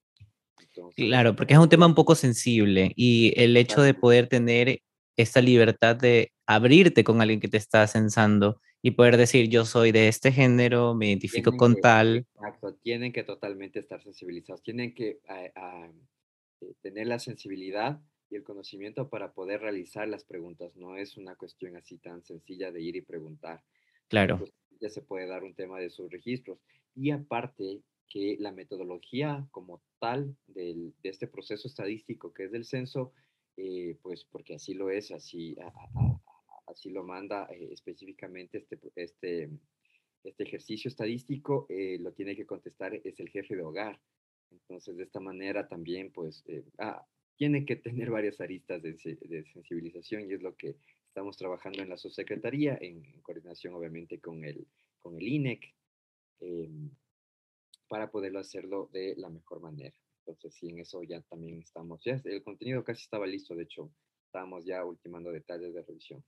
claro, 0.96 1.36
porque 1.36 1.54
es 1.54 1.60
un 1.60 1.68
tema 1.68 1.86
un 1.86 1.94
poco 1.94 2.16
sensible 2.16 2.92
y 2.96 3.32
el 3.36 3.56
hecho 3.56 3.82
de 3.82 3.94
poder 3.94 4.26
tener 4.26 4.82
esta 5.16 5.40
libertad 5.40 5.94
de 5.94 6.32
abrirte 6.44 7.04
con 7.04 7.20
alguien 7.20 7.38
que 7.38 7.46
te 7.46 7.58
está 7.58 7.86
censando 7.86 8.60
y 8.82 8.90
poder 8.92 9.16
decir 9.16 9.48
yo 9.48 9.64
soy 9.64 9.92
de 9.92 10.08
este 10.08 10.32
género, 10.32 10.96
me 10.96 11.06
identifico 11.06 11.56
con 11.56 11.76
tal. 11.76 12.26
Exacto, 12.34 12.74
tienen 12.82 13.12
que 13.12 13.22
totalmente 13.22 13.78
estar 13.78 14.02
sensibilizados, 14.02 14.60
tienen 14.64 14.92
que 14.92 15.20
tener 16.82 17.06
la 17.06 17.18
sensibilidad 17.18 18.00
y 18.30 18.36
el 18.36 18.44
conocimiento 18.44 19.08
para 19.08 19.32
poder 19.32 19.60
realizar 19.60 20.08
las 20.08 20.24
preguntas. 20.24 20.76
No 20.76 20.96
es 20.96 21.16
una 21.16 21.34
cuestión 21.36 21.76
así 21.76 21.98
tan 21.98 22.22
sencilla 22.22 22.70
de 22.70 22.80
ir 22.80 22.96
y 22.96 23.02
preguntar. 23.02 23.62
Claro. 24.08 24.38
Pues, 24.38 24.52
ya 24.80 24.88
se 24.88 25.02
puede 25.02 25.26
dar 25.26 25.44
un 25.44 25.54
tema 25.54 25.78
de 25.78 25.90
sus 25.90 26.10
registros. 26.10 26.58
Y 26.94 27.10
aparte 27.10 27.82
que 28.08 28.36
la 28.40 28.50
metodología 28.50 29.46
como 29.50 29.82
tal 29.98 30.36
del, 30.48 30.94
de 31.02 31.10
este 31.10 31.28
proceso 31.28 31.68
estadístico 31.68 32.32
que 32.32 32.44
es 32.44 32.52
del 32.52 32.64
censo, 32.64 33.12
eh, 33.56 33.96
pues 34.02 34.24
porque 34.24 34.54
así 34.54 34.74
lo 34.74 34.90
es, 34.90 35.12
así, 35.12 35.56
así 36.66 36.90
lo 36.90 37.04
manda 37.04 37.46
eh, 37.52 37.68
específicamente 37.72 38.58
este, 38.58 38.78
este, 38.96 39.50
este 40.24 40.42
ejercicio 40.42 40.88
estadístico, 40.88 41.66
eh, 41.68 41.98
lo 42.00 42.12
tiene 42.12 42.34
que 42.34 42.46
contestar 42.46 42.94
es 42.94 43.20
el 43.20 43.28
jefe 43.28 43.54
de 43.54 43.62
hogar. 43.62 44.00
Entonces, 44.50 44.96
de 44.96 45.04
esta 45.04 45.20
manera 45.20 45.68
también, 45.68 46.12
pues, 46.12 46.44
ah, 46.78 47.06
tiene 47.36 47.64
que 47.64 47.76
tener 47.76 48.10
varias 48.10 48.40
aristas 48.40 48.82
de, 48.82 48.98
sensibilización 49.52 50.28
y 50.28 50.34
es 50.34 50.42
lo 50.42 50.54
que 50.56 50.76
estamos 51.06 51.36
trabajando 51.36 51.82
en 51.82 51.88
la 51.88 51.96
subsecretaría, 51.96 52.78
en, 52.80 53.02
coordinación 53.22 53.74
obviamente 53.74 54.20
con 54.20 54.44
el, 54.44 54.66
con 54.98 55.16
el 55.16 55.26
INEC, 55.26 55.74
em, 56.40 56.90
para 57.88 58.10
poderlo 58.10 58.38
hacerlo 58.38 58.88
de 58.92 59.14
la 59.16 59.30
mejor 59.30 59.60
manera. 59.60 59.94
Entonces, 60.18 60.54
sí, 60.54 60.68
en 60.68 60.80
eso 60.80 61.02
ya 61.02 61.20
también 61.22 61.60
estamos, 61.60 62.02
ya 62.04 62.20
el 62.24 62.42
contenido 62.42 62.84
casi 62.84 63.02
estaba 63.02 63.26
listo, 63.26 63.54
de 63.54 63.64
hecho, 63.64 63.90
estábamos 64.26 64.64
ya 64.64 64.84
ultimando 64.84 65.32
detalles 65.32 65.74
de 65.74 65.82
revisión. 65.82 66.22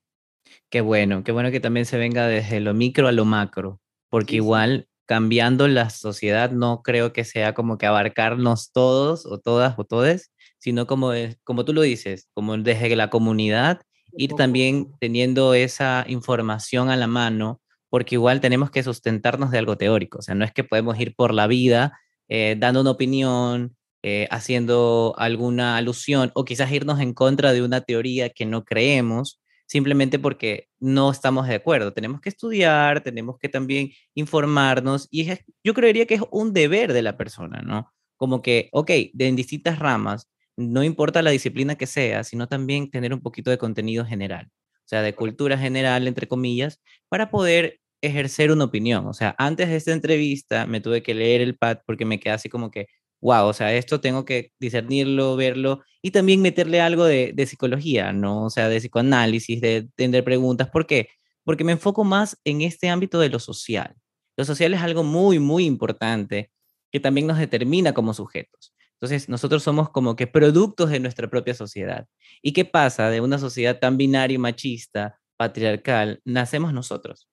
Qué 0.71 0.81
bueno, 0.81 1.23
qué 1.23 1.33
bueno 1.33 1.51
que 1.51 1.61
también 1.61 1.87
se 1.87 1.99
venga 1.99 2.27
desde 2.27 2.61
lo 2.61 2.75
micro 2.75 3.07
a 3.07 3.13
lo 3.13 3.25
macro, 3.25 3.81
porque 4.09 4.37
igual 4.37 4.89
cambiando 5.07 5.69
la 5.69 5.91
sociedad 5.91 6.51
no 6.51 6.83
creo 6.83 7.13
que 7.13 7.25
sea 7.25 7.55
como 7.55 7.79
que 7.79 7.87
abarcarnos 7.87 8.73
todos 8.73 9.27
o 9.27 9.39
todas 9.39 9.75
o 9.79 9.85
todes, 9.85 10.33
sino 10.59 10.87
como, 10.87 11.13
como 11.45 11.65
tú 11.65 11.73
lo 11.73 11.83
dices, 11.83 12.29
como 12.35 12.57
desde 12.57 12.95
la 12.97 13.11
comunidad, 13.11 13.81
ir 14.17 14.35
también 14.35 14.93
teniendo 15.01 15.55
esa 15.55 16.05
información 16.09 16.91
a 16.91 16.97
la 16.97 17.07
mano, 17.07 17.61
porque 17.91 18.15
igual 18.15 18.41
tenemos 18.41 18.71
que 18.71 18.83
sustentarnos 18.83 19.51
de 19.51 19.59
algo 19.59 19.77
teórico, 19.77 20.19
o 20.19 20.23
sea, 20.23 20.35
no 20.35 20.45
es 20.45 20.53
que 20.53 20.65
podemos 20.65 20.99
ir 20.99 21.15
por 21.15 21.35
la 21.35 21.47
vida 21.47 21.99
eh, 22.29 22.57
dando 22.59 22.81
una 22.81 22.93
opinión, 22.93 23.77
eh, 24.03 24.27
haciendo 24.31 25.15
alguna 25.19 25.77
alusión 25.77 26.33
o 26.35 26.45
quizás 26.45 26.73
irnos 26.73 27.01
en 27.01 27.15
contra 27.15 27.53
de 27.53 27.63
una 27.63 27.83
teoría 27.83 28.31
que 28.31 28.47
no 28.47 28.65
creemos, 28.65 29.42
simplemente 29.73 30.19
porque 30.19 30.69
no 30.81 31.11
estamos 31.11 31.49
de 31.49 31.55
acuerdo. 31.55 31.95
Tenemos 31.95 32.21
que 32.21 32.29
estudiar, 32.29 33.01
tenemos 33.03 33.39
que 33.39 33.49
también 33.49 33.91
informarnos 34.15 35.09
y 35.11 35.27
yo 35.65 35.73
creería 35.73 36.05
que 36.05 36.17
es 36.17 36.21
un 36.31 36.53
deber 36.53 36.93
de 36.93 37.01
la 37.01 37.17
persona, 37.17 37.63
¿no? 37.63 37.91
Como 38.19 38.43
que, 38.43 38.69
ok, 38.73 38.91
de 39.15 39.29
en 39.29 39.35
distintas 39.35 39.79
ramas, 39.79 40.29
no 40.59 40.85
importa 40.85 41.23
la 41.23 41.31
disciplina 41.31 41.77
que 41.77 41.87
sea, 41.87 42.23
sino 42.23 42.49
también 42.49 42.91
tener 42.91 43.15
un 43.15 43.23
poquito 43.23 43.51
de 43.51 43.57
contenido 43.57 44.05
general, 44.05 44.51
o 44.75 44.85
sea, 44.85 45.01
de 45.01 45.15
cultura 45.15 45.57
general, 45.57 46.07
entre 46.07 46.29
comillas, 46.29 46.79
para 47.09 47.31
poder 47.31 47.81
ejercer 48.03 48.53
una 48.53 48.65
opinión. 48.65 49.07
O 49.07 49.15
sea, 49.15 49.35
antes 49.39 49.71
de 49.71 49.77
esta 49.77 49.93
entrevista 49.93 50.67
me 50.67 50.83
tuve 50.83 51.03
que 51.03 51.15
leer 51.15 51.41
el 51.41 51.57
pad 51.57 51.79
porque 51.87 52.05
me 52.05 52.21
quedé 52.21 52.35
así 52.35 52.51
como 52.51 52.71
que, 52.71 52.89
wow, 53.23 53.47
o 53.47 53.53
sea, 53.53 53.73
esto 53.75 54.01
tengo 54.01 54.25
que 54.25 54.53
discernirlo, 54.59 55.37
verlo 55.37 55.83
y 56.03 56.11
también 56.11 56.43
meterle 56.43 56.81
algo 56.81 57.05
de, 57.05 57.47
psicología, 57.47 58.13
¿no? 58.13 58.45
O 58.45 58.51
sea, 58.51 58.69
de 58.69 58.79
psicoanálisis, 58.79 59.61
de 59.61 59.89
tener 59.95 60.25
preguntas. 60.25 60.69
¿Por 60.69 60.87
qué? 60.87 61.09
Porque 61.45 61.65
me 61.65 61.73
enfoco 61.73 62.05
más 62.05 62.37
en 62.45 62.63
este 62.63 62.89
ámbito 62.89 63.21
de 63.21 63.29
lo 63.31 63.39
social. 63.39 63.95
Lo 64.37 64.45
social 64.45 64.75
es 64.75 64.81
algo 64.83 65.05
muy, 65.05 65.39
muy 65.39 65.65
importante 65.65 66.51
que 66.91 67.01
también 67.01 67.27
nos 67.29 67.39
determina 67.39 67.95
como 67.95 68.13
sujetos. 68.13 68.75
Entonces, 68.95 69.29
nosotros 69.29 69.63
somos 69.63 69.91
como 69.91 70.17
que 70.17 70.27
productos 70.27 70.91
de 70.91 71.01
nuestra 71.01 71.29
propia 71.31 71.55
sociedad. 71.55 72.07
¿Y 72.43 72.53
qué 72.53 72.65
pasa 72.65 73.09
de 73.09 73.21
una 73.21 73.39
sociedad 73.39 73.79
tan 73.79 73.97
binaria 73.97 74.39
machista, 74.39 75.21
patriarcal? 75.37 76.21
Nacemos 76.25 76.73
nosotros. 76.73 77.29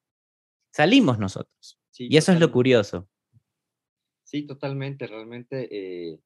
salimos 0.72 1.18
nosotros. 1.18 1.78
y 1.98 2.16
eso 2.16 2.32
es 2.32 2.40
lo 2.40 2.52
curioso. 2.52 3.08
Sí, 4.30 4.46
totalmente. 4.46 5.08
Realmente, 5.08 5.68
eh, 5.72 6.20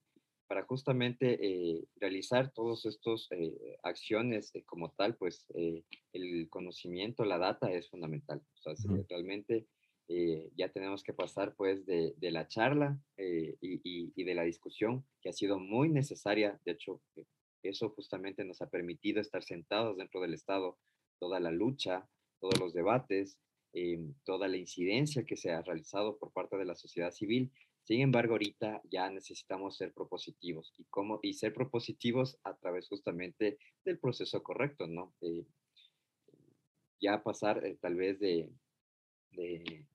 para 0.46 0.64
justamente 0.66 1.38
eh, 1.40 1.82
realizar 1.96 2.52
todos 2.52 2.84
estos 2.84 3.28
eh, 3.30 3.78
acciones 3.82 4.52
como 4.66 4.90
tal, 4.90 5.16
pues 5.16 5.46
el 6.12 6.50
conocimiento, 6.50 7.24
la 7.24 7.38
data 7.38 7.72
es 7.72 7.88
fundamental. 7.88 8.42
O 8.52 8.76
sea, 8.76 8.94
realmente 9.09 9.66
ya 10.55 10.68
tenemos 10.68 11.02
que 11.02 11.14
pasar 11.14 11.55
pues 11.57 11.86
de, 11.86 12.14
la 12.20 12.46
charla 12.46 13.00
y, 13.16 14.12
y, 14.12 14.24
de 14.24 14.34
la 14.34 14.42
discusión 14.42 15.07
que 15.22 15.30
ha 15.30 15.32
sido 15.32 15.59
muy 15.59 15.88
necesaria. 15.88 16.61
De 16.66 16.72
hecho, 16.72 17.00
eso 17.62 17.88
justamente 17.88 18.44
nos 18.44 18.61
ha 18.61 18.68
permitido 18.68 19.22
estar 19.22 19.42
sentados 19.42 19.96
dentro 19.96 20.20
del 20.20 20.34
Estado, 20.34 20.78
toda 21.18 21.40
la 21.40 21.50
lucha, 21.50 22.07
todos 22.38 22.61
los 22.61 22.74
debates, 22.74 23.38
toda 24.24 24.46
la 24.46 24.59
incidencia 24.59 25.24
que 25.24 25.38
se 25.38 25.52
ha 25.52 25.62
realizado 25.62 26.18
por 26.18 26.32
parte 26.34 26.59
de 26.59 26.66
la 26.66 26.74
sociedad 26.74 27.11
civil 27.11 27.50
sin 27.85 28.01
embargo, 28.01 28.32
ahorita 28.32 28.80
ya 28.91 29.11
necesitamos 29.11 29.76
ser 29.76 29.93
propositivos 29.93 30.72
y, 30.78 30.85
cómo, 30.85 31.20
y 31.22 31.35
ser 31.35 31.53
propositivos 31.53 32.39
a 32.43 32.57
través 32.57 32.89
justamente 32.89 33.59
del 33.85 33.99
proceso 33.99 34.43
correcto, 34.43 34.87
¿no? 34.87 35.14
ya 37.01 37.22
pasar 37.22 37.66
eh, 37.66 37.76
tal 37.80 37.97
vez 37.97 38.18
de, 38.18 38.51
de, 39.32 39.87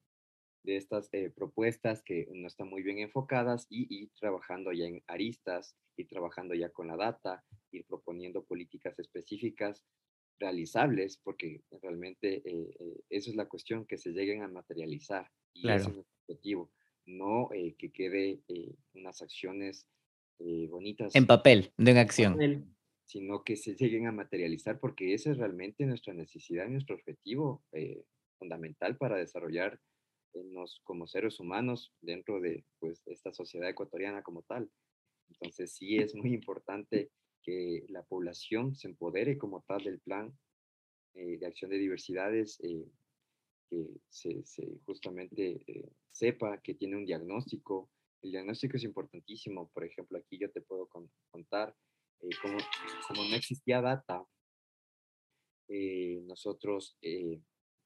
estas 0.65 1.09
eh, 1.13 1.31
propuestas 1.31 2.03
que 2.03 2.27
no 2.31 2.47
están 2.47 2.69
muy 2.69 2.83
bien 2.83 2.99
enfocadas 2.99 3.65
y 3.71 3.87
ir 4.03 4.11
trabajando 4.19 4.71
ya 4.71 4.85
en 4.85 5.01
aristas, 5.07 5.75
y 5.97 6.05
trabajando 6.05 6.53
ya 6.53 6.69
con 6.69 6.87
la 6.87 6.95
data, 6.95 7.43
ir 7.71 7.85
proponiendo 7.85 8.45
políticas 8.45 8.97
específicas 8.99 9.83
realizables, 10.39 11.17
porque 11.17 11.63
realmente 11.81 12.41
eh, 12.45 13.03
eso 13.09 13.31
es 13.31 13.35
la 13.35 13.49
cuestión, 13.49 13.85
que 13.85 13.97
se 13.97 14.11
lleguen 14.11 14.43
a 14.43 14.47
materializar. 14.47 15.29
Y 15.53 15.67
ese 15.69 15.89
es 15.89 15.95
el 15.95 16.05
objetivo 16.27 16.71
no 17.09 17.49
eh, 17.53 17.75
que 17.77 17.91
quede 17.91 18.41
eh, 18.47 18.75
unas 18.93 19.21
acciones 19.21 19.87
eh, 20.39 20.67
bonitas. 20.69 21.15
En 21.15 21.27
papel, 21.27 21.73
de 21.77 21.91
una 21.91 22.01
acción. 22.01 22.75
sino 23.05 23.43
que 23.43 23.55
se 23.55 23.75
lleguen 23.75 24.07
a 24.07 24.11
materializar, 24.11 24.79
porque 24.79 25.13
esa 25.13 25.31
es 25.31 25.37
realmente 25.37 25.85
nuestra 25.85 26.13
necesidad 26.13 26.67
nuestro 26.67 26.95
objetivo 26.95 27.63
fundamental 28.37 28.97
para 28.97 29.17
desarrollarnos 29.17 29.81
como 30.83 31.07
seres 31.07 31.39
humanos 31.39 31.91
dentro 32.01 32.39
de 32.39 32.63
pues, 32.79 33.01
esta 33.07 33.33
sociedad 33.33 33.69
ecuatoriana 33.69 34.21
como 34.21 34.43
tal. 34.43 34.69
Entonces 35.29 35.73
sí 35.73 35.97
es 35.97 36.15
muy 36.15 36.33
importante 36.33 37.09
que 37.41 37.85
la 37.89 38.03
población 38.03 38.75
se 38.75 38.87
empodere 38.87 39.37
como 39.37 39.61
tal 39.61 39.83
del 39.83 39.99
plan 39.99 40.37
de 41.15 41.45
acción 41.45 41.71
de 41.71 41.79
diversidades 41.79 42.59
que 43.69 44.01
se, 44.09 44.43
justamente 44.85 45.61
eh, 45.67 45.89
sepa 46.11 46.59
que 46.61 46.73
tiene 46.73 46.97
un 46.97 47.05
diagnóstico. 47.05 47.89
El 48.21 48.31
diagnóstico 48.31 48.77
es 48.77 48.83
importantísimo. 48.83 49.69
Por 49.69 49.85
ejemplo, 49.85 50.17
aquí 50.17 50.37
yo 50.39 50.51
te 50.51 50.61
puedo 50.61 50.89
contar 51.31 51.75
eh, 52.21 52.29
como, 52.41 52.57
no 53.29 53.35
existía 53.35 53.81
data, 53.81 54.25
eh, 55.69 56.21
nosotros 56.25 56.97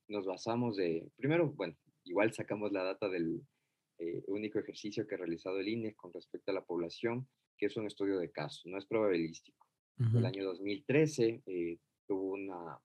nos 0.08 0.26
basamos 0.26 0.78
de, 0.78 1.12
primero, 1.18 1.52
bueno, 1.52 1.76
igual 2.06 2.34
sacamos 2.34 2.72
la 2.72 2.84
data 2.84 3.10
del 3.10 3.42
único 4.28 4.60
ejercicio 4.60 5.06
que 5.06 5.16
ha 5.16 5.18
realizado 5.18 5.60
el 5.60 5.68
INE 5.68 5.94
con 5.96 6.12
respecto 6.12 6.52
a 6.52 6.56
la 6.56 6.66
población, 6.66 7.28
que 7.58 7.68
es 7.68 7.78
un 7.78 7.86
estudio 7.86 8.18
de 8.18 8.32
caso, 8.32 8.62
no 8.66 8.78
es 8.78 8.86
probabilístico. 8.86 9.68
El 10.16 10.26
año 10.26 10.44
2013 10.46 11.44
tuvo 12.08 12.34
una 12.34 12.80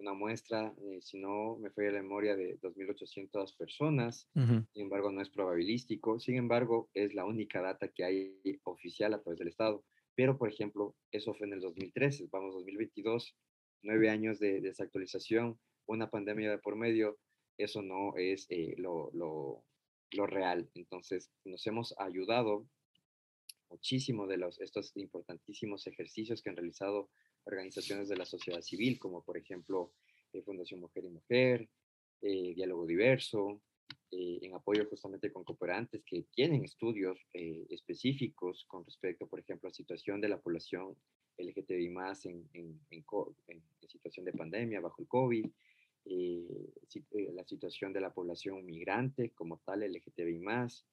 una 0.00 0.14
muestra, 0.14 0.74
eh, 0.82 0.98
si 1.02 1.18
no 1.18 1.56
me 1.58 1.70
fue 1.70 1.92
la 1.92 2.02
memoria, 2.02 2.34
de 2.34 2.58
2.800 2.60 3.56
personas. 3.56 4.26
Sin 4.34 4.82
embargo, 4.82 5.12
no 5.12 5.20
es 5.20 5.28
probabilístico. 5.28 6.18
Sin 6.18 6.36
embargo, 6.36 6.88
es 6.94 7.14
la 7.14 7.24
única 7.24 7.60
data 7.60 7.88
que 7.88 8.04
hay 8.04 8.40
oficial 8.64 9.14
a 9.14 9.20
través 9.20 9.38
del 9.38 9.48
Estado. 9.48 9.84
Pero, 10.14 10.38
por 10.38 10.48
ejemplo, 10.48 10.96
eso 11.12 11.34
fue 11.34 11.46
en 11.46 11.54
el 11.54 11.60
2013. 11.60 12.28
Vamos, 12.32 12.54
2022, 12.54 13.36
nueve 13.82 14.10
años 14.10 14.38
de 14.38 14.60
desactualización, 14.60 15.58
una 15.86 16.10
pandemia 16.10 16.50
de 16.50 16.58
por 16.58 16.76
medio. 16.76 17.18
Eso 17.58 17.82
no 17.82 18.16
es 18.16 18.46
eh, 18.48 18.74
lo, 18.78 19.10
lo, 19.12 19.64
lo 20.12 20.26
real. 20.26 20.70
Entonces, 20.74 21.30
nos 21.44 21.66
hemos 21.66 21.94
ayudado 21.98 22.66
muchísimo 23.68 24.26
de 24.26 24.38
los, 24.38 24.60
estos 24.60 24.96
importantísimos 24.96 25.86
ejercicios 25.86 26.42
que 26.42 26.50
han 26.50 26.56
realizado 26.56 27.08
organizaciones 27.44 28.08
de 28.08 28.16
la 28.16 28.24
sociedad 28.24 28.60
civil, 28.60 28.98
como 28.98 29.22
por 29.22 29.36
ejemplo 29.36 29.92
eh, 30.32 30.42
Fundación 30.42 30.80
Mujer 30.80 31.04
y 31.04 31.08
Mujer, 31.08 31.68
eh, 32.22 32.54
Diálogo 32.54 32.86
Diverso, 32.86 33.60
eh, 34.10 34.38
en 34.42 34.54
apoyo 34.54 34.86
justamente 34.88 35.32
con 35.32 35.44
cooperantes 35.44 36.02
que 36.04 36.24
tienen 36.32 36.64
estudios 36.64 37.18
específicos 37.32 38.64
con 38.66 38.84
respecto, 38.84 39.26
por 39.26 39.40
ejemplo, 39.40 39.68
a 39.68 39.72
situación 39.72 40.20
de 40.20 40.28
la 40.28 40.40
población 40.40 40.96
LGTBI 41.38 41.88
más 41.90 42.26
en, 42.26 42.48
situación 43.86 44.24
de 44.24 44.32
pandemia 44.32 44.80
bajo 44.80 45.02
el 45.02 45.08
COVID, 45.08 45.46
la 46.04 47.44
situación 47.44 47.92
de 47.92 48.00
la 48.00 48.12
población 48.12 48.64
migrante 48.64 49.30
como 49.30 49.58
tal 49.58 49.80
LGTBI 49.80 50.38
más. 50.38 50.84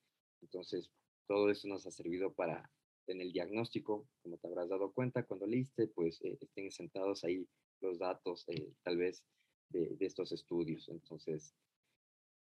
Entonces, 0.42 0.90
todo 1.28 1.52
eso 1.52 1.68
nos 1.68 1.86
ha 1.86 1.92
servido 1.92 2.34
para 2.34 2.72
en 3.08 3.22
el 3.22 3.32
diagnóstico, 3.32 4.08
como 4.22 4.38
te 4.38 4.48
habrás 4.48 4.70
dado 4.70 4.92
cuenta 4.92 5.24
cuando 5.24 5.48
leíste, 5.48 5.88
pues 5.88 6.22
eh, 6.22 6.38
estén 6.42 6.72
sentados 6.72 7.24
ahí 7.24 7.48
los 7.82 8.00
datos 8.00 8.46
eh, 8.50 8.74
tal 8.84 8.98
vez 8.98 9.24
de, 9.70 9.96
estos 10.00 10.32
estudios. 10.32 10.88
Entonces, 10.90 11.54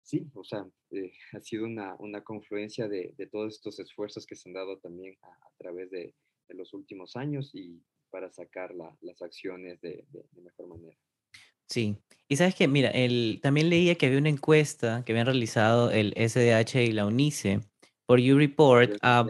sí, 0.02 0.30
o 0.34 0.44
sea, 0.44 0.68
eh, 0.92 1.12
ha 1.34 1.42
sido 1.42 1.66
una, 1.66 1.96
una 2.00 2.24
confluencia 2.24 2.88
de, 2.88 3.14
de, 3.18 3.28
todos 3.28 3.56
estos 3.56 3.80
esfuerzos 3.80 4.26
que 4.26 4.36
se 4.36 4.50
han 4.50 4.54
dado 4.54 4.78
también 4.80 5.18
a, 5.22 5.52
través 5.58 5.90
de, 5.92 6.16
de, 6.48 6.56
los 6.56 6.74
últimos 6.74 7.16
años 7.16 7.52
y 7.54 7.82
para 8.10 8.32
sacar 8.32 8.74
la, 8.76 8.96
las 9.02 9.22
acciones 9.22 9.82
de, 9.82 10.06
mejor 10.34 10.68
manera. 10.68 10.98
Sí, 11.68 11.98
y 12.28 12.36
sabes 12.36 12.54
que, 12.54 12.68
mira, 12.68 12.90
el, 12.90 13.40
también 13.42 13.70
leía 13.70 13.96
que 13.96 14.06
había 14.06 14.20
una 14.20 14.30
encuesta 14.30 15.04
que 15.04 15.14
habían 15.14 15.26
realizado 15.26 15.90
el 15.90 16.14
SDH 16.16 16.84
y 16.84 16.92
la 16.92 17.08
UNICE 17.08 17.62
por 18.06 18.20
YouReport 18.20 18.98
a, 19.02 19.26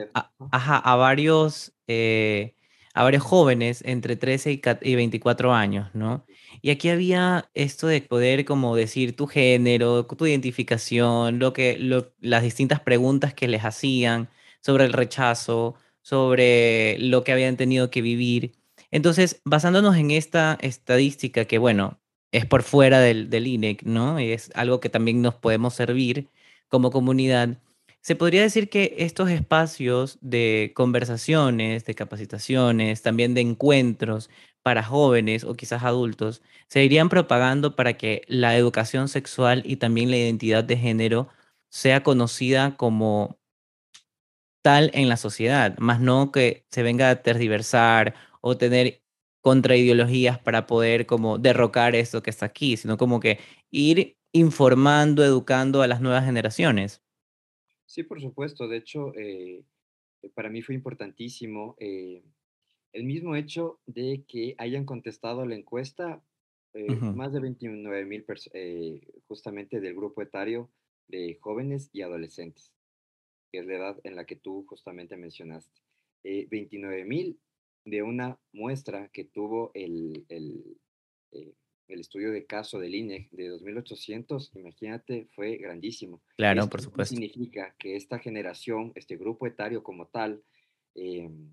a, 0.51 0.95
varios, 0.95 1.73
eh, 1.87 2.55
a 2.93 3.03
varios 3.03 3.23
jóvenes 3.23 3.83
entre 3.85 4.15
13 4.15 4.61
y, 4.81 4.95
24 4.95 5.53
años, 5.53 5.89
¿no? 5.93 6.25
Y 6.61 6.69
aquí 6.71 6.89
había 6.89 7.49
esto 7.53 7.87
de 7.87 8.01
poder 8.01 8.45
como 8.45 8.75
decir 8.75 9.15
tu 9.15 9.27
género, 9.27 10.05
tu 10.05 10.25
identificación, 10.25 11.39
lo 11.39 11.53
que, 11.53 11.77
las 12.19 12.43
distintas 12.43 12.79
preguntas 12.79 13.33
que 13.33 13.47
les 13.47 13.63
hacían 13.65 14.29
sobre 14.61 14.85
el 14.85 14.93
rechazo, 14.93 15.75
sobre 16.01 16.97
lo 16.99 17.23
que 17.23 17.31
habían 17.31 17.57
tenido 17.57 17.89
que 17.89 18.01
vivir. 18.01 18.53
Entonces, 18.91 19.41
basándonos 19.45 19.97
en 19.97 20.11
esta 20.11 20.57
estadística 20.61 21.45
que, 21.45 21.57
bueno, 21.57 21.99
es 22.31 22.45
por 22.45 22.63
fuera 22.63 22.99
del, 22.99 23.29
del 23.29 23.47
INEC, 23.47 23.83
¿no? 23.83 24.19
Es 24.19 24.51
algo 24.55 24.79
que 24.79 24.89
también 24.89 25.21
nos 25.21 25.35
podemos 25.35 25.73
servir 25.75 26.29
como 26.67 26.91
comunidad 26.91 27.59
se 28.03 28.15
podría 28.17 28.41
decir 28.43 28.69
que 28.69 28.95
estos 28.99 29.29
espacios 29.29 30.17
de 30.21 30.73
conversaciones, 30.75 31.85
de 31.85 31.95
capacitaciones, 31.95 33.01
también 33.01 33.33
de 33.33 33.41
encuentros 33.41 34.29
para 34.61 34.83
jóvenes 34.83 35.45
o 35.45 35.55
quizás 35.55 35.83
adultos, 35.83 36.41
se 36.69 36.83
irían 36.83 37.09
propagando 37.09 37.75
para 37.77 37.93
que 37.97 38.23
la 38.27 38.57
educación 38.57 39.07
sexual 39.07 39.63
y 39.65 39.77
también 39.77 40.11
la 40.11 40.17
identidad 40.17 40.65
de 40.65 40.77
género 40.77 41.29
sea 41.69 42.03
conocida 42.03 42.75
como 42.77 43.39
tal 44.61 44.91
en 44.93 45.09
la 45.09 45.17
sociedad, 45.17 45.77
más 45.77 45.99
no 45.99 46.31
que 46.31 46.65
se 46.71 46.83
venga 46.83 47.09
a 47.09 47.21
tergiversar 47.21 48.15
o 48.41 48.57
tener 48.57 49.01
contraideologías 49.41 50.39
para 50.39 50.67
poder 50.67 51.05
como 51.05 51.37
derrocar 51.37 51.95
esto 51.95 52.23
que 52.23 52.29
está 52.29 52.45
aquí, 52.47 52.77
sino 52.77 52.97
como 52.97 53.19
que 53.19 53.39
ir 53.71 54.17
informando, 54.33 55.23
educando 55.23 55.81
a 55.81 55.87
las 55.87 56.01
nuevas 56.01 56.25
generaciones. 56.25 57.02
Sí, 57.93 58.01
por 58.01 58.19
supuesto. 58.19 58.67
De 58.67 58.77
hecho, 58.77 59.13
eh, 59.15 59.63
para 60.33 60.49
mí 60.49 60.63
fue 60.63 60.73
importantísimo 60.73 61.75
eh, 61.77 62.23
el 62.91 63.03
mismo 63.03 63.35
hecho 63.35 63.81
de 63.85 64.25
que 64.27 64.55
hayan 64.57 64.83
contestado 64.83 65.45
la 65.45 65.53
encuesta 65.53 66.23
eh, 66.73 66.95
más 66.95 67.33
de 67.33 67.39
29 67.39 68.05
mil 68.05 68.25
justamente 69.27 69.79
del 69.79 69.93
grupo 69.93 70.23
etario 70.23 70.71
de 71.07 71.37
jóvenes 71.39 71.91
y 71.93 72.01
adolescentes, 72.01 72.73
que 73.51 73.59
es 73.59 73.67
la 73.67 73.75
edad 73.75 74.01
en 74.03 74.15
la 74.15 74.25
que 74.25 74.37
tú 74.37 74.65
justamente 74.67 75.15
mencionaste. 75.15 75.79
29 76.23 77.05
mil 77.05 77.39
de 77.85 78.01
una 78.01 78.39
muestra 78.53 79.09
que 79.09 79.25
tuvo 79.25 79.69
el, 79.75 80.25
el 80.29 80.79
el 81.87 81.99
estudio 81.99 82.31
de 82.31 82.45
caso 82.45 82.79
del 82.79 82.95
INE 82.95 83.29
de 83.31 83.49
2800, 83.49 84.51
imagínate, 84.55 85.27
fue 85.35 85.57
grandísimo. 85.57 86.21
Claro, 86.37 86.67
por 86.69 86.81
supuesto. 86.81 87.15
Significa 87.15 87.75
que 87.77 87.95
esta 87.95 88.19
generación, 88.19 88.91
este 88.95 89.17
grupo 89.17 89.47
etario 89.47 89.83
como 89.83 90.07
tal, 90.07 90.43
em, 90.95 91.49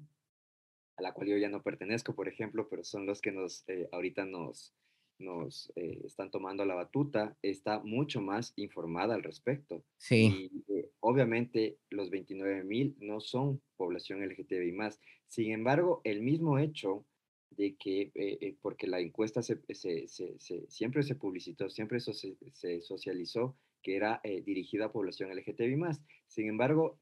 a 0.96 1.02
la 1.02 1.12
cual 1.12 1.28
yo 1.28 1.36
ya 1.36 1.48
no 1.48 1.62
pertenezco, 1.62 2.14
por 2.14 2.28
ejemplo, 2.28 2.68
pero 2.68 2.84
son 2.84 3.06
los 3.06 3.20
que 3.20 3.32
nos, 3.32 3.64
eh, 3.68 3.88
ahorita 3.92 4.24
nos, 4.24 4.74
nos 5.18 5.72
eh, 5.76 6.00
están 6.04 6.30
tomando 6.30 6.64
la 6.64 6.74
batuta 6.74 7.36
está 7.42 7.80
mucho 7.80 8.20
más 8.20 8.52
informada 8.56 9.14
al 9.14 9.22
respecto. 9.22 9.84
Sí. 9.98 10.50
Y 10.52 10.72
eh, 10.72 10.90
obviamente 11.00 11.78
los 11.90 12.10
29 12.10 12.64
mil 12.64 12.96
no 12.98 13.20
son 13.20 13.60
población 13.76 14.22
LGTBI 14.22 14.72
más. 14.72 15.00
Sin 15.26 15.52
embargo, 15.52 16.00
el 16.04 16.22
mismo 16.22 16.58
hecho 16.58 17.04
de 17.50 17.76
que, 17.76 18.10
eh, 18.14 18.56
porque 18.62 18.86
la 18.86 19.00
encuesta 19.00 19.42
se, 19.42 19.60
se, 19.74 20.06
se, 20.08 20.66
siempre 20.68 21.02
se 21.02 21.16
publicitó, 21.16 21.68
siempre 21.68 21.98
eso 21.98 22.12
se, 22.12 22.80
socializó, 22.80 23.56
que 23.82 23.96
era 23.96 24.20
dirigida 24.44 24.86
a 24.86 24.92
población 24.92 25.30
LGTBI 25.30 25.76
más. 25.76 26.00
Sin 26.26 26.48
embargo, 26.48 26.98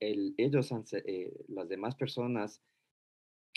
el, 0.00 0.34
ellos, 0.38 0.72
las 1.48 1.68
demás 1.68 1.94
personas 1.94 2.62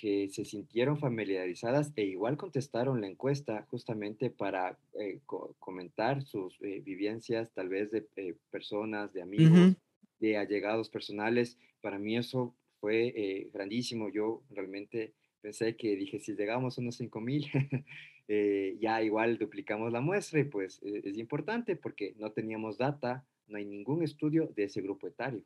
que 0.04 0.28
se 0.28 0.44
sintieron 0.44 1.00
familiarizadas 1.00 1.94
e 1.96 2.04
igual 2.04 2.36
contestaron 2.36 3.00
la 3.00 3.08
encuesta 3.08 3.66
justamente 3.70 4.30
para 4.30 4.78
eh, 5.00 5.22
comentar 5.60 6.24
sus 6.24 6.60
eh, 6.62 6.82
vivencias, 6.82 7.54
tal 7.54 7.70
vez 7.70 7.90
de 7.90 8.06
eh, 8.18 8.36
personas, 8.52 9.14
de 9.14 9.22
amigos, 9.22 9.78
de 10.20 10.36
allegados 10.36 10.90
personales. 10.90 11.58
Para 11.80 12.00
mí 12.00 12.18
eso 12.18 12.54
fue 12.82 13.50
grandísimo. 13.54 14.10
Yo 14.10 14.44
realmente 14.50 15.14
pensé 15.44 15.76
que 15.76 15.96
dije, 15.98 16.20
si 16.20 16.36
llegamos 16.36 16.78
a 16.78 16.82
unos 16.82 16.96
5 16.96 17.20
mil, 17.20 17.46
ya 18.80 19.04
igual 19.04 19.38
duplicamos 19.38 19.92
la 19.92 20.00
muestra 20.00 20.40
y 20.40 20.46
pues 20.46 20.82
es 20.82 21.18
importante 21.18 21.76
porque 21.76 22.16
no 22.18 22.32
teníamos 22.32 22.78
data, 22.78 23.26
no 23.48 23.58
hay 23.58 23.66
ningún 23.66 24.04
estudio 24.04 24.48
de 24.56 24.64
ese 24.64 24.82
grupo 24.82 25.06
etario. 25.08 25.44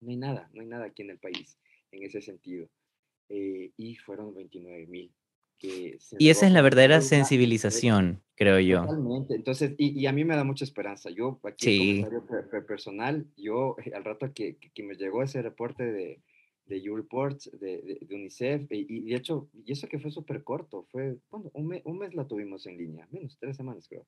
No 0.00 0.10
hay 0.10 0.16
nada, 0.16 0.48
no 0.52 0.62
hay 0.62 0.68
nada 0.68 0.86
aquí 0.86 1.02
en 1.02 1.10
el 1.10 1.18
país 1.18 1.58
en 1.90 2.04
ese 2.04 2.22
sentido. 2.22 2.68
Eh, 3.28 3.72
y 3.76 3.96
fueron 3.96 4.34
29 4.34 4.86
mil. 4.86 5.12
Y 6.18 6.28
esa 6.28 6.46
es 6.46 6.52
la 6.52 6.60
verdadera 6.60 7.00
sensibilización, 7.00 8.22
creo 8.34 8.60
yo. 8.60 8.82
Totalmente. 8.82 9.34
Entonces, 9.34 9.74
y, 9.78 9.98
y, 9.98 10.06
a 10.06 10.12
mí 10.12 10.24
me 10.24 10.36
da 10.36 10.44
mucha 10.44 10.64
esperanza. 10.64 11.08
Yo, 11.10 11.40
aquí, 11.42 11.64
sí. 11.64 12.04
comentario 12.04 12.66
personal, 12.66 13.26
yo 13.36 13.76
al 13.94 14.04
rato 14.04 14.32
que, 14.34 14.56
que, 14.56 14.82
me 14.82 14.94
llegó 14.94 15.22
ese 15.22 15.40
reporte 15.40 15.84
de, 15.90 16.20
de 16.66 16.80
YouReports, 16.80 17.50
de, 17.58 17.98
de, 18.00 18.14
UNICEF, 18.14 18.70
y, 18.70 19.00
de 19.10 19.16
hecho, 19.16 19.48
y 19.52 19.72
eso 19.72 19.86
que 19.86 19.98
fue 19.98 20.10
súper 20.10 20.42
corto, 20.42 20.86
fue, 20.90 21.18
bueno, 21.30 21.50
un, 21.54 21.66
mes, 21.66 21.82
un 21.84 21.98
mes 21.98 22.14
la 22.14 22.26
tuvimos 22.26 22.66
en 22.66 22.78
línea, 22.78 23.06
menos 23.10 23.36
tres 23.38 23.56
semanas 23.56 23.86
creo. 23.88 24.06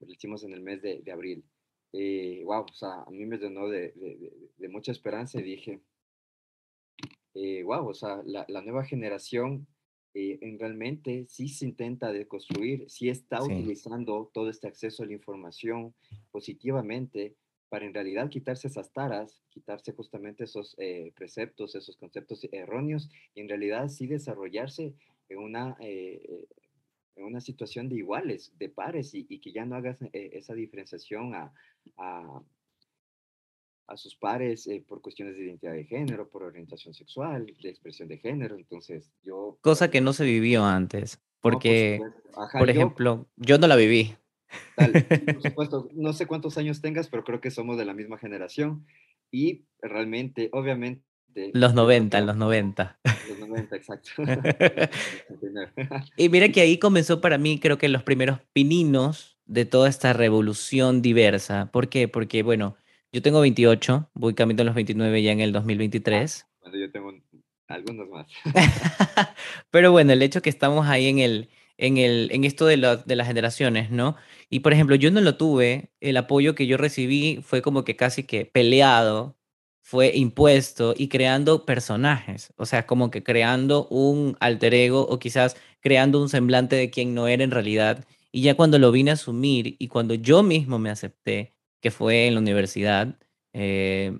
Lo 0.00 0.12
hicimos 0.12 0.44
en 0.44 0.52
el 0.52 0.62
mes 0.62 0.82
de, 0.82 1.00
de 1.00 1.12
abril. 1.12 1.44
Eh, 1.92 2.42
wow, 2.44 2.64
o 2.64 2.72
sea, 2.72 3.02
a 3.02 3.10
mí 3.10 3.26
me 3.26 3.38
llenó 3.38 3.68
de, 3.68 3.92
de 4.56 4.68
mucha 4.68 4.92
esperanza 4.92 5.40
y 5.40 5.42
dije, 5.42 5.80
wow, 7.34 7.42
eh, 7.42 7.64
o 7.64 7.94
sea, 7.94 8.22
la, 8.24 8.62
nueva 8.62 8.84
generación 8.84 9.66
eh, 10.14 10.38
en 10.40 10.58
realmente 10.58 11.26
sí 11.28 11.48
se 11.48 11.64
intenta 11.66 12.12
deconstruir, 12.12 12.88
sí 12.88 13.08
está 13.08 13.42
utilizando 13.42 14.30
todo 14.32 14.50
este 14.50 14.68
acceso 14.68 15.02
a 15.02 15.06
la 15.06 15.12
información 15.12 15.94
positivamente 16.30 17.36
para 17.70 17.86
en 17.86 17.94
realidad 17.94 18.28
quitarse 18.28 18.68
esas 18.68 18.92
taras, 18.92 19.42
quitarse 19.48 19.92
justamente 19.92 20.44
esos 20.44 20.76
eh, 20.78 21.12
preceptos, 21.16 21.74
esos 21.74 21.96
conceptos 21.96 22.46
erróneos 22.52 23.08
y 23.34 23.40
en 23.40 23.48
realidad 23.48 23.88
sí 23.88 24.06
desarrollarse 24.06 24.94
en 25.30 25.38
una, 25.38 25.76
en 25.80 27.24
una 27.24 27.40
situación 27.40 27.88
de 27.88 27.96
iguales, 27.96 28.52
de 28.58 28.68
pares 28.68 29.14
y, 29.14 29.24
que 29.24 29.52
ya 29.52 29.64
no 29.64 29.76
hagas 29.76 29.96
esa 30.12 30.54
diferenciación 30.54 31.34
a, 31.34 31.54
a 33.90 33.96
sus 33.96 34.14
pares 34.14 34.66
eh, 34.68 34.82
por 34.86 35.02
cuestiones 35.02 35.36
de 35.36 35.44
identidad 35.44 35.72
de 35.72 35.84
género, 35.84 36.28
por 36.28 36.44
orientación 36.44 36.94
sexual, 36.94 37.52
de 37.60 37.68
expresión 37.68 38.08
de 38.08 38.18
género. 38.18 38.54
Entonces, 38.54 39.10
yo... 39.22 39.58
Cosa 39.60 39.90
que 39.90 40.00
no 40.00 40.12
se 40.12 40.24
vivió 40.24 40.64
antes, 40.64 41.20
porque, 41.40 42.00
por, 42.56 42.70
ejemplo, 42.70 43.26
yo 43.36 43.58
no 43.58 43.66
la 43.66 43.74
viví. 43.74 44.14
por 44.76 45.42
supuesto, 45.42 45.88
no 45.94 46.12
sé 46.12 46.26
cuántos 46.26 46.58
años 46.58 46.80
tengas, 46.80 47.08
pero 47.08 47.24
creo 47.24 47.40
que 47.40 47.50
somos 47.50 47.76
de 47.76 47.84
la 47.84 47.94
misma 47.94 48.18
generación 48.18 48.86
y 49.30 49.64
realmente, 49.80 50.48
obviamente... 50.52 51.02
Los 51.52 51.74
90, 51.74 52.20
los 52.22 52.36
90. 52.36 52.98
Los 53.28 53.38
90, 53.38 53.76
exacto. 53.76 54.10
y 56.16 56.28
mira 56.28 56.48
que 56.48 56.60
ahí 56.60 56.78
comenzó 56.78 57.20
para 57.20 57.38
mí, 57.38 57.60
creo 57.60 57.78
que 57.78 57.88
los 57.88 58.02
primeros 58.02 58.40
pininos 58.52 59.38
de 59.46 59.64
toda 59.64 59.88
esta 59.88 60.12
revolución 60.12 61.02
diversa. 61.02 61.70
¿Por 61.72 61.88
qué? 61.88 62.08
Porque, 62.08 62.42
bueno, 62.42 62.76
yo 63.12 63.22
tengo 63.22 63.40
28, 63.40 64.10
voy 64.14 64.34
cambiando 64.34 64.64
los 64.64 64.74
29 64.74 65.22
ya 65.22 65.32
en 65.32 65.40
el 65.40 65.52
2023. 65.52 66.46
Cuando 66.60 66.78
yo 66.78 66.90
tengo 66.90 67.12
algunos 67.66 68.08
más. 68.08 68.26
Pero 69.70 69.92
bueno, 69.92 70.12
el 70.12 70.22
hecho 70.22 70.42
que 70.42 70.50
estamos 70.50 70.86
ahí 70.86 71.08
en 71.08 71.18
el, 71.18 71.48
en 71.80 71.98
el, 71.98 72.30
en 72.32 72.44
esto 72.44 72.66
de, 72.66 72.76
de 73.04 73.16
las 73.16 73.26
generaciones, 73.26 73.90
¿no? 73.90 74.16
Y 74.48 74.60
por 74.60 74.72
ejemplo, 74.72 74.96
yo 74.96 75.10
no 75.10 75.20
lo 75.20 75.36
tuve, 75.36 75.90
el 76.00 76.16
apoyo 76.16 76.54
que 76.54 76.66
yo 76.66 76.76
recibí 76.76 77.40
fue 77.42 77.62
como 77.62 77.84
que 77.84 77.96
casi 77.96 78.24
que 78.24 78.44
peleado, 78.46 79.36
fue 79.90 80.12
impuesto 80.14 80.94
y 80.96 81.08
creando 81.08 81.66
personajes, 81.66 82.52
o 82.56 82.64
sea, 82.64 82.86
como 82.86 83.10
que 83.10 83.24
creando 83.24 83.88
un 83.88 84.36
alter 84.38 84.72
ego 84.74 85.00
o 85.08 85.18
quizás 85.18 85.56
creando 85.80 86.22
un 86.22 86.28
semblante 86.28 86.76
de 86.76 86.90
quien 86.90 87.12
no 87.12 87.26
era 87.26 87.42
en 87.42 87.50
realidad. 87.50 88.04
Y 88.30 88.42
ya 88.42 88.54
cuando 88.54 88.78
lo 88.78 88.92
vine 88.92 89.10
a 89.10 89.14
asumir 89.14 89.74
y 89.80 89.88
cuando 89.88 90.14
yo 90.14 90.44
mismo 90.44 90.78
me 90.78 90.90
acepté, 90.90 91.56
que 91.80 91.90
fue 91.90 92.28
en 92.28 92.34
la 92.34 92.40
universidad, 92.40 93.18
eh, 93.52 94.16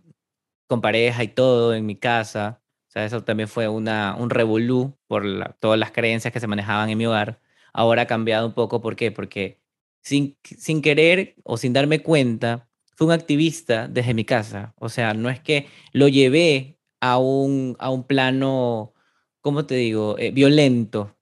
con 0.67 0.81
pareja 0.81 1.23
y 1.23 1.29
todo, 1.29 1.75
en 1.75 1.87
mi 1.87 1.97
casa. 1.97 2.63
O 2.89 2.91
sea, 2.93 3.05
eso 3.05 3.23
también 3.25 3.49
fue 3.49 3.69
una, 3.69 4.17
un 4.19 4.31
revolú 4.31 4.97
por 5.07 5.55
todas 5.61 5.79
las 5.79 5.93
creencias 5.93 6.33
que 6.33 6.41
se 6.41 6.49
manejaban 6.49 6.91
en 6.91 6.99
mi 6.99 7.07
hogar. 7.07 7.41
Ahora 7.73 8.03
ha 8.03 8.07
cambiado 8.07 8.47
un 8.47 8.55
poco, 8.55 8.81
¿por 8.81 8.97
qué? 8.97 9.11
Porque 9.13 9.61
sin, 10.03 10.37
sin 10.45 10.83
querer 10.83 11.35
o 11.45 11.57
sin 11.57 11.73
darme 11.73 12.03
cuenta, 12.03 12.69
fui 12.97 13.07
un 13.07 13.13
activista 13.13 13.89
desde 13.89 14.15
mi 14.15 14.25
casa. 14.25 14.75
O 14.79 14.89
sea, 14.89 15.15
no 15.15 15.31
es 15.31 15.41
que 15.41 15.67
lo 15.93 16.09
llevé 16.09 16.79
a 17.01 17.19
un, 17.19 17.77
a 17.79 17.91
un 17.91 18.05
plano, 18.07 18.95
¿cómo 19.41 19.67
te 19.67 19.75
digo?, 19.77 20.17
eh, 20.19 20.31
violento, 20.33 21.17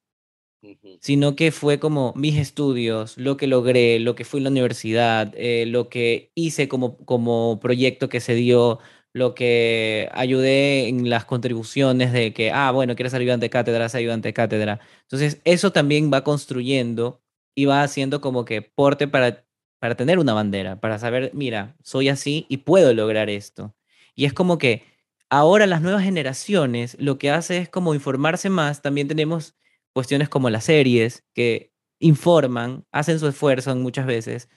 sino 1.00 1.36
que 1.36 1.52
fue 1.52 1.78
como 1.78 2.12
mis 2.16 2.36
estudios, 2.36 3.16
lo 3.16 3.36
que 3.36 3.46
logré, 3.46 4.00
lo 4.00 4.14
que 4.14 4.24
fui 4.24 4.38
en 4.38 4.44
la 4.44 4.50
universidad, 4.50 5.32
eh, 5.36 5.66
lo 5.66 5.88
que 5.88 6.32
hice 6.34 6.68
como, 6.68 6.96
como 7.04 7.58
proyecto 7.60 8.08
que 8.08 8.20
se 8.20 8.34
dio, 8.34 8.78
lo 9.18 9.34
que 9.34 10.08
ayudé 10.12 10.88
en 10.88 11.10
las 11.10 11.24
contribuciones 11.24 12.12
de 12.12 12.32
que, 12.32 12.50
ah, 12.52 12.70
bueno, 12.70 12.96
quieres 12.96 13.12
ser 13.12 13.20
ayudante 13.20 13.46
de 13.46 13.50
cátedra, 13.50 13.88
ser 13.88 14.00
ayudante 14.00 14.28
de 14.28 14.32
cátedra. 14.34 14.80
Entonces, 15.02 15.40
eso 15.44 15.72
también 15.72 16.10
va 16.12 16.24
construyendo 16.24 17.20
y 17.54 17.66
va 17.66 17.82
haciendo 17.82 18.20
como 18.20 18.44
que 18.44 18.62
porte 18.62 19.08
para, 19.08 19.44
para 19.80 19.96
tener 19.96 20.18
una 20.18 20.34
bandera, 20.34 20.80
para 20.80 20.98
saber, 20.98 21.32
mira, 21.34 21.76
soy 21.82 22.08
así 22.08 22.46
y 22.48 22.58
puedo 22.58 22.94
lograr 22.94 23.28
esto. 23.30 23.74
Y 24.14 24.24
es 24.24 24.32
como 24.32 24.58
que 24.58 24.84
ahora 25.30 25.66
las 25.66 25.82
nuevas 25.82 26.04
generaciones 26.04 26.96
lo 27.00 27.18
que 27.18 27.30
hace 27.30 27.58
es 27.58 27.68
como 27.68 27.94
informarse 27.94 28.50
más, 28.50 28.82
también 28.82 29.08
tenemos 29.08 29.56
cuestiones 29.92 30.28
como 30.28 30.50
las 30.50 30.64
series 30.64 31.24
que 31.34 31.72
informan, 31.98 32.86
hacen 32.92 33.18
su 33.18 33.26
esfuerzo 33.28 33.74
muchas 33.76 34.06
veces. 34.06 34.48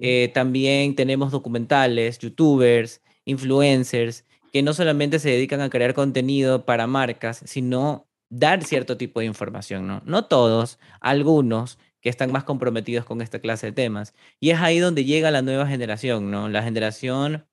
Eh, 0.00 0.30
también 0.34 0.94
tenemos 0.94 1.32
documentales, 1.32 2.18
youtubers, 2.18 3.02
influencers, 3.30 4.24
que 4.52 4.62
no 4.62 4.72
solamente 4.72 5.18
se 5.18 5.30
dedican 5.30 5.60
a 5.60 5.70
crear 5.70 5.94
contenido 5.94 6.64
para 6.64 6.86
marcas, 6.86 7.42
sino 7.46 8.06
dar 8.28 8.62
cierto 8.64 8.96
tipo 8.96 9.20
de 9.20 9.26
información, 9.26 9.86
¿no? 9.86 10.02
No 10.04 10.26
todos, 10.26 10.78
algunos 11.00 11.78
que 12.00 12.08
están 12.08 12.32
más 12.32 12.44
comprometidos 12.44 13.04
con 13.04 13.20
esta 13.20 13.40
clase 13.40 13.66
de 13.66 13.72
temas. 13.72 14.14
Y 14.38 14.50
es 14.50 14.60
ahí 14.60 14.78
donde 14.78 15.04
llega 15.04 15.30
la 15.30 15.42
nueva 15.42 15.66
generación, 15.66 16.30
¿no? 16.30 16.48
La 16.48 16.62
generación, 16.62 17.44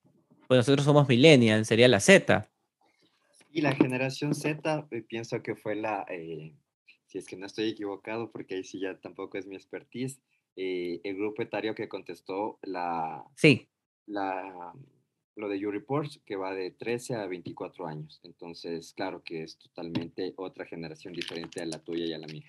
pues 0.47 0.59
nosotros 0.59 0.85
somos 0.85 1.07
millennials, 1.07 1.67
sería 1.67 1.87
la 1.87 1.99
Z. 1.99 2.49
Y 3.51 3.61
la 3.61 3.73
generación 3.75 4.33
Z, 4.33 4.87
eh, 4.91 5.01
pienso 5.01 5.41
que 5.41 5.55
fue 5.55 5.75
la, 5.75 6.05
eh, 6.09 6.53
si 7.07 7.17
es 7.17 7.25
que 7.25 7.35
no 7.35 7.45
estoy 7.45 7.69
equivocado, 7.69 8.31
porque 8.31 8.55
ahí 8.55 8.63
sí 8.63 8.79
ya 8.79 8.97
tampoco 8.99 9.37
es 9.37 9.47
mi 9.47 9.55
expertise, 9.55 10.21
eh, 10.55 11.01
el 11.03 11.15
grupo 11.15 11.41
etario 11.41 11.75
que 11.75 11.89
contestó 11.89 12.59
la, 12.61 13.23
sí. 13.35 13.67
la, 14.05 14.73
lo 15.37 15.47
de 15.47 15.59
YouReports, 15.59 16.19
que 16.25 16.35
va 16.35 16.53
de 16.53 16.71
13 16.71 17.15
a 17.15 17.27
24 17.27 17.87
años. 17.87 18.19
Entonces, 18.23 18.93
claro 18.93 19.23
que 19.23 19.43
es 19.43 19.57
totalmente 19.57 20.33
otra 20.35 20.65
generación 20.65 21.13
diferente 21.13 21.61
a 21.61 21.65
la 21.65 21.79
tuya 21.79 22.05
y 22.05 22.13
a 22.13 22.17
la 22.17 22.27
mía. 22.27 22.45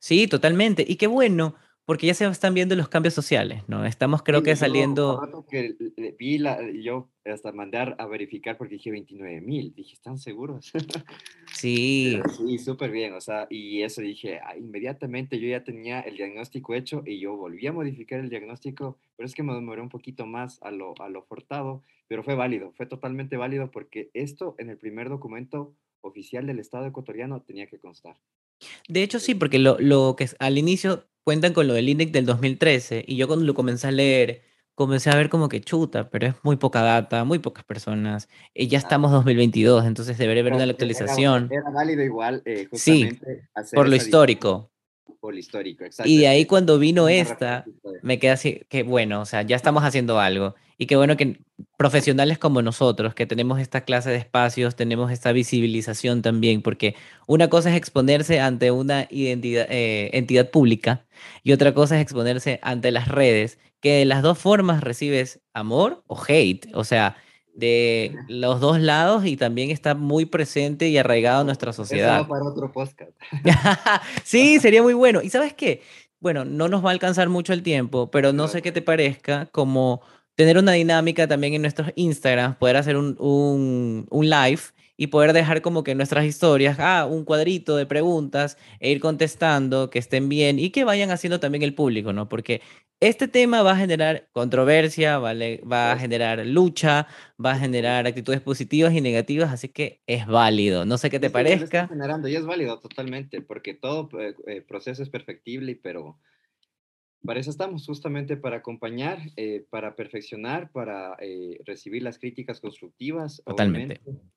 Sí, 0.00 0.26
totalmente. 0.26 0.84
Y 0.86 0.96
qué 0.96 1.06
bueno, 1.06 1.54
porque 1.86 2.06
ya 2.06 2.14
se 2.14 2.26
están 2.26 2.54
viendo 2.54 2.74
los 2.76 2.88
cambios 2.88 3.14
sociales, 3.14 3.62
¿no? 3.68 3.84
Estamos 3.84 4.22
creo 4.22 4.42
que 4.42 4.56
saliendo... 4.56 5.44
que 5.50 5.76
vi 6.18 6.38
la, 6.38 6.58
yo 6.70 7.10
hasta 7.26 7.52
mandar 7.52 7.94
a 7.98 8.06
verificar 8.06 8.56
porque 8.56 8.74
dije 8.74 8.90
29 8.90 9.40
mil, 9.42 9.74
dije, 9.74 9.94
¿están 9.94 10.18
seguros? 10.18 10.72
Sí. 11.52 12.20
sí, 12.36 12.58
súper 12.58 12.90
bien, 12.90 13.14
o 13.14 13.20
sea, 13.20 13.46
y 13.48 13.82
eso 13.82 14.02
dije, 14.02 14.40
ah, 14.44 14.56
inmediatamente 14.56 15.38
yo 15.38 15.48
ya 15.48 15.62
tenía 15.62 16.00
el 16.00 16.16
diagnóstico 16.16 16.74
hecho 16.74 17.02
y 17.06 17.20
yo 17.20 17.36
volví 17.36 17.66
a 17.66 17.72
modificar 17.72 18.18
el 18.18 18.28
diagnóstico, 18.28 18.98
pero 19.16 19.26
es 19.26 19.34
que 19.34 19.44
me 19.44 19.54
demoré 19.54 19.80
un 19.80 19.88
poquito 19.88 20.26
más 20.26 20.60
a 20.62 20.72
lo, 20.72 20.94
a 21.00 21.08
lo 21.08 21.22
fortado, 21.22 21.82
pero 22.08 22.24
fue 22.24 22.34
válido, 22.34 22.72
fue 22.72 22.86
totalmente 22.86 23.36
válido 23.36 23.70
porque 23.70 24.10
esto 24.14 24.56
en 24.58 24.68
el 24.68 24.78
primer 24.78 25.08
documento 25.08 25.74
oficial 26.00 26.46
del 26.46 26.58
Estado 26.58 26.86
ecuatoriano 26.86 27.40
tenía 27.40 27.66
que 27.66 27.78
constar. 27.78 28.16
De 28.88 29.02
hecho, 29.02 29.18
sí, 29.18 29.34
porque 29.34 29.58
lo, 29.58 29.76
lo 29.78 30.14
que 30.16 30.28
al 30.38 30.58
inicio 30.58 31.06
cuentan 31.24 31.52
con 31.52 31.66
lo 31.66 31.74
del 31.74 31.88
INDEC 31.88 32.12
del 32.12 32.26
2013 32.26 33.04
y 33.06 33.16
yo 33.16 33.26
cuando 33.26 33.44
lo 33.44 33.54
comencé 33.54 33.88
a 33.88 33.90
leer, 33.90 34.42
comencé 34.74 35.10
a 35.10 35.16
ver 35.16 35.30
como 35.30 35.48
que 35.48 35.60
chuta, 35.60 36.10
pero 36.10 36.28
es 36.28 36.34
muy 36.42 36.56
poca 36.56 36.82
data, 36.82 37.24
muy 37.24 37.38
pocas 37.38 37.64
personas, 37.64 38.28
y 38.52 38.68
ya 38.68 38.78
estamos 38.78 39.12
2022, 39.12 39.84
entonces 39.86 40.18
debería 40.18 40.42
haber 40.42 40.54
una 40.54 40.64
actualización. 40.64 41.48
era 41.50 41.70
válido 41.70 42.02
igual 42.02 42.42
eh, 42.44 42.68
Sí, 42.72 43.04
justamente 43.04 43.48
hacer 43.54 43.76
por 43.76 43.88
lo 43.88 43.96
histórico. 43.96 44.70
Lo 45.32 45.38
histórico, 45.38 45.84
exacto. 45.84 46.10
Y 46.10 46.18
de 46.18 46.28
ahí 46.28 46.44
cuando 46.44 46.78
vino 46.78 47.04
una 47.04 47.12
esta, 47.12 47.64
me 48.02 48.18
quedé 48.18 48.32
así, 48.32 48.60
que 48.68 48.82
bueno, 48.82 49.20
o 49.20 49.26
sea, 49.26 49.42
ya 49.42 49.56
estamos 49.56 49.82
haciendo 49.84 50.20
algo. 50.20 50.54
Y 50.76 50.86
qué 50.86 50.96
bueno 50.96 51.16
que 51.16 51.40
profesionales 51.76 52.38
como 52.38 52.60
nosotros, 52.60 53.14
que 53.14 53.26
tenemos 53.26 53.60
esta 53.60 53.82
clase 53.82 54.10
de 54.10 54.16
espacios, 54.16 54.74
tenemos 54.74 55.12
esta 55.12 55.32
visibilización 55.32 56.20
también, 56.20 56.62
porque 56.62 56.96
una 57.26 57.48
cosa 57.48 57.70
es 57.70 57.76
exponerse 57.76 58.40
ante 58.40 58.70
una 58.70 59.06
identidad, 59.10 59.66
eh, 59.70 60.10
entidad 60.14 60.50
pública 60.50 61.06
y 61.42 61.52
otra 61.52 61.74
cosa 61.74 61.96
es 61.96 62.02
exponerse 62.02 62.58
ante 62.62 62.90
las 62.90 63.08
redes, 63.08 63.58
que 63.80 63.98
de 63.98 64.04
las 64.04 64.22
dos 64.22 64.38
formas 64.38 64.82
recibes 64.82 65.40
amor 65.52 66.02
o 66.06 66.20
hate, 66.26 66.66
o 66.74 66.84
sea, 66.84 67.16
de 67.54 68.16
los 68.28 68.60
dos 68.60 68.80
lados 68.80 69.24
y 69.26 69.36
también 69.36 69.70
está 69.70 69.94
muy 69.94 70.26
presente 70.26 70.88
y 70.88 70.98
arraigado 70.98 71.42
en 71.42 71.46
nuestra 71.46 71.70
Eso 71.70 71.82
va 71.82 71.86
sociedad. 71.86 72.28
para 72.28 72.44
otro 72.44 72.72
podcast. 72.72 73.12
Sí, 74.24 74.58
sería 74.60 74.82
muy 74.82 74.94
bueno. 74.94 75.22
¿Y 75.22 75.30
sabes 75.30 75.54
qué? 75.54 75.82
Bueno, 76.20 76.44
no 76.44 76.68
nos 76.68 76.84
va 76.84 76.88
a 76.88 76.92
alcanzar 76.92 77.28
mucho 77.28 77.52
el 77.52 77.62
tiempo, 77.62 78.10
pero 78.10 78.32
no 78.32 78.48
sé 78.48 78.62
qué 78.62 78.72
te 78.72 78.82
parezca 78.82 79.46
como 79.46 80.00
tener 80.34 80.58
una 80.58 80.72
dinámica 80.72 81.28
también 81.28 81.54
en 81.54 81.62
nuestros 81.62 81.92
Instagram, 81.96 82.56
poder 82.58 82.76
hacer 82.76 82.96
un, 82.96 83.16
un, 83.20 84.06
un 84.10 84.28
live 84.30 84.60
y 84.96 85.08
poder 85.08 85.32
dejar 85.32 85.62
como 85.62 85.82
que 85.84 85.94
nuestras 85.94 86.24
historias, 86.24 86.78
ah, 86.78 87.06
un 87.10 87.24
cuadrito 87.24 87.76
de 87.76 87.86
preguntas 87.86 88.56
e 88.80 88.90
ir 88.90 89.00
contestando, 89.00 89.90
que 89.90 89.98
estén 89.98 90.28
bien 90.28 90.58
y 90.58 90.70
que 90.70 90.84
vayan 90.84 91.10
haciendo 91.10 91.40
también 91.40 91.62
el 91.62 91.74
público, 91.74 92.12
¿no? 92.12 92.28
Porque 92.28 92.60
este 93.00 93.28
tema 93.28 93.62
va 93.62 93.72
a 93.72 93.76
generar 93.76 94.28
controversia, 94.32 95.18
vale, 95.18 95.60
va 95.70 95.92
a 95.92 95.98
generar 95.98 96.46
lucha, 96.46 97.06
va 97.44 97.52
a 97.52 97.58
generar 97.58 98.06
actitudes 98.06 98.40
positivas 98.40 98.94
y 98.94 99.00
negativas, 99.00 99.52
así 99.52 99.68
que 99.68 100.00
es 100.06 100.26
válido. 100.26 100.84
No 100.84 100.96
sé 100.96 101.10
qué 101.10 101.18
te 101.20 101.26
es 101.26 101.32
parezca. 101.32 101.88
generando 101.88 102.28
y 102.28 102.36
es 102.36 102.46
válido 102.46 102.78
totalmente, 102.78 103.40
porque 103.42 103.74
todo 103.74 104.08
eh, 104.20 104.34
eh, 104.46 104.62
proceso 104.62 105.02
es 105.02 105.10
perfectible, 105.10 105.78
pero 105.82 106.18
para 107.24 107.40
eso 107.40 107.50
estamos, 107.50 107.86
justamente 107.86 108.36
para 108.36 108.58
acompañar, 108.58 109.18
eh, 109.36 109.64
para 109.70 109.96
perfeccionar, 109.96 110.70
para 110.70 111.16
eh, 111.20 111.58
recibir 111.64 112.02
las 112.02 112.18
críticas 112.18 112.60
constructivas, 112.60 113.42
Totalmente. 113.44 114.00
obviamente, 114.02 114.28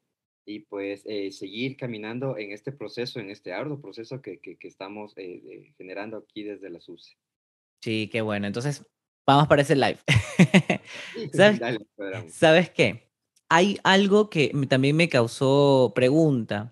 y 0.48 0.60
pues 0.62 1.04
eh, 1.06 1.30
seguir 1.32 1.76
caminando 1.76 2.38
en 2.38 2.54
este 2.54 2.72
proceso, 2.72 3.20
en 3.20 3.30
este 3.30 3.52
arduo 3.52 3.82
proceso 3.82 4.22
que, 4.22 4.40
que, 4.40 4.58
que 4.58 4.68
estamos 4.70 5.14
eh, 5.18 5.74
generando 5.78 6.18
aquí 6.18 6.44
desde 6.44 6.70
la 6.70 6.80
SUSE. 6.80 7.18
Sí, 7.82 8.10
qué 8.10 8.22
bueno. 8.22 8.48
Entonces, 8.48 8.86
vamos 9.26 9.50
para 9.50 9.62
ese 9.62 9.76
live. 9.76 10.00
Sí, 10.08 11.30
¿Sabes, 11.34 11.60
dale. 11.60 11.80
¿Sabes 12.30 12.70
qué? 12.70 13.12
Hay 13.50 13.78
algo 13.84 14.30
que 14.30 14.52
también 14.70 14.96
me 14.96 15.10
causó 15.10 15.92
pregunta 15.94 16.72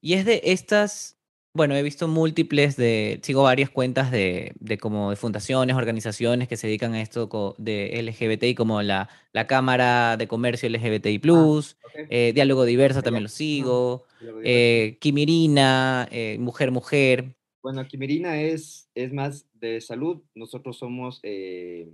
y 0.00 0.14
es 0.14 0.24
de 0.24 0.40
estas, 0.44 1.15
bueno, 1.56 1.74
he 1.74 1.82
visto 1.82 2.06
múltiples 2.06 2.76
de, 2.76 3.18
sigo 3.22 3.42
varias 3.42 3.70
cuentas 3.70 4.10
de, 4.10 4.52
de 4.60 4.78
como 4.78 5.10
de 5.10 5.16
fundaciones, 5.16 5.74
organizaciones 5.74 6.46
que 6.48 6.56
se 6.56 6.66
dedican 6.66 6.94
a 6.94 7.00
esto 7.02 7.54
de 7.58 7.98
LGBTI, 8.00 8.54
como 8.54 8.82
la, 8.82 9.08
la 9.32 9.46
Cámara 9.46 10.16
de 10.16 10.28
Comercio 10.28 10.68
LGBTI+, 10.68 11.20
Ah, 11.24 11.44
ok. 11.86 12.06
eh, 12.10 12.32
Diálogo 12.34 12.64
Diverso 12.64 13.02
también 13.02 13.24
lo 13.24 13.28
sigo, 13.28 14.04
diverso. 14.20 14.40
eh, 14.44 14.98
Kimirina, 15.00 16.08
eh, 16.12 16.36
Mujer 16.38 16.70
Mujer. 16.70 17.34
Bueno, 17.62 17.84
Quimirina 17.88 18.40
es, 18.40 18.88
es 18.94 19.12
más 19.12 19.46
de 19.54 19.80
salud. 19.80 20.22
Nosotros 20.34 20.76
somos 20.78 21.18
eh, 21.24 21.88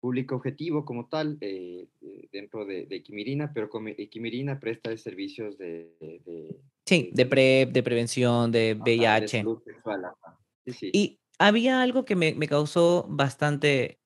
público 0.00 0.34
objetivo 0.34 0.84
como 0.84 1.06
tal 1.08 1.38
dentro 2.32 2.64
de, 2.66 2.86
de 2.86 3.02
Quimirina, 3.02 3.52
pero 3.54 3.70
Quimirina 4.08 4.58
presta 4.58 4.90
servicios 4.98 5.56
de- 5.56 6.56
Sí, 6.86 7.10
de 7.14 7.26
PrEP, 7.26 7.72
de 7.72 7.82
prevención, 7.82 8.52
de 8.52 8.72
ajá, 8.72 8.84
de 8.84 8.96
VIH. 8.96 9.44
sexual. 9.64 10.04
ajá. 10.04 10.38
Sí, 10.66 10.72
sí. 10.72 10.90
Y 10.92 11.20
había 11.38 11.82
algo 11.82 12.04
que 12.04 12.16
me, 12.16 12.34
me 12.34 12.48
causó 12.48 13.06
bastante, 13.08 13.98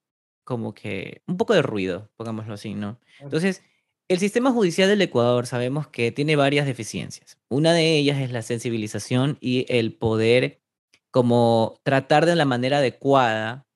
como 0.45 0.75
que, 0.75 1.23
un 1.27 1.37
poco 1.37 1.55
de 1.55 1.63
ruido, 1.63 2.11
pongámoslo 2.17 2.55
así, 2.55 2.75
¿no? 2.75 2.99
Entonces, 3.21 3.63
el 4.09 4.19
sistema 4.19 4.53
judicial 4.53 4.89
del 4.89 5.03
Ecuador 5.03 5.47
sabemos 5.47 5.87
que 5.87 6.11
tiene 6.13 6.35
varias 6.35 6.67
deficiencias. 6.67 7.39
Una 7.49 7.75
de 7.75 7.97
ellas 7.99 8.19
es 8.19 8.33
la 8.33 8.43
sensibilización 8.43 9.37
y 9.41 9.67
el 9.69 9.95
poder 9.95 10.63
como 11.11 11.79
tratar 11.83 12.27
de 12.27 12.37
la 12.37 12.45
manera 12.45 12.79
adecuada 12.79 13.67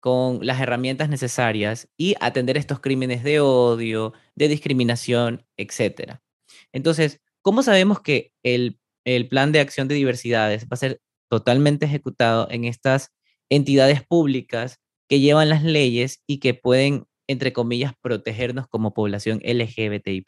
con 0.00 0.44
las 0.44 0.60
herramientas 0.60 1.08
necesarias 1.08 1.88
y 1.96 2.14
atender 2.20 2.56
estos 2.56 2.80
crímenes 2.80 3.22
de 3.22 3.40
odio, 3.40 4.12
de 4.34 4.48
discriminación, 4.48 5.46
etc. 5.56 6.20
Entonces, 6.72 7.20
¿cómo 7.42 7.62
sabemos 7.62 8.00
que 8.00 8.32
el, 8.42 8.78
el 9.04 9.28
plan 9.28 9.52
de 9.52 9.60
acción 9.60 9.88
de 9.88 9.94
diversidades 9.94 10.64
va 10.64 10.68
a 10.72 10.76
ser 10.76 11.00
totalmente 11.30 11.86
ejecutado 11.86 12.48
en 12.50 12.64
estas 12.64 13.12
entidades 13.50 14.04
públicas 14.06 14.80
que 15.08 15.20
llevan 15.20 15.48
las 15.48 15.62
leyes 15.64 16.22
y 16.26 16.38
que 16.40 16.54
pueden, 16.54 17.04
entre 17.28 17.52
comillas, 17.52 17.92
protegernos 18.00 18.68
como 18.68 18.94
población 18.94 19.40
LGBTI+. 19.42 20.24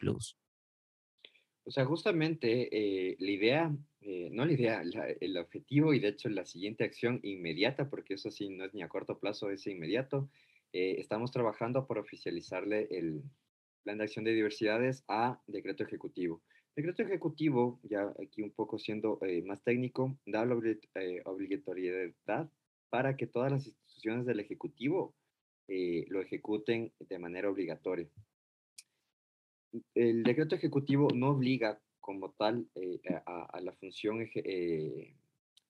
O 1.63 1.71
sea, 1.71 1.85
justamente 1.85 2.69
eh, 2.71 3.15
la 3.19 3.31
idea, 3.31 3.75
eh, 4.01 4.29
no 4.31 4.45
la 4.45 4.53
idea, 4.53 4.83
la- 4.83 5.07
el 5.09 5.37
objetivo 5.37 5.93
y 5.93 5.99
de 5.99 6.09
hecho 6.09 6.29
la 6.29 6.45
siguiente 6.45 6.83
acción 6.83 7.19
inmediata, 7.23 7.89
porque 7.89 8.15
eso 8.15 8.29
sí 8.29 8.49
no 8.49 8.65
es 8.65 8.73
ni 8.73 8.83
a 8.83 8.89
corto 8.89 9.19
plazo, 9.19 9.49
es 9.49 9.65
inmediato, 9.65 10.29
eh, 10.73 10.95
estamos 10.99 11.31
trabajando 11.31 11.87
para 11.87 12.01
oficializarle 12.01 12.87
el 12.91 13.23
plan 13.83 13.97
de 13.97 14.03
acción 14.03 14.25
de 14.25 14.33
diversidades 14.33 15.03
a 15.07 15.41
decreto 15.47 15.83
ejecutivo. 15.83 16.43
Decreto 16.75 17.03
ejecutivo, 17.03 17.79
ya 17.83 18.13
aquí 18.21 18.41
un 18.41 18.51
poco 18.51 18.77
siendo 18.77 19.19
eh, 19.21 19.41
más 19.43 19.63
técnico, 19.63 20.17
da 20.25 20.45
la 20.45 20.55
eh, 20.95 21.21
obligatoriedad 21.25 22.49
para 22.89 23.15
que 23.15 23.27
todas 23.27 23.51
las 23.51 23.65
instituciones 23.65 24.25
del 24.25 24.39
ejecutivo 24.39 25.15
eh, 25.67 26.05
lo 26.09 26.21
ejecuten 26.21 26.91
de 26.99 27.19
manera 27.19 27.49
obligatoria 27.49 28.07
el 29.93 30.23
decreto 30.23 30.55
ejecutivo 30.55 31.07
no 31.13 31.29
obliga 31.29 31.79
como 31.99 32.31
tal 32.31 32.67
eh, 32.75 32.99
a, 33.25 33.45
a 33.45 33.61
la 33.61 33.73
función 33.73 34.29
eh, 34.35 35.15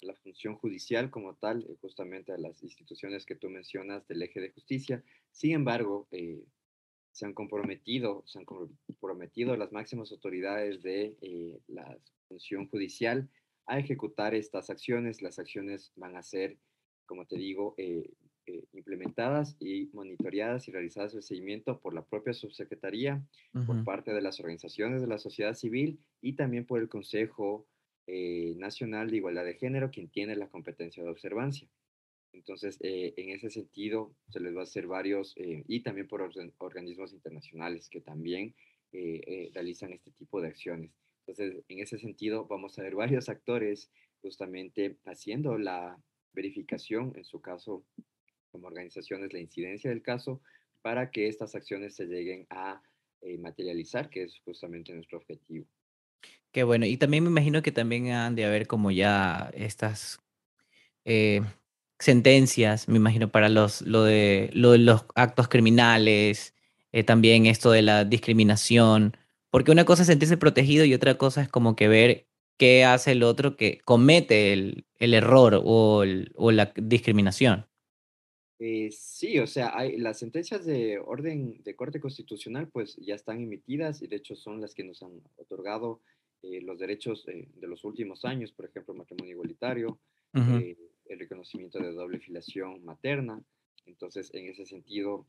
la 0.01 0.13
función 0.15 0.55
judicial 0.55 1.09
como 1.09 1.35
tal, 1.35 1.63
eh, 1.63 1.75
justamente 1.81 2.31
a 2.31 2.37
las 2.37 2.61
instituciones 2.61 3.25
que 3.25 3.35
tú 3.35 3.49
mencionas 3.49 4.07
del 4.07 4.21
eje 4.21 4.41
de 4.41 4.51
justicia. 4.51 5.03
Sin 5.31 5.53
embargo, 5.53 6.07
eh, 6.11 6.43
se 7.15 7.25
han 7.25 7.33
comprometido, 7.33 8.23
se 8.25 8.39
han 8.39 8.45
comprometido 8.45 9.55
las 9.55 9.71
máximas 9.71 10.11
autoridades 10.11 10.81
de 10.81 11.15
eh, 11.21 11.57
la 11.67 11.97
función 12.27 12.67
judicial 12.67 13.29
a 13.67 13.79
ejecutar 13.79 14.35
estas 14.35 14.69
acciones. 14.69 15.21
Las 15.21 15.39
acciones 15.39 15.93
van 15.95 16.17
a 16.17 16.23
ser, 16.23 16.57
como 17.05 17.25
te 17.25 17.37
digo, 17.37 17.73
eh, 17.77 18.11
eh, 18.47 18.65
implementadas 18.73 19.55
y 19.61 19.89
monitoreadas 19.93 20.67
y 20.67 20.73
realizadas 20.73 21.15
el 21.15 21.23
seguimiento 21.23 21.79
por 21.79 21.93
la 21.93 22.03
propia 22.03 22.33
subsecretaría, 22.33 23.25
por 23.65 23.85
parte 23.85 24.13
de 24.13 24.21
las 24.21 24.41
organizaciones 24.41 24.99
de 24.99 25.07
la 25.07 25.17
sociedad 25.17 25.53
civil 25.53 25.97
y 26.21 26.33
también 26.33 26.65
por 26.65 26.81
el 26.81 26.89
Consejo 26.89 27.65
eh, 28.07 28.55
Nacional 28.57 29.09
de 29.09 29.17
Igualdad 29.17 29.45
de 29.45 29.55
Género, 29.55 29.89
quien 29.89 30.09
tiene 30.09 30.35
la 30.35 30.49
competencia 30.49 31.01
de 31.01 31.09
observancia. 31.09 31.69
Entonces, 32.35 32.77
eh, 32.81 33.13
en 33.17 33.29
ese 33.29 33.49
sentido, 33.49 34.13
se 34.29 34.39
les 34.39 34.55
va 34.55 34.59
a 34.59 34.63
hacer 34.63 34.87
varios, 34.87 35.33
eh, 35.37 35.63
y 35.67 35.81
también 35.81 36.07
por 36.07 36.21
organ- 36.21 36.53
organismos 36.57 37.13
internacionales 37.13 37.89
que 37.89 38.01
también 38.01 38.53
eh, 38.91 39.21
eh, 39.25 39.51
realizan 39.53 39.93
este 39.93 40.11
tipo 40.11 40.41
de 40.41 40.49
acciones. 40.49 40.91
Entonces, 41.25 41.63
en 41.67 41.79
ese 41.79 41.97
sentido, 41.97 42.45
vamos 42.45 42.77
a 42.77 42.83
ver 42.83 42.95
varios 42.95 43.29
actores 43.29 43.89
justamente 44.21 44.97
haciendo 45.05 45.57
la 45.57 45.97
verificación, 46.33 47.13
en 47.15 47.23
su 47.23 47.41
caso, 47.41 47.83
como 48.51 48.67
organizaciones, 48.67 49.33
la 49.33 49.39
incidencia 49.39 49.89
del 49.89 50.01
caso, 50.01 50.41
para 50.81 51.09
que 51.09 51.27
estas 51.27 51.55
acciones 51.55 51.95
se 51.95 52.05
lleguen 52.05 52.45
a 52.49 52.81
eh, 53.21 53.37
materializar, 53.37 54.09
que 54.09 54.23
es 54.23 54.39
justamente 54.45 54.93
nuestro 54.93 55.17
objetivo. 55.17 55.65
Qué 56.51 56.63
bueno. 56.63 56.85
Y 56.85 56.97
también 56.97 57.23
me 57.23 57.29
imagino 57.29 57.61
que 57.61 57.71
también 57.71 58.11
han 58.11 58.35
de 58.35 58.45
haber 58.45 58.67
como 58.67 58.91
ya 58.91 59.51
estas 59.53 60.19
eh, 61.03 61.41
sentencias, 61.99 62.87
me 62.87 62.97
imagino, 62.97 63.31
para 63.31 63.49
los, 63.49 63.81
lo 63.81 64.03
de, 64.03 64.49
lo 64.53 64.71
de 64.71 64.79
los 64.79 65.05
actos 65.15 65.47
criminales, 65.47 66.53
eh, 66.91 67.03
también 67.03 67.45
esto 67.45 67.71
de 67.71 67.81
la 67.81 68.05
discriminación, 68.05 69.15
porque 69.49 69.71
una 69.71 69.85
cosa 69.85 70.01
es 70.03 70.07
sentirse 70.07 70.37
protegido 70.37 70.85
y 70.85 70.93
otra 70.93 71.17
cosa 71.17 71.41
es 71.41 71.49
como 71.49 71.75
que 71.75 71.87
ver 71.87 72.27
qué 72.57 72.83
hace 72.85 73.11
el 73.13 73.23
otro 73.23 73.55
que 73.57 73.79
comete 73.83 74.53
el, 74.53 74.85
el 74.97 75.13
error 75.13 75.61
o, 75.63 76.03
el- 76.03 76.31
o 76.35 76.51
la 76.51 76.71
discriminación. 76.75 77.65
Eh, 78.59 78.89
sí, 78.91 79.39
o 79.39 79.47
sea, 79.47 79.77
hay, 79.77 79.97
las 79.97 80.19
sentencias 80.19 80.65
de 80.65 80.97
orden 80.97 81.61
de 81.63 81.75
corte 81.75 81.99
constitucional 81.99 82.69
pues 82.69 82.95
ya 82.95 83.13
están 83.15 83.41
emitidas 83.41 84.01
y 84.01 84.07
de 84.07 84.15
hecho 84.15 84.35
son 84.35 84.61
las 84.61 84.73
que 84.73 84.85
nos 84.85 85.03
han 85.03 85.21
otorgado 85.35 86.01
los 86.41 86.77
derechos 86.77 87.25
de 87.25 87.67
los 87.67 87.83
últimos 87.83 88.23
años, 88.23 88.51
por 88.51 88.65
ejemplo, 88.65 88.93
matrimonio 88.93 89.31
igualitario, 89.33 89.99
el 91.07 91.19
reconocimiento 91.19 91.79
de 91.79 91.91
doble 91.91 92.19
filiación 92.19 92.83
materna. 92.83 93.43
Entonces, 93.85 94.33
en 94.33 94.47
ese 94.47 94.65
sentido, 94.65 95.25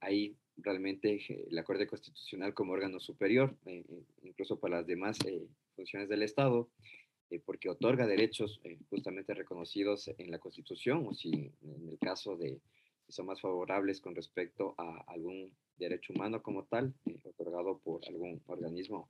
hay 0.00 0.36
realmente 0.56 1.20
la 1.50 1.64
Corte 1.64 1.86
Constitucional 1.86 2.54
como 2.54 2.72
órgano 2.72 2.98
superior, 2.98 3.56
incluso 4.22 4.58
para 4.58 4.78
las 4.78 4.86
demás 4.86 5.18
funciones 5.76 6.08
del 6.08 6.22
Estado, 6.22 6.68
eh, 7.32 7.40
porque 7.46 7.70
otorga 7.70 8.06
derechos 8.06 8.60
eh, 8.62 8.78
justamente 8.90 9.32
reconocidos 9.32 10.10
en 10.18 10.30
la 10.30 10.38
Constitución 10.38 11.06
o 11.06 11.14
si 11.14 11.50
en 11.62 11.88
el 11.88 11.98
caso 11.98 12.36
de 12.36 12.60
si 13.06 13.12
son 13.12 13.24
más 13.24 13.40
favorables 13.40 14.02
con 14.02 14.14
respecto 14.14 14.74
a 14.76 15.02
algún 15.06 15.50
derecho 15.78 16.12
humano 16.12 16.42
como 16.42 16.64
tal, 16.64 16.92
eh, 17.06 17.18
otorgado 17.24 17.78
por 17.78 18.06
algún 18.06 18.42
organismo 18.46 19.08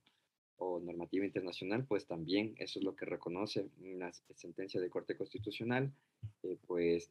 o 0.57 0.79
normativa 0.79 1.25
internacional, 1.25 1.85
pues 1.85 2.05
también 2.05 2.55
eso 2.57 2.79
es 2.79 2.85
lo 2.85 2.95
que 2.95 3.05
reconoce 3.05 3.69
una 3.79 4.11
sentencia 4.35 4.79
de 4.79 4.89
Corte 4.89 5.17
Constitucional, 5.17 5.93
pues 6.67 7.09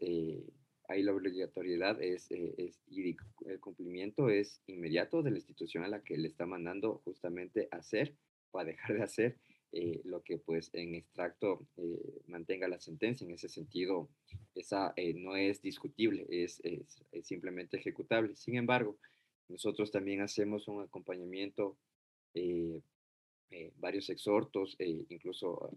ahí 0.88 1.03
la 1.03 1.12
obligatoriedad 1.12 2.01
es, 2.03 2.30
es, 2.30 2.80
y 2.86 3.16
el 3.47 3.61
cumplimiento 3.61 4.28
es 4.28 4.62
inmediato 4.66 5.22
de 5.22 5.30
la 5.30 5.38
institución 5.38 5.84
a 5.84 5.88
la 5.88 6.03
que 6.03 6.16
le 6.16 6.28
está 6.28 6.47
mandando 6.47 7.01
justamente 7.05 7.68
hacer 7.70 8.16
o 8.51 8.59
a 8.59 8.64
dejar 8.64 8.97
de 8.97 9.03
hacer 9.03 9.38
eh, 9.74 10.03
lo 10.05 10.22
que 10.22 10.36
pues 10.36 10.68
en 10.74 10.95
extracto 10.95 11.66
eh, 11.78 12.20
mantenga 12.26 12.68
la 12.68 12.78
sentencia. 12.78 13.24
En 13.24 13.32
ese 13.32 13.49
sentido, 13.49 14.11
esa 14.55 14.93
eh, 14.97 15.14
no 15.14 15.34
es 15.34 15.62
discutible, 15.62 16.26
es, 16.28 16.61
es, 16.62 17.01
simplemente 17.26 17.78
ejecutable. 17.78 18.36
Sin 18.36 18.57
embargo, 18.57 18.99
nosotros 19.49 19.90
también 19.90 20.20
hacemos 20.20 20.68
un 20.68 20.82
acompañamiento, 20.82 21.78
varios 23.76 24.09
exhortos, 24.11 24.76
incluso 24.78 25.70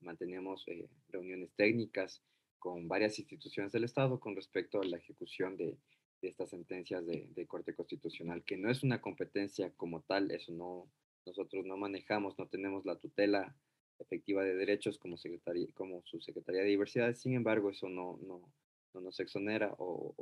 mantenemos 0.00 0.64
reuniones 1.08 1.50
técnicas 1.56 2.22
con 2.58 2.88
varias 2.88 3.18
instituciones 3.18 3.72
del 3.72 3.84
Estado 3.84 4.18
con 4.18 4.34
respecto 4.34 4.80
a 4.80 4.84
la 4.84 4.96
ejecución 4.96 5.56
de, 5.56 5.76
de 6.22 6.28
estas 6.28 6.50
sentencias 6.50 7.04
de, 7.06 7.28
de 7.34 7.46
Corte 7.46 7.74
Constitucional, 7.74 8.42
que 8.44 8.56
no 8.56 8.70
es 8.70 8.82
una 8.82 9.00
competencia 9.00 9.70
como 9.76 10.00
tal, 10.02 10.30
eso 10.30 10.52
no, 10.52 10.90
nosotros 11.26 11.64
no 11.66 11.76
manejamos, 11.76 12.38
no 12.38 12.48
tenemos 12.48 12.84
la 12.86 12.96
tutela 12.96 13.54
efectiva 13.98 14.42
de 14.42 14.54
derechos 14.54 14.98
como, 14.98 15.16
secretaría, 15.16 15.68
como 15.74 16.02
subsecretaría 16.04 16.62
de 16.62 16.68
diversidad, 16.68 17.14
sin 17.14 17.34
embargo, 17.34 17.70
eso 17.70 17.88
no, 17.88 18.18
no, 18.22 18.50
no 18.94 19.00
nos 19.00 19.20
exonera 19.20 19.74
o, 19.78 20.14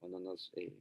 o, 0.00 0.08
no, 0.08 0.18
nos, 0.18 0.52
eh, 0.56 0.72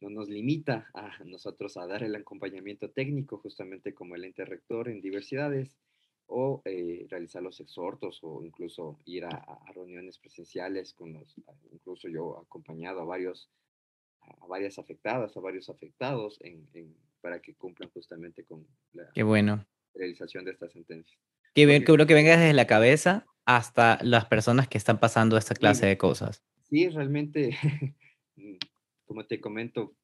no 0.00 0.10
nos 0.10 0.28
limita 0.28 0.88
a 0.94 1.22
nosotros 1.24 1.76
a 1.76 1.86
dar 1.86 2.02
el 2.02 2.14
acompañamiento 2.14 2.90
técnico, 2.90 3.38
justamente 3.38 3.94
como 3.94 4.14
el 4.14 4.24
ente 4.24 4.44
rector 4.44 4.88
en 4.88 5.00
diversidades, 5.00 5.76
o 6.26 6.60
eh, 6.64 7.06
realizar 7.08 7.42
los 7.42 7.58
exhortos 7.60 8.20
o 8.22 8.44
incluso 8.44 8.98
ir 9.06 9.24
a, 9.24 9.58
reuniones 9.74 10.18
presenciales 10.18 10.92
con 10.92 11.14
los, 11.14 11.34
incluso 11.72 12.08
yo 12.08 12.38
acompañado 12.38 13.00
a 13.00 13.04
varios 13.04 13.50
a 14.20 14.46
varias 14.46 14.78
afectadas, 14.78 15.34
a 15.36 15.40
varios 15.40 15.70
afectados 15.70 16.38
en, 16.42 16.68
en 16.74 16.94
para 17.20 17.40
que 17.40 17.54
cumplan 17.54 17.90
justamente 17.90 18.44
con 18.44 18.66
la 18.92 19.10
Qué 19.12 19.22
bueno. 19.22 19.66
realización 19.94 20.44
de 20.44 20.52
esta 20.52 20.68
sentencia. 20.68 21.18
Qué 21.54 21.66
bien, 21.66 21.84
que 21.84 22.06
que 22.06 22.14
venga 22.14 22.36
desde 22.36 22.52
la 22.52 22.66
cabeza 22.66 23.26
hasta 23.44 23.98
las 24.02 24.26
personas 24.26 24.68
que 24.68 24.78
están 24.78 25.00
pasando 25.00 25.36
esta 25.36 25.54
clase 25.54 25.86
de 25.86 25.96
cosas. 25.96 26.44
Sí, 26.68 26.88
realmente, 26.88 27.56
mm, 28.36 28.56
como 29.08 29.26
te 29.26 29.40
comento, 29.40 29.96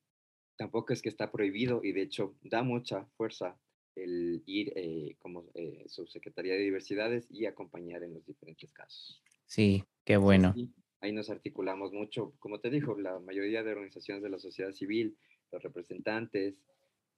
tampoco 0.56 0.92
es 0.92 1.02
que 1.02 1.08
está 1.08 1.30
prohibido 1.30 1.80
y 1.84 1.92
de 1.92 2.02
hecho 2.02 2.34
da 2.42 2.62
mucha 2.64 3.04
fuerza 3.16 3.56
el 3.94 4.42
ir 4.46 4.72
eh, 4.74 5.14
como 5.20 5.44
eh, 5.54 5.84
subsecretaría 5.86 6.54
de 6.54 6.60
diversidades 6.60 7.28
y 7.30 7.46
acompañar 7.46 8.02
en 8.02 8.14
los 8.14 8.26
diferentes 8.26 8.72
casos. 8.72 9.22
Sí, 9.46 9.84
qué 10.04 10.16
bueno. 10.16 10.52
ahí 11.00 11.12
nos 11.12 11.30
articulamos 11.30 11.92
mucho, 11.92 12.32
como 12.40 12.58
te 12.58 12.70
dijo, 12.70 12.98
la 12.98 13.20
mayoría 13.20 13.62
de 13.62 13.70
organizaciones 13.70 14.22
de 14.22 14.30
la 14.30 14.40
sociedad 14.40 14.72
civil, 14.72 15.16
los 15.52 15.62
representantes, 15.62 16.56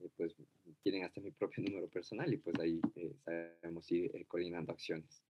eh, 0.00 0.08
pues 0.16 0.34
tienen 0.82 1.04
hasta 1.04 1.20
mi 1.20 1.30
propio 1.30 1.62
número 1.68 1.88
personal 1.88 2.32
y 2.32 2.38
pues 2.38 2.58
ahí 2.60 2.80
eh, 2.96 3.14
sabemos 3.24 3.90
ir 3.90 4.10
eh, 4.14 4.24
coordinando 4.26 4.72
acciones. 4.72 5.22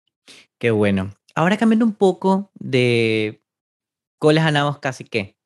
Qué 0.58 0.70
bueno. 0.70 1.14
Ahora 1.34 1.56
cambiando 1.56 1.84
un 1.84 1.94
poco 1.94 2.50
de 2.54 3.42
coles 4.18 4.44
ganamos 4.44 4.78
casi 4.78 5.04
que. 5.04 5.36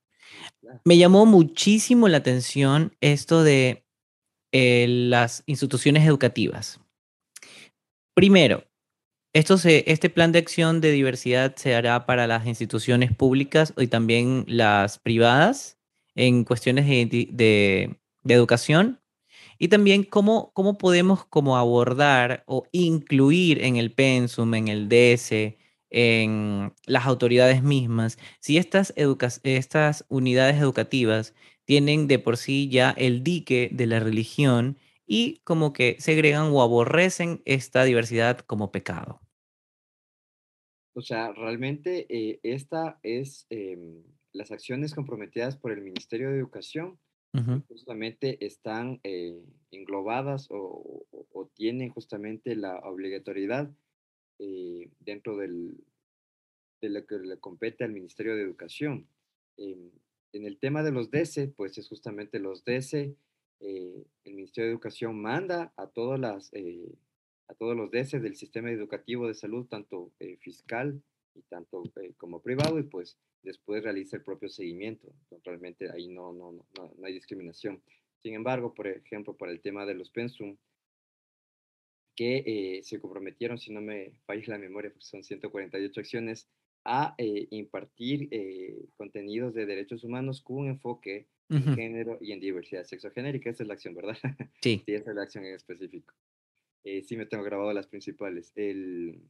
Me 0.85 0.97
llamó 0.97 1.27
muchísimo 1.27 2.09
la 2.09 2.19
atención 2.19 2.97
esto 3.01 3.43
de 3.43 3.85
las 4.53 5.43
instituciones 5.47 6.07
educativas. 6.07 6.81
Primero, 8.15 8.65
esto 9.33 9.59
se, 9.59 9.85
este 9.91 10.11
plan 10.11 10.33
de 10.33 10.39
acción 10.39 10.81
de 10.81 10.91
diversidad 10.91 11.55
se 11.57 11.75
hará 11.75 12.07
para 12.07 12.27
las 12.27 12.47
instituciones 12.47 13.15
públicas 13.15 13.75
y 13.77 13.87
también 13.87 14.45
las 14.49 14.99
privadas 14.99 15.79
en 16.15 16.45
cuestiones 16.45 16.87
de, 16.87 17.97
de 18.23 18.35
educación 18.35 19.01
y 19.59 19.69
también 19.69 20.05
cómo, 20.05 20.53
cómo 20.55 20.79
podemos 20.79 21.25
como 21.27 21.57
abordar 21.57 22.45
o 22.47 22.65
incluir 22.73 23.63
en 23.65 23.77
el 23.77 23.93
pensum, 23.93 24.55
en 24.55 24.69
el 24.69 24.89
DS, 24.89 25.57
en 25.91 26.73
las 26.87 27.07
autoridades 27.07 27.63
mismas, 27.63 28.19
si 28.41 28.59
estas, 28.59 28.93
estas 29.43 30.05
unidades 30.09 30.57
educativas 30.57 31.35
tienen 31.65 32.09
de 32.09 32.19
por 32.19 32.37
sí 32.37 32.69
ya 32.69 32.91
el 32.91 33.23
dique 33.23 33.71
de 33.73 33.87
la 33.87 34.01
religión 34.01 34.79
y 35.07 35.41
como 35.45 35.73
que 35.73 35.97
segregan 35.99 36.51
o 36.53 36.63
aborrecen 36.63 37.43
esta 37.45 37.85
diversidad 37.85 38.39
como 38.41 38.71
pecado. 38.71 39.21
O 40.95 41.01
sea, 41.01 41.33
realmente 41.33 42.07
eh, 42.09 42.41
esta 42.43 42.99
es 43.03 43.47
em, 43.51 44.03
las 44.33 44.51
acciones 44.51 44.95
comprometidas 44.95 45.57
por 45.57 45.73
el 45.73 45.81
Ministerio 45.81 46.31
de 46.31 46.39
Educación 46.39 46.99
justamente 47.69 48.45
están 48.45 49.01
eh, 49.05 49.41
englobadas 49.71 50.49
o, 50.51 51.05
tienen 51.55 51.91
justamente 51.91 52.57
la 52.57 52.79
obligatoriedad 52.79 53.71
eh, 54.39 54.88
dentro 55.09 55.39
del, 55.39 55.75
de 56.83 56.91
lo 56.91 57.07
que 57.07 57.19
le 57.19 57.39
compete 57.39 57.83
al 57.83 57.93
Ministerio 57.93 58.37
de 58.37 58.43
Educación. 58.43 59.09
en 59.57 60.45
el 60.45 60.59
tema 60.59 60.83
de 60.83 60.93
los 60.93 61.11
DESE, 61.11 61.49
pues 61.49 61.79
es 61.79 61.89
justamente 61.89 62.39
los 62.39 62.63
DESE, 62.65 63.17
eh, 63.61 64.05
el 64.25 64.35
Ministerio 64.35 64.67
de 64.67 64.75
Educación 64.75 65.21
manda 65.21 65.73
a, 65.77 65.87
todas 65.87 66.21
las, 66.21 66.53
a 67.49 67.55
todos 67.55 67.75
los 67.75 67.91
DESE 67.91 68.21
del 68.21 68.37
sistema 68.37 68.71
educativo 68.71 69.27
de 69.27 69.35
salud, 69.35 69.67
tanto 69.67 70.13
fiscal 70.41 71.03
y 71.35 71.41
tanto 71.49 71.83
como 72.19 72.43
privado, 72.43 72.79
y 72.79 72.83
pues 72.83 73.17
después 73.43 73.83
realiza 73.83 74.17
el 74.17 74.23
propio 74.23 74.51
seguimiento. 74.51 75.09
Realmente 75.43 75.91
ahí 75.91 76.09
no, 76.09 76.35
no, 76.35 76.53
no, 76.53 76.65
no 76.99 77.07
hay 77.07 77.15
discriminación. 77.15 77.83
Sin 78.23 78.35
embargo, 78.35 78.75
por 78.75 78.87
ejemplo, 78.87 79.35
para 79.35 79.53
el 79.53 79.61
tema 79.61 79.87
de 79.87 79.95
los 79.95 80.11
pensum, 80.11 80.59
que 82.19 82.43
eh, 82.45 82.83
se 82.83 83.01
comprometieron, 83.01 83.59
si 83.59 83.73
no 83.73 83.81
me 83.81 84.11
falla 84.27 84.43
la 84.49 84.59
memoria, 84.59 84.91
porque 84.91 85.07
son 85.07 85.23
148 85.23 86.01
acciones, 86.01 86.49
a 86.85 87.15
eh, 87.17 87.47
impartir 87.51 88.27
eh, 88.33 88.89
contenidos 88.97 89.55
de 89.55 89.67
derechos 89.67 90.03
humanos 90.03 90.43
con 90.43 90.57
un 90.57 90.69
enfoque 90.69 91.29
en 91.49 91.75
género 91.77 92.19
y 92.21 92.33
en 92.33 92.41
diversidad 92.41 92.83
sexogenérica. 92.83 93.51
Esa 93.51 93.63
es 93.63 93.69
la 93.69 93.75
acción, 93.75 93.95
¿verdad? 93.95 94.17
Sí. 94.61 94.83
sí, 94.87 94.95
esa 94.95 95.11
es 95.11 95.17
la 95.17 95.23
acción 95.23 95.45
en 95.45 95.55
específico. 95.55 96.13
sí 96.83 97.17
me 97.17 97.27
tengo 97.27 97.45
grabado 97.45 97.73
las 97.73 97.87
principales. 97.87 98.53
El, 98.57 99.23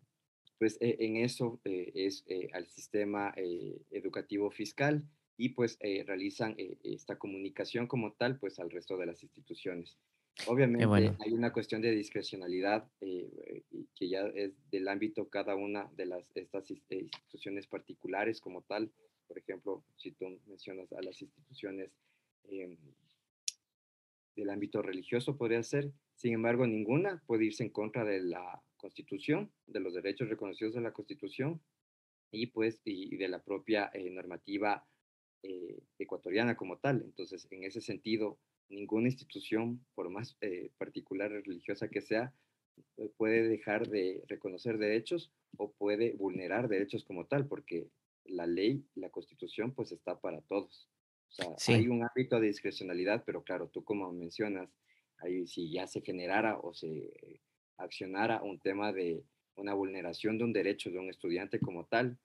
pues 0.59 0.78
e, 0.80 0.97
en 1.01 1.16
eso 1.16 1.61
eh, 1.64 1.93
es 1.95 2.24
eh, 2.26 2.49
al 2.55 2.66
sistema 2.68 3.34
eh, 3.36 3.82
educativo 3.91 4.51
fiscal 4.51 5.05
y 5.36 5.51
pues 5.51 5.78
realizan 5.80 6.57
esta 6.82 7.16
comunicación 7.16 7.86
como 7.86 8.12
tal 8.14 8.41
pues 8.41 8.59
al 8.59 8.70
resto 8.70 8.97
de 8.97 9.07
las 9.07 9.22
instituciones. 9.22 9.97
Obviamente 10.47 10.86
hay 11.18 11.32
una 11.32 11.53
cuestión 11.53 11.82
de 11.82 11.91
discrecionalidad 11.91 12.89
que 13.01 14.09
ya 14.09 14.20
es 14.34 14.53
del 14.70 14.89
ámbito 14.89 15.28
cada 15.28 15.57
una 15.57 15.91
de 15.97 16.07
las 16.07 16.24
estas 16.34 16.70
instituciones 16.70 17.66
particulares 17.66 18.41
como 18.41 18.62
tal. 18.62 18.91
Por 19.26 19.39
ejemplo, 19.39 19.84
si 19.97 20.12
tú 20.12 20.41
mencionas 20.47 20.93
a 20.93 21.03
las 21.03 21.20
instituciones 21.20 21.91
em, 22.45 22.76
del 24.36 24.51
ámbito 24.51 24.80
religioso 24.80 25.36
podría 25.36 25.62
ser, 25.62 25.93
sin 26.14 26.32
embargo, 26.32 26.66
ninguna 26.66 27.22
puede 27.26 27.45
irse 27.45 27.64
en 27.64 27.70
contra 27.70 28.05
de 28.05 28.20
la 28.20 28.62
Constitución, 28.76 29.53
de 29.66 29.80
los 29.80 29.95
derechos 29.95 30.28
reconocidos 30.28 30.76
en 30.76 30.84
la 30.84 30.93
Constitución 30.93 31.61
y 32.30 32.47
pues 32.47 32.80
y 32.84 33.16
de 33.16 33.28
la 33.28 33.43
propia 33.43 33.91
eh, 33.93 34.09
normativa 34.11 34.86
eh, 35.43 35.82
ecuatoriana 35.99 36.57
como 36.57 36.78
tal. 36.78 37.03
Entonces, 37.03 37.47
en 37.51 37.64
ese 37.64 37.80
sentido, 37.80 38.39
ninguna 38.69 39.09
institución, 39.09 39.85
por 39.95 40.11
más 40.11 40.37
eh, 40.41 40.71
particular 40.79 41.31
religiosa 41.31 41.89
que 41.89 42.01
sea, 42.01 42.33
puede 43.16 43.49
dejar 43.49 43.89
de 43.89 44.23
reconocer 44.29 44.79
derechos 44.79 45.33
o 45.57 45.73
puede 45.73 46.12
vulnerar 46.12 46.69
derechos 46.69 47.05
como 47.05 47.27
tal, 47.27 47.47
porque 47.47 47.89
la 48.25 48.47
ley, 48.47 48.85
la 48.95 49.11
constitución, 49.11 49.75
pues 49.75 49.93
está 49.93 50.21
para 50.21 50.41
todos. 50.43 50.89
O 51.31 51.59
sea, 51.59 51.77
hay 51.77 51.89
un 51.89 52.03
ámbito 52.03 52.41
de 52.41 52.47
discrecionalidad, 52.47 53.25
pero 53.25 53.43
claro, 53.43 53.69
tú 53.69 53.85
como 53.85 54.12
mencionas, 54.12 54.71
ahí 55.19 55.47
si 55.47 55.71
ya 55.71 55.87
se 55.87 56.01
generara 56.01 56.59
o 56.59 56.73
se 56.73 57.11
accionara 57.77 58.43
un 58.43 58.61
tema 58.61 58.93
de 58.93 59.23
una 59.57 59.75
vulneración 59.75 60.39
de 60.39 60.45
un 60.45 60.53
derecho 60.53 60.91
de 60.91 60.99
un 60.99 61.11
estudiante 61.11 61.61
como 61.61 61.87
tal, 61.87 62.19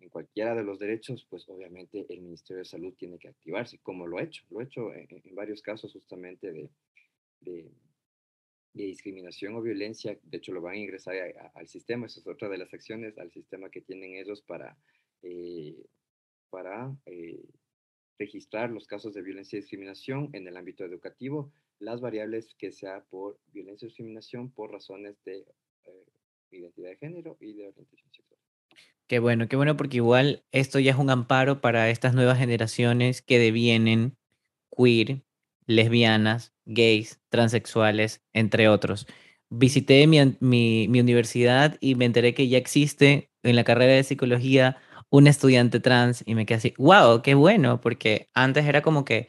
en 0.00 0.08
cualquiera 0.08 0.54
de 0.54 0.64
los 0.64 0.78
derechos, 0.78 1.26
pues 1.28 1.48
obviamente 1.48 2.06
el 2.08 2.22
Ministerio 2.22 2.58
de 2.58 2.64
Salud 2.64 2.94
tiene 2.94 3.18
que 3.18 3.28
activarse, 3.28 3.78
como 3.78 4.06
lo 4.06 4.18
ha 4.18 4.22
hecho, 4.22 4.44
lo 4.50 4.60
ha 4.60 4.64
hecho 4.64 4.92
en, 4.94 5.08
varios 5.34 5.62
casos 5.62 5.92
justamente 5.92 6.52
de, 6.52 7.70
discriminación 8.72 9.56
o 9.56 9.62
violencia, 9.62 10.18
de 10.22 10.38
hecho 10.38 10.52
lo 10.52 10.62
van 10.62 10.74
a 10.74 10.78
ingresar 10.78 11.16
al 11.54 11.68
sistema, 11.68 12.06
esa 12.06 12.20
es 12.20 12.26
otra 12.26 12.48
de 12.48 12.58
las 12.58 12.72
acciones, 12.72 13.18
al 13.18 13.30
sistema 13.30 13.68
que 13.68 13.80
tienen 13.80 14.14
ellos 14.14 14.42
para, 14.42 14.76
eh, 15.22 15.76
eh, 17.06 17.44
registrar 18.18 18.70
los 18.70 18.86
casos 18.86 19.12
de 19.14 19.22
violencia 19.22 19.56
y 19.56 19.60
discriminación 19.60 20.30
en 20.32 20.46
el 20.46 20.56
ámbito 20.56 20.84
educativo, 20.84 21.52
las 21.78 22.00
variables 22.00 22.54
que 22.54 22.70
sea 22.70 23.02
por 23.10 23.38
violencia 23.52 23.86
y 23.86 23.88
discriminación 23.88 24.50
por 24.50 24.70
razones 24.70 25.16
de 25.24 25.44
eh, 25.84 26.06
identidad 26.52 26.90
de 26.90 26.96
género 26.96 27.36
y 27.40 27.54
de 27.54 27.68
orientación 27.68 28.12
sexual. 28.12 28.29
Qué 29.10 29.18
bueno, 29.18 29.48
qué 29.48 29.56
bueno 29.56 29.76
porque 29.76 29.96
igual 29.96 30.44
esto 30.52 30.78
ya 30.78 30.92
es 30.92 30.96
un 30.96 31.10
amparo 31.10 31.60
para 31.60 31.90
estas 31.90 32.14
nuevas 32.14 32.38
generaciones 32.38 33.22
que 33.22 33.40
devienen 33.40 34.16
queer, 34.70 35.24
lesbianas, 35.66 36.54
gays, 36.64 37.20
transexuales, 37.28 38.22
entre 38.32 38.68
otros. 38.68 39.08
Visité 39.48 40.06
mi, 40.06 40.36
mi, 40.38 41.00
universidad 41.00 41.76
y 41.80 41.96
me 41.96 42.04
enteré 42.04 42.34
que 42.34 42.46
ya 42.46 42.56
existe 42.58 43.32
en 43.42 43.56
la 43.56 43.64
carrera 43.64 43.94
de 43.94 44.04
psicología 44.04 44.76
un 45.10 45.26
estudiante 45.26 45.80
trans 45.80 46.22
y 46.24 46.36
me 46.36 46.46
quedé 46.46 46.58
así, 46.58 46.74
wow, 46.78 47.20
qué 47.22 47.34
bueno, 47.34 47.80
porque 47.80 48.30
antes 48.32 48.64
era 48.64 48.80
como 48.80 49.04
que, 49.04 49.28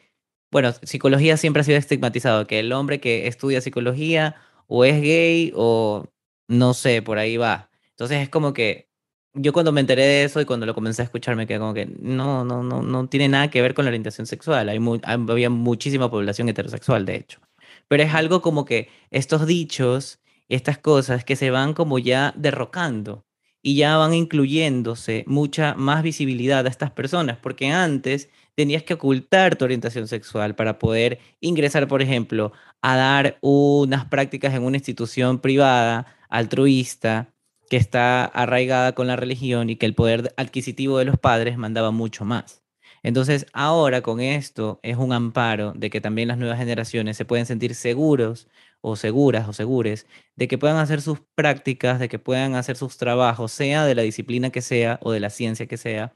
bueno, 0.52 0.74
psicología 0.84 1.38
siempre 1.38 1.62
ha 1.62 1.64
sido 1.64 1.80
estigmatizado, 1.80 2.46
que 2.46 2.60
el 2.60 2.72
hombre 2.72 3.00
que 3.00 3.26
estudia 3.26 3.62
psicología 3.62 4.36
o 4.68 4.86
es 4.86 5.02
gay 5.02 5.52
o 5.56 6.08
no 6.48 6.76
sé, 6.76 7.02
por 7.02 7.18
ahí 7.18 7.38
va. 7.38 7.72
Entonces 7.90 8.22
es 8.22 8.30
como 8.30 8.54
que 8.54 8.91
yo 9.34 9.54
cuando 9.54 9.72
me 9.72 9.82
enteré 9.82 10.04
de 10.04 10.24
eso 10.24 10.42
y 10.42 10.46
cuando 10.46 10.66
lo 10.66 10.74
comencé 10.74 11.02
a 11.02 11.06
escuchar 11.06 11.36
me 11.36 11.48
quedé 11.48 11.60
como 11.60 11.74
que 11.74 11.86
no, 11.86 12.44
no, 12.44 12.64
no, 12.64 12.82
no 12.82 13.08
tiene 13.08 13.30
nada 13.30 13.50
que 13.50 13.62
ver 13.62 13.74
con 13.74 13.86
la 13.86 13.90
orientación 13.90 14.28
sexual. 14.28 14.70
Hay 14.70 14.80
había 15.04 15.50
muchísima 15.50 16.10
población 16.12 16.50
heterosexual, 16.50 17.06
de 17.06 17.16
hecho. 17.16 17.40
Pero 17.88 18.04
es 18.04 18.14
algo 18.14 18.42
como 18.42 18.66
que 18.66 18.90
estos 19.10 19.48
dichos, 19.48 20.20
estas 20.50 20.78
cosas 20.78 21.24
que 21.24 21.36
se 21.36 21.50
van 21.52 21.74
como 21.74 22.00
ya 22.00 22.34
derrocando 22.36 23.26
y 23.62 23.76
ya 23.76 23.98
van 23.98 24.14
incluyéndose 24.14 25.24
mucha 25.28 25.76
más 25.76 26.04
visibilidad 26.04 26.66
a 26.66 26.70
estas 26.70 26.92
personas, 26.92 27.38
porque 27.38 27.70
antes 27.70 28.30
tenías 28.56 28.84
que 28.84 28.96
ocultar 28.96 29.56
tu 29.56 29.66
orientación 29.66 30.08
sexual 30.08 30.56
para 30.56 30.80
poder 30.80 31.20
ingresar, 31.40 31.88
por 31.88 32.02
ejemplo, 32.02 32.52
a 32.82 32.98
dar 32.98 33.38
unas 33.42 34.06
prácticas 34.06 34.54
en 34.54 34.64
una 34.64 34.78
institución 34.78 35.40
privada, 35.40 36.08
altruista, 36.30 37.34
que 37.72 37.78
está 37.78 38.26
arraigada 38.26 38.92
con 38.92 39.08
la 39.08 39.16
religión 39.16 39.70
y 39.70 39.78
que 39.78 39.86
el 39.86 39.96
poder 39.96 40.34
adquisitivo 40.36 40.98
de 40.98 41.06
los 41.06 41.18
padres 41.18 41.58
mandaba 41.58 41.92
mucho 41.92 42.26
más. 42.26 42.66
Entonces, 43.02 43.46
ahora 43.54 44.02
con 44.02 44.20
esto 44.20 44.82
es 44.84 44.98
un 44.98 45.14
amparo 45.14 45.72
de 45.74 45.90
que 45.90 46.02
también 46.02 46.28
las 46.28 46.38
nuevas 46.38 46.58
generaciones 46.58 47.16
se 47.16 47.24
pueden 47.24 47.46
sentir 47.46 47.74
seguros 47.74 48.50
o 48.82 48.98
seguras 48.98 49.48
o 49.48 49.54
segures 49.54 50.06
de 50.36 50.50
que 50.50 50.58
puedan 50.58 50.76
hacer 50.80 51.02
sus 51.02 51.22
prácticas, 51.34 51.98
de 52.02 52.10
que 52.10 52.20
puedan 52.20 52.56
hacer 52.56 52.76
sus 52.76 52.98
trabajos, 52.98 53.54
sea 53.54 53.86
de 53.86 53.96
la 53.96 54.02
disciplina 54.02 54.50
que 54.50 54.62
sea 54.62 55.00
o 55.02 55.14
de 55.14 55.22
la 55.22 55.30
ciencia 55.30 55.66
que 55.66 55.78
sea, 55.78 56.14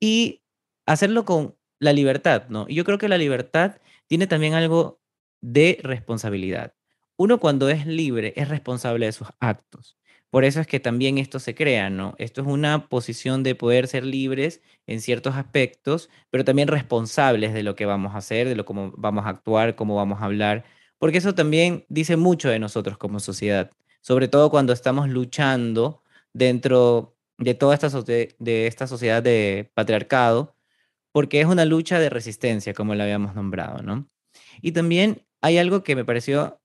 y 0.00 0.40
hacerlo 0.86 1.26
con 1.26 1.56
la 1.78 1.92
libertad, 1.92 2.48
¿no? 2.48 2.64
Y 2.68 2.74
yo 2.76 2.84
creo 2.84 2.96
que 2.96 3.08
la 3.08 3.18
libertad 3.18 3.76
tiene 4.06 4.26
también 4.26 4.54
algo 4.54 4.98
de 5.42 5.78
responsabilidad. 5.82 6.72
Uno 7.18 7.38
cuando 7.38 7.68
es 7.68 7.86
libre 7.86 8.32
es 8.34 8.48
responsable 8.48 9.04
de 9.04 9.12
sus 9.12 9.28
actos. 9.40 9.99
Por 10.30 10.44
eso 10.44 10.60
es 10.60 10.66
que 10.66 10.80
también 10.80 11.18
esto 11.18 11.40
se 11.40 11.54
crea, 11.54 11.90
¿no? 11.90 12.14
Esto 12.18 12.40
es 12.42 12.46
una 12.46 12.88
posición 12.88 13.42
de 13.42 13.54
poder 13.56 13.88
ser 13.88 14.04
libres 14.04 14.62
en 14.86 15.00
ciertos 15.00 15.34
aspectos, 15.34 16.08
pero 16.30 16.44
también 16.44 16.68
responsables 16.68 17.52
de 17.52 17.62
lo 17.64 17.74
que 17.74 17.86
vamos 17.86 18.14
a 18.14 18.18
hacer, 18.18 18.48
de 18.48 18.54
lo 18.54 18.64
cómo 18.64 18.92
vamos 18.96 19.26
a 19.26 19.30
actuar, 19.30 19.74
cómo 19.74 19.96
vamos 19.96 20.22
a 20.22 20.26
hablar, 20.26 20.64
porque 20.98 21.18
eso 21.18 21.34
también 21.34 21.84
dice 21.88 22.16
mucho 22.16 22.48
de 22.48 22.58
nosotros 22.58 22.98
como 22.98 23.20
sociedad, 23.20 23.72
sobre 24.02 24.28
todo 24.28 24.50
cuando 24.50 24.72
estamos 24.72 25.08
luchando 25.08 26.02
dentro 26.32 27.16
de 27.38 27.54
toda 27.54 27.74
esta, 27.74 27.88
de 27.88 28.66
esta 28.66 28.86
sociedad 28.86 29.22
de 29.22 29.70
patriarcado, 29.74 30.54
porque 31.12 31.40
es 31.40 31.46
una 31.46 31.64
lucha 31.64 31.98
de 31.98 32.10
resistencia, 32.10 32.74
como 32.74 32.94
la 32.94 33.04
habíamos 33.04 33.34
nombrado, 33.34 33.82
¿no? 33.82 34.08
Y 34.62 34.72
también 34.72 35.26
hay 35.40 35.58
algo 35.58 35.82
que 35.82 35.96
me 35.96 36.04
pareció 36.04 36.60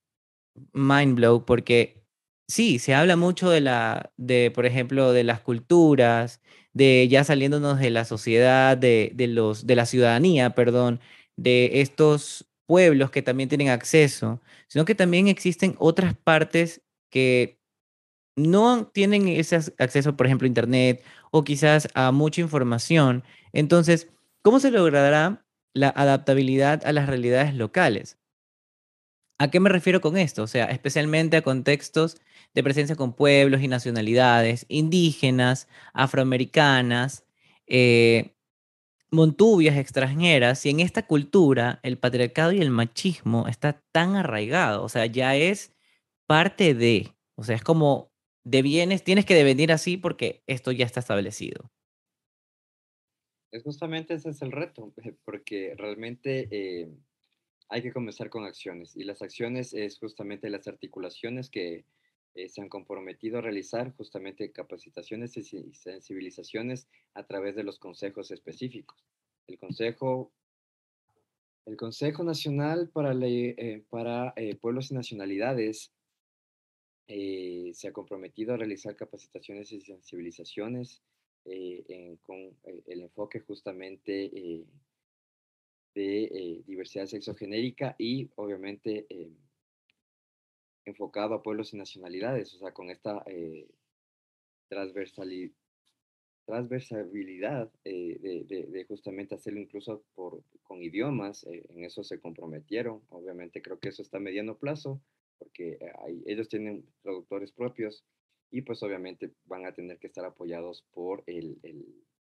mind 0.74 1.16
blow, 1.16 1.46
porque 1.46 2.05
sí, 2.48 2.80
se 2.80 2.94
habla 2.94 3.16
mucho 3.16 3.50
de 3.50 3.62
la, 3.62 4.12
de, 4.18 4.52
por 4.52 4.66
ejemplo, 4.66 5.14
de 5.14 5.24
las 5.24 5.42
culturas, 5.42 6.42
de 6.74 7.08
ya 7.08 7.24
saliéndonos 7.24 7.80
de 7.80 7.90
la 7.90 8.06
sociedad, 8.06 8.78
de, 8.78 9.12
de 9.16 9.28
los, 9.28 9.66
de 9.68 9.76
la 9.76 9.86
ciudadanía, 9.86 10.52
perdón, 10.52 11.00
de 11.38 11.82
estos 11.82 12.48
pueblos 12.68 13.12
que 13.12 13.22
también 13.22 13.50
tienen 13.50 13.70
acceso, 13.70 14.42
sino 14.68 14.86
que 14.86 14.96
también 14.96 15.28
existen 15.28 15.76
otras 15.80 16.16
partes 16.16 16.82
que 17.10 17.60
no 18.36 18.88
tienen 18.88 19.28
ese 19.30 19.58
acceso, 19.80 20.18
por 20.18 20.26
ejemplo, 20.28 20.46
a 20.46 20.50
Internet 20.50 21.04
o 21.32 21.44
quizás 21.44 21.88
a 21.94 22.12
mucha 22.12 22.42
información. 22.42 23.24
Entonces, 23.54 24.10
¿cómo 24.42 24.60
se 24.60 24.72
logrará 24.72 25.46
la 25.74 25.90
adaptabilidad 25.90 26.86
a 26.86 26.94
las 26.94 27.08
realidades 27.08 27.54
locales? 27.56 28.18
¿A 29.38 29.50
qué 29.52 29.60
me 29.60 29.70
refiero 29.70 30.00
con 30.00 30.18
esto? 30.18 30.44
O 30.44 30.48
sea, 30.48 30.66
especialmente 30.66 31.38
a 31.38 31.42
contextos 31.42 32.18
de 32.54 32.64
presencia 32.64 32.96
con 32.96 33.14
pueblos 33.14 33.62
y 33.62 33.68
nacionalidades 33.68 34.66
indígenas, 34.70 35.68
afroamericanas, 35.94 37.26
eh, 37.68 38.36
montubias 39.12 39.78
extranjeras 39.78 40.66
y 40.66 40.70
en 40.70 40.80
esta 40.80 41.06
cultura 41.06 41.80
el 41.84 41.98
patriarcado 41.98 42.52
y 42.52 42.60
el 42.60 42.70
machismo 42.70 43.48
está 43.48 43.82
tan 43.92 44.16
arraigado, 44.16 44.84
o 44.84 44.90
sea, 44.90 45.06
ya 45.06 45.36
es 45.36 45.74
parte 46.28 46.74
de, 46.74 47.16
o 47.36 47.44
sea, 47.44 47.56
es 47.56 47.64
como 47.64 48.12
de 48.44 48.62
bienes, 48.62 49.04
tienes 49.04 49.26
que 49.26 49.36
devenir 49.36 49.72
así 49.72 49.98
porque 49.98 50.44
esto 50.48 50.72
ya 50.72 50.86
está 50.86 51.00
establecido. 51.00 51.72
Es 53.52 53.64
justamente 53.64 54.16
ese 54.16 54.30
es 54.30 54.42
el 54.42 54.52
reto, 54.52 54.94
porque 55.26 55.74
realmente 55.78 56.48
eh, 56.52 56.90
hay 57.70 57.82
que 57.82 57.94
comenzar 57.94 58.30
con 58.30 58.46
acciones 58.46 58.96
y 58.96 59.04
las 59.04 59.22
acciones 59.22 59.74
es 59.74 59.98
justamente 59.98 60.50
las 60.50 60.68
articulaciones 60.68 61.50
que 61.50 61.86
eh, 62.36 62.50
se 62.50 62.62
han 62.62 62.70
comprometido 62.70 63.38
a 63.38 63.42
realizar 63.42 63.96
justamente 63.96 64.52
capacitaciones 64.52 65.38
y 65.38 65.74
sensibilizaciones 65.74 66.88
a 67.14 67.26
través 67.26 67.56
de 67.56 67.64
los 67.64 67.80
consejos 67.80 68.30
específicos. 68.30 69.06
El 69.48 69.58
Consejo, 69.58 70.34
el 71.66 71.78
consejo 71.78 72.24
Nacional 72.24 72.90
para, 72.90 73.14
eh, 73.14 73.86
para 73.90 74.34
eh, 74.36 74.56
Pueblos 74.56 74.92
y 74.92 74.96
Nacionalidades 74.96 75.92
se 77.08 77.88
ha 77.88 77.94
comprometido 77.94 78.56
a 78.56 78.58
realizar 78.58 78.96
capacitaciones 78.96 79.72
y 79.72 79.80
sensibilizaciones 79.80 81.04
con 82.24 82.58
el 82.88 83.02
enfoque 83.02 83.42
justamente 83.42 84.66
de 85.96 86.62
diversidad 86.68 87.08
sexogenérica 87.08 87.96
y 87.98 88.30
obviamente 88.36 89.08
enfocado 90.86 91.34
a 91.34 91.44
pueblos 91.44 91.74
y 91.74 91.78
nacionalidades, 91.78 92.54
o 92.54 92.60
sea, 92.60 92.72
con 92.72 92.90
esta 92.90 93.24
eh, 93.26 93.68
transversalidad 94.70 95.54
eh, 97.84 98.46
de, 98.48 98.86
justamente 98.88 99.36
hacerlo 99.36 99.60
incluso 99.60 100.04
por, 100.14 100.44
con 100.64 100.84
idiomas, 100.84 101.44
eh, 101.46 101.66
en 101.70 101.84
eso 101.84 102.04
se 102.04 102.20
comprometieron. 102.20 103.02
Obviamente 103.10 103.62
creo 103.62 103.80
que 103.80 103.90
eso 103.90 104.04
está 104.04 104.18
a 104.18 104.22
mediano 104.22 104.58
plazo, 104.58 105.02
porque 105.40 105.80
ellos 106.26 106.48
tienen 106.48 106.86
traductores 107.02 107.52
propios 107.52 108.06
y 108.52 108.62
pues 108.62 108.82
obviamente 108.84 109.34
van 109.46 109.66
a 109.66 109.74
tener 109.74 110.00
que 110.00 110.08
estar 110.08 110.24
apoyados 110.24 110.86
por 110.94 111.26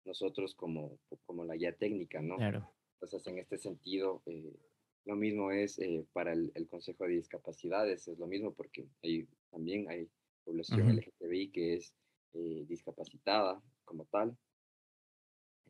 nosotros 0.04 0.54
como, 0.54 0.98
como 1.26 1.44
la 1.44 1.56
guía 1.56 1.76
técnica, 1.76 2.22
¿no? 2.22 2.36
Claro. 2.36 2.70
Entonces, 2.96 3.26
en 3.26 3.38
este 3.38 3.58
sentido, 3.58 4.22
lo 5.04 5.16
mismo 5.16 5.50
es 5.50 5.78
eh, 5.78 6.06
para 6.12 6.32
el, 6.32 6.68
Consejo 6.68 7.04
de 7.04 7.10
Discapacidades, 7.10 8.08
es 8.08 8.18
lo 8.18 8.26
mismo 8.26 8.54
porque 8.54 8.88
hay, 9.02 9.28
también 9.50 9.88
hay 9.88 10.08
población 10.44 10.88
LGTBI 10.88 11.50
que 11.50 11.74
es 11.74 11.94
eh, 12.32 12.64
discapacitada 12.66 13.62
como 13.84 14.06
tal. 14.06 14.36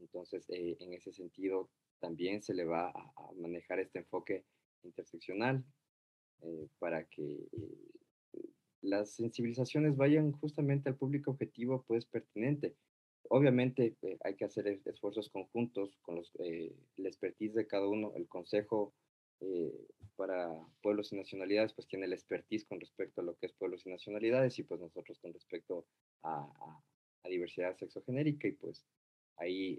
Entonces, 0.01 0.49
eh, 0.51 0.77
en 0.79 0.95
ese 0.95 1.13
sentido, 1.13 1.69
también 1.99 2.43
se 2.43 2.55
le 2.55 2.65
va 2.65 2.91
a, 2.91 3.33
manejar 3.37 3.81
este 3.81 3.99
enfoque 4.01 4.45
interseccional 4.83 5.65
para 6.79 7.05
que 7.09 7.49
las 8.83 9.11
sensibilizaciones 9.15 9.97
vayan 9.97 10.33
justamente 10.33 10.89
al 10.89 10.97
público 10.97 11.33
objetivo 11.33 11.83
pues 11.89 12.05
pertinente. 12.05 12.77
Obviamente 13.31 13.97
hay 14.25 14.35
que 14.37 14.45
hacer 14.45 14.81
esfuerzos 14.85 15.31
conjuntos 15.31 15.97
con 16.03 16.17
los, 16.17 16.33
la 16.97 17.09
expertise 17.09 17.55
de 17.55 17.67
cada 17.67 17.89
uno. 17.89 18.13
El 18.17 18.29
consejo 18.29 18.95
para 20.17 20.51
pueblos 20.83 21.13
y 21.13 21.17
nacionalidades, 21.17 21.75
pues 21.75 21.87
tiene 21.87 22.09
la 22.09 22.15
expertise 22.15 22.65
con 22.65 22.81
respecto 22.81 23.21
a 23.21 23.25
lo 23.25 23.37
que 23.37 23.47
es 23.47 23.53
pueblos 23.53 23.85
y 23.87 23.91
nacionalidades 23.91 24.59
y 24.59 24.63
pues 24.63 24.81
nosotros 24.81 25.19
con 25.21 25.33
respecto 25.33 25.87
a, 26.23 26.41
a, 27.23 27.29
diversidad 27.29 27.77
sexogenérica 27.77 28.47
y 28.47 28.53
pues 28.53 28.87
ahí... 29.37 29.79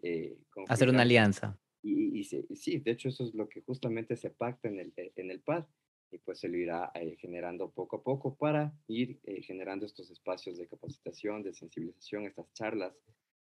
Hacer 0.68 0.90
una 0.90 1.04
alianza. 1.04 1.58
Y, 1.82 2.20
y, 2.20 2.24
sí, 2.24 2.80
de 2.80 2.92
hecho 2.92 3.08
eso 3.08 3.24
es 3.24 3.34
lo 3.34 3.48
que 3.48 3.62
justamente 3.62 4.18
se 4.18 4.30
pacta 4.30 4.68
en 4.68 4.80
el, 4.80 4.94
en 4.98 5.32
el 5.32 5.40
PAD 5.40 5.66
y 6.12 6.18
pues 6.20 6.40
se 6.40 6.50
lo 6.50 6.58
irá 6.58 6.92
generando 7.18 7.72
poco 7.72 7.98
a 7.98 8.04
poco 8.04 8.36
para 8.36 8.74
ir 8.88 9.20
generando 9.44 9.86
estos 9.86 10.12
espacios 10.12 10.58
de 10.58 10.68
capacitación, 10.68 11.44
de 11.44 11.54
sensibilización, 11.54 12.26
estas 12.26 12.52
charlas 12.54 12.94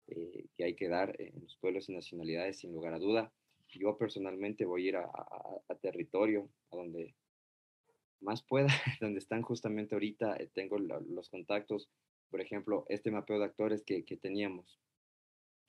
eh, 0.08 0.46
que 0.56 0.64
hay 0.64 0.74
que 0.74 0.88
dar 0.88 1.14
en 1.20 1.40
los 1.40 1.56
pueblos 1.56 1.88
y 1.88 1.94
nacionalidades, 1.94 2.58
sin 2.58 2.72
lugar 2.72 2.94
a 2.94 2.98
duda. 2.98 3.32
Yo 3.68 3.96
personalmente 3.96 4.64
voy 4.64 4.86
a 4.86 4.88
ir 4.88 4.96
a, 4.96 5.74
territorio, 5.80 6.50
a 6.70 6.76
donde 6.76 7.14
más 8.20 8.42
pueda, 8.42 8.66
donde 9.00 9.18
están 9.18 9.42
justamente 9.42 9.94
ahorita, 9.94 10.36
eh, 10.36 10.50
tengo 10.52 10.78
los 10.78 11.30
contactos, 11.30 11.88
por 12.30 12.40
ejemplo, 12.40 12.84
este 12.88 13.10
mapeo 13.10 13.38
de 13.38 13.44
actores 13.44 13.82
que, 13.84 14.04
que 14.04 14.16
teníamos, 14.16 14.80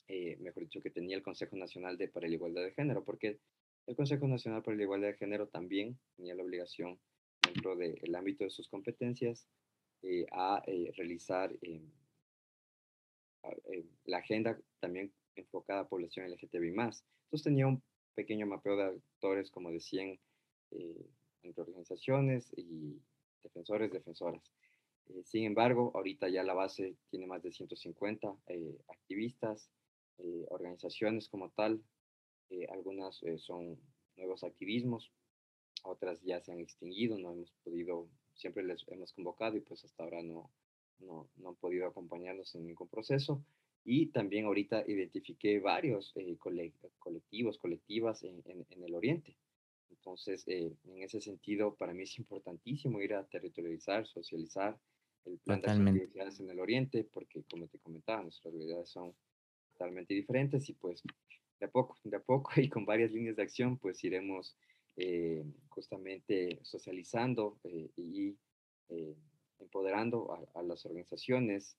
eh, 0.07 0.37
mejor 0.39 0.63
dicho, 0.63 0.81
que 0.81 0.89
tenía 0.89 1.15
el 1.15 1.23
Consejo 1.23 1.55
Nacional 1.55 1.97
de, 1.97 2.09
para 2.09 2.27
la 2.27 2.33
Igualdad 2.33 2.63
de 2.63 2.73
Género, 2.73 3.03
porque 3.03 3.39
el 3.87 3.95
Consejo 3.95 4.27
Nacional 4.27 4.63
para 4.63 4.77
la 4.77 4.83
Igualdad 4.83 5.09
de 5.09 5.17
Género 5.17 5.47
también 5.47 5.97
tenía 6.15 6.35
la 6.35 6.43
obligación, 6.43 6.99
dentro 7.41 7.75
del 7.75 8.15
ámbito 8.15 8.43
de 8.45 8.49
sus 8.49 8.67
competencias, 8.69 9.47
a 10.31 10.61
realizar 10.97 11.53
eh, 13.43 13.85
la 14.05 14.19
agenda 14.19 14.57
también 14.79 15.13
enfocada 15.35 15.81
a 15.81 15.87
población 15.87 16.29
LGTBI+. 16.29 16.69
Entonces 16.69 17.43
tenía 17.43 17.67
un 17.67 17.81
pequeño 18.15 18.45
mapeo 18.45 18.77
de 18.77 18.83
actores, 18.83 19.51
como 19.51 19.71
decían, 19.71 20.19
eh, 20.71 21.05
entre 21.41 21.63
organizaciones 21.63 22.51
y 22.55 23.01
defensores, 23.43 23.91
defensoras. 23.91 24.43
Eh, 25.09 25.23
sin 25.25 25.45
embargo, 25.45 25.91
ahorita 25.95 26.29
ya 26.29 26.43
la 26.43 26.53
base 26.53 26.95
tiene 27.09 27.27
más 27.27 27.43
de 27.43 27.51
150 27.51 28.35
activistas, 28.87 29.69
organizaciones 30.49 31.27
como 31.27 31.49
tal. 31.49 31.83
algunas 32.69 33.19
son 33.37 33.79
nuevos 34.15 34.43
activismos, 34.43 35.11
otras 35.83 36.21
ya 36.21 36.39
se 36.39 36.51
han 36.51 36.59
extinguido, 36.59 37.17
no 37.17 37.33
hemos 37.33 37.51
podido, 37.63 38.07
siempre 38.35 38.63
les 38.63 38.87
hemos 38.87 39.11
convocado 39.11 39.57
y 39.57 39.61
pues 39.61 39.83
hasta 39.83 40.03
ahora 40.03 40.21
no, 40.21 40.51
no, 40.99 41.29
no 41.37 41.49
han 41.49 41.55
podido 41.55 41.87
acompañarnos 41.87 42.53
en 42.55 42.65
ningún 42.65 42.87
proceso. 42.87 43.43
Y 43.85 44.07
también 44.07 44.45
ahorita 44.45 44.85
identifiqué 44.87 45.59
varios 45.59 46.13
eh, 46.15 46.37
colectivos, 46.37 47.57
colectivas 47.57 48.23
en, 48.23 48.41
en, 48.45 48.83
el 48.83 48.95
Oriente. 48.95 49.35
Entonces, 49.89 50.47
eh, 50.47 50.71
en 50.85 51.03
ese 51.03 51.19
sentido, 51.19 51.75
para 51.75 51.93
mí 51.93 52.03
es 52.03 52.17
importantísimo 52.17 53.01
ir 53.01 53.13
a 53.13 53.25
territorializar, 53.25 54.07
socializar 54.07 54.79
el 55.25 55.37
plan 55.39 55.61
de 55.61 55.71
actividades 55.71 56.39
en 56.39 56.49
el 56.49 56.59
Oriente, 56.59 57.03
porque 57.11 57.43
como 57.43 57.67
te 57.67 57.79
comentaba, 57.79 58.23
nuestras 58.23 58.53
realidades 58.53 58.89
son 58.89 59.13
totalmente 59.73 60.13
diferentes 60.13 60.69
y 60.69 60.73
pues 60.73 61.03
de 61.59 61.65
a 61.65 61.69
poco, 61.69 61.97
de 62.03 62.17
a 62.17 62.21
poco 62.21 62.51
y 62.57 62.69
con 62.69 62.85
varias 62.85 63.11
líneas 63.11 63.35
de 63.35 63.43
acción, 63.43 63.77
pues 63.77 64.03
iremos 64.03 64.55
eh, 64.95 65.43
justamente 65.69 66.59
socializando 66.61 67.59
y 67.97 68.35
empoderando 69.63 70.47
a, 70.55 70.63
las 70.63 70.85
organizaciones 70.85 71.77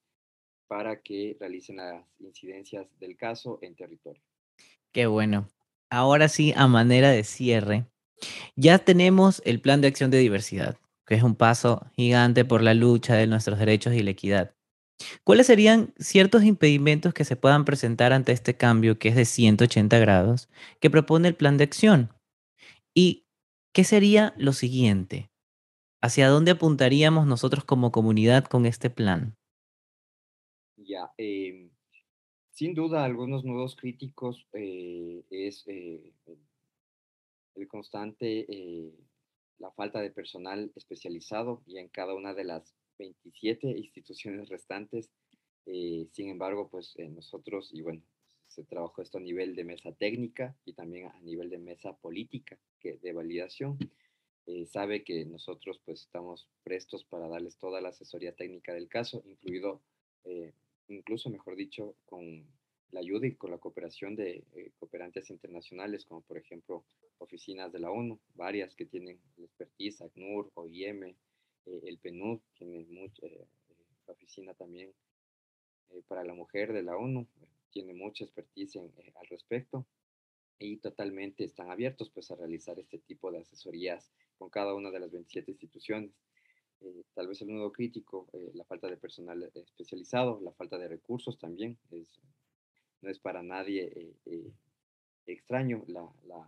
para 0.67 1.01
que 1.01 1.37
realicen 1.39 1.77
las 1.77 2.05
incidencias 2.19 2.87
del 2.99 3.17
caso 3.17 3.59
en 3.63 3.75
territorio. 3.75 4.23
Qué 4.93 5.07
bueno. 5.07 5.49
Ahora 5.91 6.29
sí, 6.29 6.53
a 6.57 6.67
manera 6.67 7.11
de 7.11 7.25
cierre, 7.25 7.87
ya 8.57 8.79
tenemos 8.79 9.43
el 9.45 9.61
plan 9.61 9.81
de 9.81 9.89
acción 9.89 10.11
de 10.11 10.19
diversidad, 10.19 10.77
que 11.07 11.15
es 11.15 11.23
un 11.23 11.37
paso 11.37 11.87
gigante 11.95 12.45
por 12.45 12.63
la 12.63 12.75
lucha 12.75 13.15
de 13.15 13.27
nuestros 13.27 13.59
derechos 13.59 13.95
y 13.95 14.03
la 14.03 14.11
equidad. 14.11 14.55
¿Cuáles 15.25 15.47
serían 15.47 15.93
ciertos 15.99 16.45
impedimentos 16.45 17.13
que 17.13 17.25
se 17.25 17.37
puedan 17.37 17.65
presentar 17.65 18.13
ante 18.13 18.33
este 18.33 18.57
cambio 18.57 18.99
que 18.99 19.09
es 19.09 19.17
de 19.17 19.25
180 19.25 19.99
grados 19.99 20.49
que 20.81 20.91
propone 20.91 21.29
el 21.29 21.35
plan 21.35 21.59
de 21.59 21.65
acción? 21.65 22.13
¿Y 22.95 23.27
qué 23.73 23.85
sería 23.85 24.35
lo 24.37 24.53
siguiente? 24.53 25.34
¿Hacia 26.05 26.29
dónde 26.29 26.51
apuntaríamos 26.51 27.27
nosotros 27.27 27.65
como 27.65 27.91
comunidad 27.91 28.45
con 28.45 28.67
este 28.67 28.91
plan? 28.91 29.39
Ya, 30.77 31.11
em, 31.17 31.71
sin 32.51 32.75
duda, 32.75 33.07
algunos 33.07 33.43
nudos 33.43 33.75
críticos 33.75 34.47
eh, 34.53 35.25
es 35.31 35.65
eh, 35.67 36.13
el 37.55 37.69
constante, 37.69 38.45
eh, 38.47 38.93
la 39.59 39.71
falta 39.71 40.03
de 40.03 40.11
personal 40.11 40.71
especializado 40.77 41.63
y 41.65 41.79
en 41.79 41.89
cada 41.89 42.15
una 42.15 42.35
de 42.35 42.45
las 42.45 42.75
27 42.99 43.67
instituciones 43.69 44.51
restantes. 44.51 45.11
sin 45.65 46.29
embargo, 46.29 46.69
pues 46.69 46.95
nosotros, 46.99 47.71
y 47.73 47.81
bueno, 47.81 48.03
se 48.47 48.63
trabajó 48.65 49.01
esto 49.01 49.17
a 49.17 49.23
nivel 49.23 49.57
de 49.57 49.65
mesa 49.65 49.91
técnica 49.93 50.55
y 50.67 50.75
también 50.75 51.07
a 51.07 51.19
nivel 51.23 51.49
de 51.49 51.57
mesa 51.57 51.97
política 51.97 52.59
que, 52.79 52.99
de 52.99 53.13
validación. 53.15 53.79
Eh, 54.47 54.67
sabe 54.67 55.05
que 55.05 55.25
nosotros 55.25 55.81
pues 55.87 56.03
estamos 56.03 56.47
prestos 56.63 57.05
para 57.05 57.29
darles 57.29 57.57
toda 57.57 57.81
la 57.81 57.89
asesoría 57.89 58.35
técnica 58.35 58.75
del 58.75 58.89
caso, 58.89 59.23
incluido, 59.27 59.81
eh, 60.25 60.53
incluso 60.89 61.31
mejor 61.31 61.57
dicho, 61.57 61.97
con 62.05 62.47
la 62.91 63.01
ayuda 63.01 63.27
y 63.27 63.37
con 63.37 63.51
la 63.51 63.59
cooperación 63.59 64.17
de 64.17 64.45
eh, 64.53 64.73
cooperantes 64.79 65.31
internacionales, 65.31 66.05
como 66.05 66.21
por 66.21 66.37
ejemplo 66.37 66.85
oficinas 67.19 67.73
de 67.73 67.79
la 67.79 67.91
ONU, 67.91 68.21
varias 68.35 68.75
que 68.75 68.85
tienen 68.85 69.19
expertise, 69.39 70.03
ACNUR, 70.03 70.51
OIM, 70.55 71.15
el 71.65 71.99
PNUD 71.99 72.41
tiene 72.59 72.85
mucha, 72.91 73.27
oficina 74.07 74.53
también 74.53 74.93
para 76.09 76.23
la 76.23 76.35
mujer 76.35 76.75
de 76.75 76.83
la 76.83 76.95
ONU, 76.95 77.27
tiene 77.71 77.95
mucha 77.95 78.25
expertise 78.25 78.77
al 78.77 79.27
respecto 79.31 79.87
y 80.59 80.77
totalmente 80.77 81.45
están 81.45 81.71
abiertos 81.71 82.11
pues 82.11 82.31
a 82.31 82.37
realizar 82.37 82.79
este 82.79 82.99
tipo 82.99 83.33
de 83.33 83.39
asesorías 83.39 84.13
con 84.39 84.51
cada 84.51 84.75
una 84.75 84.91
de 84.91 85.01
las 85.01 85.11
27 85.11 85.51
instituciones. 85.51 86.13
Eh, 86.81 87.05
tal 87.15 87.29
vez 87.29 87.41
el 87.43 87.49
nudo 87.49 87.73
crítico, 87.73 88.29
eh, 88.33 88.51
la 88.55 88.65
falta 88.65 88.89
de 88.89 88.97
personal 88.97 89.51
especializado, 89.55 90.41
la 90.43 90.53
falta 90.53 90.77
de 90.77 90.89
recursos 90.89 91.39
también, 91.39 91.79
es, 91.91 92.21
no 93.01 93.11
es 93.11 93.19
para 93.19 93.43
nadie 93.43 94.15
eh, 94.27 94.53
extraño 95.27 95.85
la, 95.89 96.07
la, 96.27 96.45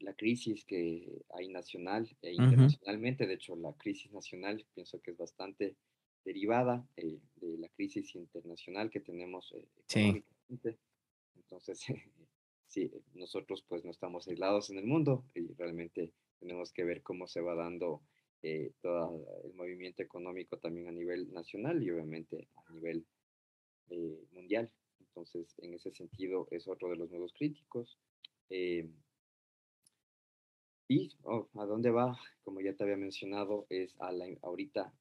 la, 0.00 0.14
crisis 0.14 0.64
que 0.64 1.22
hay 1.30 1.48
nacional 1.48 2.16
e 2.22 2.32
internacionalmente. 2.32 3.26
De 3.26 3.34
hecho, 3.34 3.54
la 3.56 3.72
crisis 3.74 4.10
nacional 4.12 4.66
pienso 4.74 5.00
que 5.00 5.12
es 5.12 5.16
bastante 5.16 5.76
derivada 6.24 6.86
de 6.96 7.58
la 7.58 7.68
crisis 7.68 8.14
internacional 8.14 8.90
que 8.90 9.00
tenemos 9.00 9.54
económicamente. 9.86 10.78
Entonces, 11.36 11.84
sí, 12.74 12.90
nosotros 13.14 13.64
pues 13.68 13.84
no 13.84 13.92
estamos 13.92 14.26
aislados 14.26 14.68
en 14.70 14.78
el 14.78 14.86
mundo 14.86 15.24
y 15.32 15.46
realmente 15.54 16.12
tenemos 16.40 16.72
que 16.72 16.82
ver 16.82 17.02
cómo 17.02 17.28
se 17.28 17.40
va 17.40 17.54
dando 17.54 18.02
eh, 18.42 18.72
todo 18.82 19.24
el 19.44 19.54
movimiento 19.54 20.02
económico 20.02 20.58
también 20.58 20.88
a 20.88 20.92
nivel 20.92 21.32
nacional 21.32 21.80
y 21.82 21.90
obviamente 21.90 22.48
a 22.66 22.72
nivel 22.72 23.06
eh, 23.90 24.26
mundial. 24.32 24.72
Entonces, 24.98 25.54
en 25.58 25.74
ese 25.74 25.92
sentido, 25.92 26.48
es 26.50 26.66
otro 26.66 26.90
de 26.90 26.96
los 26.96 27.10
nuevos 27.10 27.32
críticos. 27.32 27.96
Eh, 28.50 28.90
y 30.88 31.12
oh, 31.22 31.48
a 31.54 31.64
dónde 31.66 31.90
va, 31.90 32.18
como 32.42 32.60
ya 32.60 32.74
te 32.74 32.82
había 32.82 32.96
mencionado, 32.96 33.66
es 33.70 33.94
a 34.00 34.10
la, 34.10 34.26
ahorita 34.42 34.92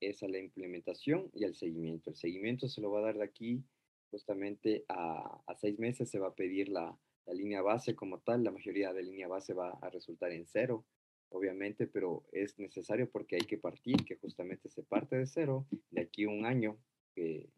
es 0.00 0.22
a 0.24 0.28
la 0.28 0.38
implementación 0.38 1.30
y 1.32 1.44
al 1.44 1.54
seguimiento. 1.54 2.10
El 2.10 2.16
seguimiento 2.16 2.68
se 2.68 2.80
lo 2.80 2.90
va 2.90 2.98
a 2.98 3.02
dar 3.04 3.18
de 3.18 3.24
aquí 3.24 3.62
justamente 4.10 4.84
a, 4.88 5.42
seis 5.56 5.78
meses 5.78 6.10
se 6.10 6.18
va 6.18 6.28
a 6.28 6.34
pedir 6.34 6.68
la, 6.68 6.96
línea 7.26 7.60
base 7.60 7.94
como 7.94 8.20
tal. 8.20 8.42
La 8.42 8.50
mayoría 8.50 8.92
de 8.94 9.02
línea 9.02 9.28
base 9.28 9.52
va 9.52 9.78
a 9.82 9.90
resultar 9.90 10.32
en 10.32 10.46
cero, 10.46 10.86
obviamente, 11.28 11.86
pero 11.86 12.24
es 12.32 12.58
necesario 12.58 13.10
porque 13.10 13.36
hay 13.36 13.42
que 13.42 13.58
partir, 13.58 14.02
que 14.06 14.16
justamente 14.16 14.70
se 14.70 14.82
parte 14.82 15.16
de 15.16 15.26
cero. 15.26 15.66
De 15.90 16.00
aquí 16.00 16.24
a 16.24 16.30
un 16.30 16.46
año 16.46 16.78
que 17.14 17.50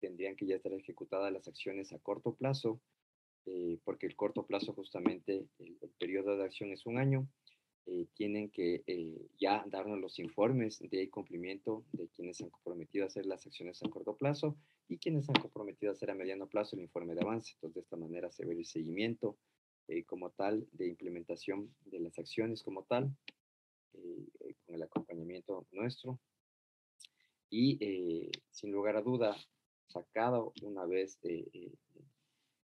tendrían 0.00 0.36
que 0.36 0.46
ya 0.46 0.54
estar 0.54 0.72
ejecutadas 0.72 1.32
las 1.32 1.48
acciones 1.48 1.92
a 1.92 1.98
corto 1.98 2.36
plazo, 2.36 2.80
eh, 3.46 3.80
porque 3.82 4.06
el 4.06 4.14
corto 4.14 4.46
plazo 4.46 4.72
justamente, 4.72 5.48
el 5.58 5.90
periodo 5.98 6.36
de 6.36 6.44
acción 6.44 6.70
es 6.70 6.86
un 6.86 6.98
año 6.98 7.28
eh, 7.86 8.06
tienen 8.14 8.48
que 8.48 8.84
eh, 8.86 9.28
ya 9.38 9.64
darnos 9.66 9.98
los 9.98 10.20
informes 10.20 10.78
de 10.88 11.10
cumplimiento 11.10 11.84
de 11.92 12.08
quienes 12.08 12.40
han 12.40 12.50
comprometido 12.50 13.04
a 13.04 13.08
hacer 13.08 13.26
las 13.26 13.44
acciones 13.44 13.82
a 13.82 13.88
corto 13.88 14.16
plazo 14.16 14.56
y 14.88 14.98
quienes 14.98 15.28
han 15.28 15.34
comprometido 15.34 15.90
a 15.90 15.94
hacer 15.94 16.08
a 16.10 16.14
mediano 16.14 16.46
plazo 16.46 16.76
el 16.76 16.82
informe 16.82 17.14
de 17.14 17.22
avance. 17.22 17.54
Entonces, 17.54 17.74
de 17.74 17.80
esta 17.80 17.96
manera 17.96 18.30
se 18.30 18.46
ve 18.46 18.54
el 18.54 18.64
seguimiento 18.66 19.36
eh, 19.88 20.04
como 20.04 20.30
tal 20.30 20.68
de 20.70 20.86
implementación 20.86 21.74
de 21.86 21.98
las 21.98 22.16
acciones 22.20 22.62
como 22.62 22.84
tal, 22.84 23.16
con 23.92 24.74
el 24.74 24.82
acompañamiento 24.82 25.66
nuestro. 25.72 26.20
Y 27.50 28.30
sin 28.50 28.72
lugar 28.72 28.96
a 28.96 29.02
duda, 29.02 29.36
sacado 29.88 30.54
una 30.62 30.86
vez 30.86 31.18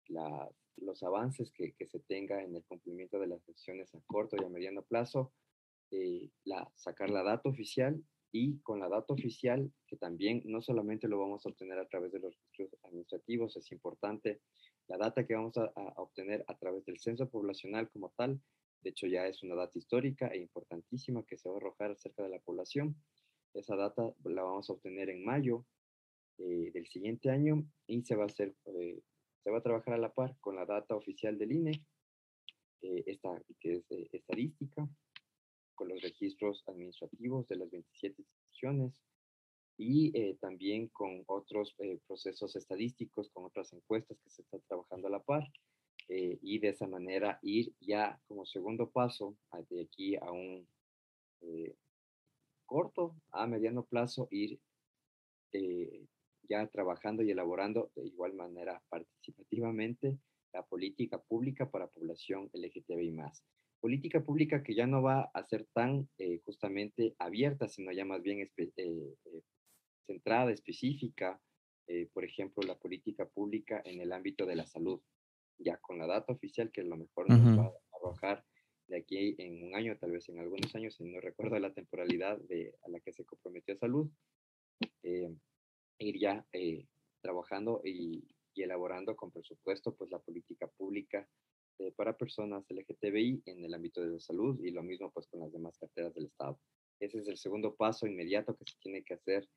las 0.08 0.63
los 0.76 1.02
avances 1.02 1.50
que, 1.52 1.72
que, 1.72 1.86
se 1.86 2.00
tenga 2.00 2.42
en 2.42 2.56
el 2.56 2.64
cumplimiento 2.64 3.18
de 3.18 3.28
las 3.28 3.48
acciones 3.48 3.94
a 3.94 4.00
corto 4.06 4.36
y 4.36 4.44
a 4.44 4.48
mediano 4.48 4.82
plazo, 4.82 5.32
eh, 5.90 6.30
la, 6.44 6.70
sacar 6.74 7.10
la 7.10 7.22
data 7.22 7.48
oficial 7.48 8.02
y 8.32 8.58
con 8.62 8.80
la 8.80 8.88
data 8.88 9.12
oficial, 9.14 9.72
que 9.86 9.96
también 9.96 10.42
no 10.44 10.60
solamente 10.60 11.06
lo 11.06 11.20
vamos 11.20 11.46
a 11.46 11.50
obtener 11.50 11.78
a 11.78 11.86
través 11.86 12.10
de 12.10 12.18
los 12.18 12.34
registros 12.34 12.80
administrativos, 12.82 13.56
es 13.56 13.70
importante 13.70 14.40
la 14.88 14.98
data 14.98 15.24
que 15.24 15.34
vamos 15.34 15.56
a, 15.56 15.70
obtener 15.96 16.44
a 16.48 16.58
través 16.58 16.84
del 16.84 16.98
censo 16.98 17.28
poblacional 17.30 17.88
como 17.90 18.12
tal, 18.16 18.40
de 18.82 18.90
hecho 18.90 19.06
ya 19.06 19.26
es 19.26 19.42
una 19.42 19.54
data 19.54 19.78
histórica 19.78 20.28
e 20.28 20.38
importantísima 20.38 21.24
que 21.24 21.38
se 21.38 21.48
va 21.48 21.54
a 21.54 21.58
arrojar 21.58 21.92
acerca 21.92 22.22
de 22.22 22.30
la 22.30 22.40
población. 22.40 22.96
Esa 23.54 23.76
data 23.76 24.12
la 24.24 24.42
vamos 24.42 24.68
a 24.68 24.72
obtener 24.72 25.10
en 25.10 25.24
mayo 25.24 25.64
eh, 26.38 26.70
del 26.74 26.86
siguiente 26.88 27.30
año 27.30 27.64
y 27.86 28.02
se 28.02 28.16
va 28.16 28.24
a 28.24 28.26
hacer, 28.26 28.54
eh, 28.66 29.00
se 29.44 29.50
va 29.50 29.58
a 29.58 29.62
trabajar 29.62 29.94
a 29.94 29.98
la 29.98 30.12
par 30.12 30.36
con 30.40 30.56
la 30.56 30.64
data 30.64 30.96
oficial 30.96 31.36
del 31.36 31.52
INE, 31.52 31.84
eh, 32.80 33.04
esta, 33.06 33.30
que 33.60 33.74
es 33.76 33.84
estadística, 34.12 34.88
con 35.74 35.88
los 35.88 36.00
registros 36.00 36.64
administrativos 36.66 37.46
de 37.48 37.56
las 37.56 37.70
27 37.70 38.22
instituciones 38.22 39.02
y 39.76 40.12
también 40.36 40.86
con 40.88 41.24
otros 41.26 41.74
procesos 42.06 42.54
estadísticos, 42.54 43.28
con 43.30 43.44
otras 43.44 43.72
encuestas 43.72 44.16
que 44.22 44.30
se 44.30 44.42
están 44.42 44.62
trabajando 44.68 45.08
a 45.08 45.10
la 45.10 45.22
par. 45.22 45.44
y 46.08 46.58
de 46.60 46.68
esa 46.68 46.86
manera 46.86 47.40
ir 47.42 47.74
ya 47.80 48.20
como 48.28 48.46
segundo 48.46 48.88
paso 48.90 49.36
de 49.68 49.82
aquí 49.82 50.14
a 50.14 50.30
un 50.30 50.68
corto 52.66 53.16
a 53.32 53.46
mediano 53.46 53.84
plazo 53.84 54.28
ir 54.30 54.60
ya 56.48 56.66
trabajando 56.68 57.22
y 57.22 57.30
elaborando 57.30 57.90
de 57.94 58.06
igual 58.06 58.34
manera 58.34 58.82
participativamente 58.88 60.18
la 60.52 60.64
política 60.64 61.20
pública 61.20 61.70
para 61.70 61.88
población 61.88 62.48
LGTBI 62.52 63.10
más. 63.12 63.44
Política 63.80 64.24
pública 64.24 64.62
que 64.62 64.74
ya 64.74 64.86
no 64.86 65.02
va 65.02 65.30
a 65.34 65.44
ser 65.44 65.66
tan 65.74 66.08
eh, 66.18 66.40
justamente 66.44 67.14
abierta, 67.18 67.68
sino 67.68 67.92
ya 67.92 68.04
más 68.04 68.22
bien 68.22 68.40
eh, 68.40 68.72
eh, 68.76 69.42
centrada, 70.06 70.52
específica, 70.52 71.40
por 72.14 72.24
ejemplo, 72.24 72.62
la 72.62 72.78
política 72.78 73.28
pública 73.28 73.82
en 73.84 74.00
el 74.00 74.12
ámbito 74.12 74.46
de 74.46 74.56
la 74.56 74.64
salud, 74.64 75.02
ya 75.58 75.76
con 75.76 75.98
la 75.98 76.06
data 76.06 76.32
oficial 76.32 76.70
que 76.72 76.80
a 76.80 76.84
lo 76.84 76.96
mejor 76.96 77.28
nos 77.28 77.58
va 77.58 77.66
a 77.66 77.96
arrojar 77.98 78.42
de 78.88 78.96
aquí 78.96 79.34
en 79.36 79.62
un 79.62 79.74
año, 79.74 79.94
tal 79.98 80.12
vez 80.12 80.26
en 80.30 80.38
algunos 80.38 80.74
años, 80.74 80.94
si 80.94 81.04
no 81.04 81.20
recuerdo 81.20 81.58
la 81.58 81.74
temporalidad 81.74 82.38
de, 82.38 82.74
a 82.86 82.88
la 82.88 83.00
que 83.00 83.12
se 83.12 83.26
comprometió 83.26 83.76
salud 83.76 84.10
ir 85.98 86.18
ya 86.18 86.46
eh, 86.52 86.86
trabajando 87.22 87.80
y, 87.84 88.24
elaborando 88.56 89.16
con 89.16 89.32
presupuesto 89.32 89.96
pues 89.96 90.10
la 90.12 90.20
política 90.20 90.68
pública 90.68 91.28
eh, 91.80 91.90
para 91.90 92.16
personas 92.16 92.64
LGTBI 92.70 93.42
en 93.46 93.64
el 93.64 93.74
ámbito 93.74 94.00
de 94.00 94.12
la 94.12 94.20
salud 94.20 94.64
y 94.64 94.70
lo 94.70 94.84
mismo 94.84 95.10
pues 95.10 95.26
con 95.26 95.40
las 95.40 95.52
demás 95.52 95.76
carteras 95.76 96.14
del 96.14 96.26
Estado. 96.26 96.60
Ese 97.00 97.18
es 97.18 97.26
el 97.26 97.36
segundo 97.36 97.74
paso 97.74 98.06
inmediato 98.06 98.56
que 98.56 98.64
se 98.64 98.78
tiene 98.80 99.02
que 99.02 99.14
hacer 99.14 99.48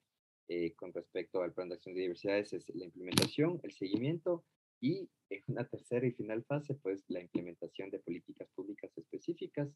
eh, 0.48 0.74
con 0.74 0.94
respecto 0.94 1.44
al 1.44 1.54
plan 1.54 1.70
de 1.70 1.76
acción 1.76 1.94
de 1.94 2.02
diversidades, 2.02 2.54
es 2.54 2.68
la 2.74 2.86
implementación, 2.86 3.60
el 3.62 3.72
seguimiento 3.74 4.44
y 4.82 5.08
en 5.30 5.44
una 5.48 5.68
tercera 5.68 6.08
y 6.08 6.12
final 6.12 6.44
fase 6.46 6.74
pues 6.74 7.04
la 7.10 7.22
implementación 7.22 7.92
de 7.92 8.00
políticas 8.00 8.50
públicas 8.56 8.92
específicas 8.98 9.70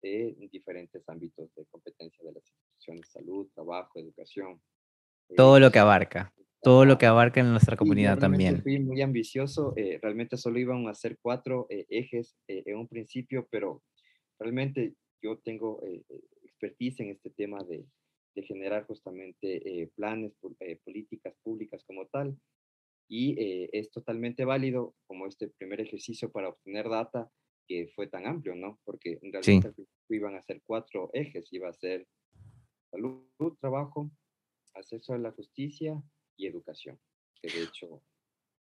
en 0.00 0.48
diferentes 0.48 1.06
ámbitos 1.08 1.52
de 1.54 1.66
competencia 1.66 2.24
de 2.24 2.32
las 2.32 2.48
instituciones, 2.48 3.10
salud, 3.10 3.48
trabajo, 3.52 3.98
educación, 3.98 4.62
todo 5.36 5.60
lo 5.60 5.70
que 5.70 5.78
abarca, 5.78 6.32
todo 6.62 6.84
lo 6.84 6.98
que 6.98 7.06
abarca 7.06 7.40
en 7.40 7.50
nuestra 7.50 7.76
comunidad 7.76 8.18
también. 8.18 8.62
Fui 8.62 8.78
muy 8.78 9.00
ambicioso, 9.02 9.74
eh, 9.76 9.98
realmente 10.02 10.36
solo 10.36 10.58
iban 10.58 10.88
a 10.88 10.94
ser 10.94 11.18
cuatro 11.20 11.66
eh, 11.70 11.86
ejes 11.88 12.36
eh, 12.48 12.62
en 12.66 12.78
un 12.78 12.88
principio, 12.88 13.46
pero 13.50 13.82
realmente 14.38 14.94
yo 15.22 15.38
tengo 15.38 15.80
expertise 16.44 17.00
en 17.00 17.10
este 17.10 17.30
tema 17.30 17.62
de, 17.64 17.84
de 18.34 18.42
generar 18.42 18.86
justamente 18.86 19.90
planes, 19.96 20.32
políticas 20.84 21.34
públicas 21.42 21.84
como 21.84 22.06
tal, 22.06 22.36
y 23.10 23.34
es 23.72 23.90
totalmente 23.90 24.44
válido 24.44 24.94
como 25.06 25.26
este 25.26 25.48
primer 25.48 25.80
ejercicio 25.80 26.30
para 26.30 26.50
obtener 26.50 26.88
data 26.88 27.28
que 27.66 27.90
fue 27.94 28.06
tan 28.06 28.26
amplio, 28.26 28.54
¿no? 28.54 28.78
Porque 28.84 29.18
en 29.22 29.32
realidad 29.32 29.74
iban 30.08 30.36
a 30.36 30.42
ser 30.42 30.62
cuatro 30.64 31.10
ejes, 31.12 31.52
iba 31.52 31.68
a 31.68 31.72
ser 31.72 32.06
salud, 32.90 33.24
trabajo, 33.60 34.10
acceso 34.74 35.14
a 35.14 35.18
la 35.18 35.32
justicia 35.32 36.02
y 36.36 36.46
educación, 36.46 36.98
que 37.40 37.48
de 37.48 37.64
hecho, 37.64 38.02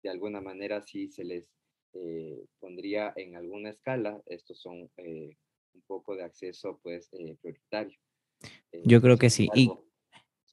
de 0.03 0.11
alguna 0.11 0.40
manera 0.40 0.82
sí 0.82 1.09
se 1.09 1.24
les 1.24 1.46
eh, 1.94 2.44
pondría 2.59 3.12
en 3.16 3.36
alguna 3.36 3.70
escala, 3.70 4.20
estos 4.26 4.61
son 4.61 4.90
eh, 4.96 5.36
un 5.74 5.82
poco 5.86 6.16
de 6.16 6.24
acceso 6.24 6.78
pues 6.82 7.09
eh, 7.12 7.36
prioritario. 7.40 7.98
Yo 8.84 9.01
creo 9.01 9.18
que 9.18 9.30
sí. 9.30 9.48
y 9.55 9.70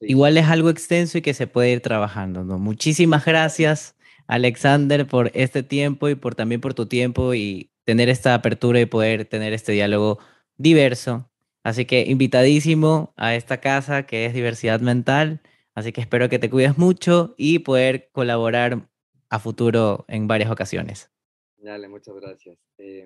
igual 0.00 0.36
es 0.36 0.46
algo 0.46 0.70
extenso 0.70 1.18
y 1.18 1.22
que 1.22 1.34
se 1.34 1.46
puede 1.46 1.72
ir 1.72 1.80
trabajando. 1.80 2.44
¿no? 2.44 2.58
Muchísimas 2.58 3.24
gracias, 3.24 3.96
Alexander, 4.26 5.06
por 5.06 5.30
este 5.34 5.62
tiempo 5.62 6.08
y 6.08 6.14
por 6.14 6.34
también 6.34 6.60
por 6.60 6.74
tu 6.74 6.86
tiempo 6.86 7.34
y 7.34 7.70
tener 7.84 8.08
esta 8.08 8.34
apertura 8.34 8.80
y 8.80 8.86
poder 8.86 9.24
tener 9.24 9.52
este 9.52 9.72
diálogo 9.72 10.18
diverso 10.56 11.30
Así 11.68 11.84
que 11.84 12.06
invitadísimo 12.06 13.12
a 13.16 13.34
esta 13.34 13.60
casa 13.60 14.06
que 14.06 14.24
es 14.24 14.32
diversidad 14.32 14.80
mental. 14.80 15.42
Así 15.74 15.92
que 15.92 16.00
espero 16.00 16.30
que 16.30 16.38
te 16.38 16.48
cuides 16.48 16.78
mucho 16.78 17.34
y 17.36 17.58
poder 17.58 18.08
colaborar 18.10 18.88
a 19.28 19.38
futuro 19.38 20.06
en 20.08 20.26
varias 20.26 20.50
ocasiones. 20.50 21.10
Dale, 21.58 21.86
muchas 21.88 22.14
gracias. 22.14 22.56
Eh, 22.78 22.96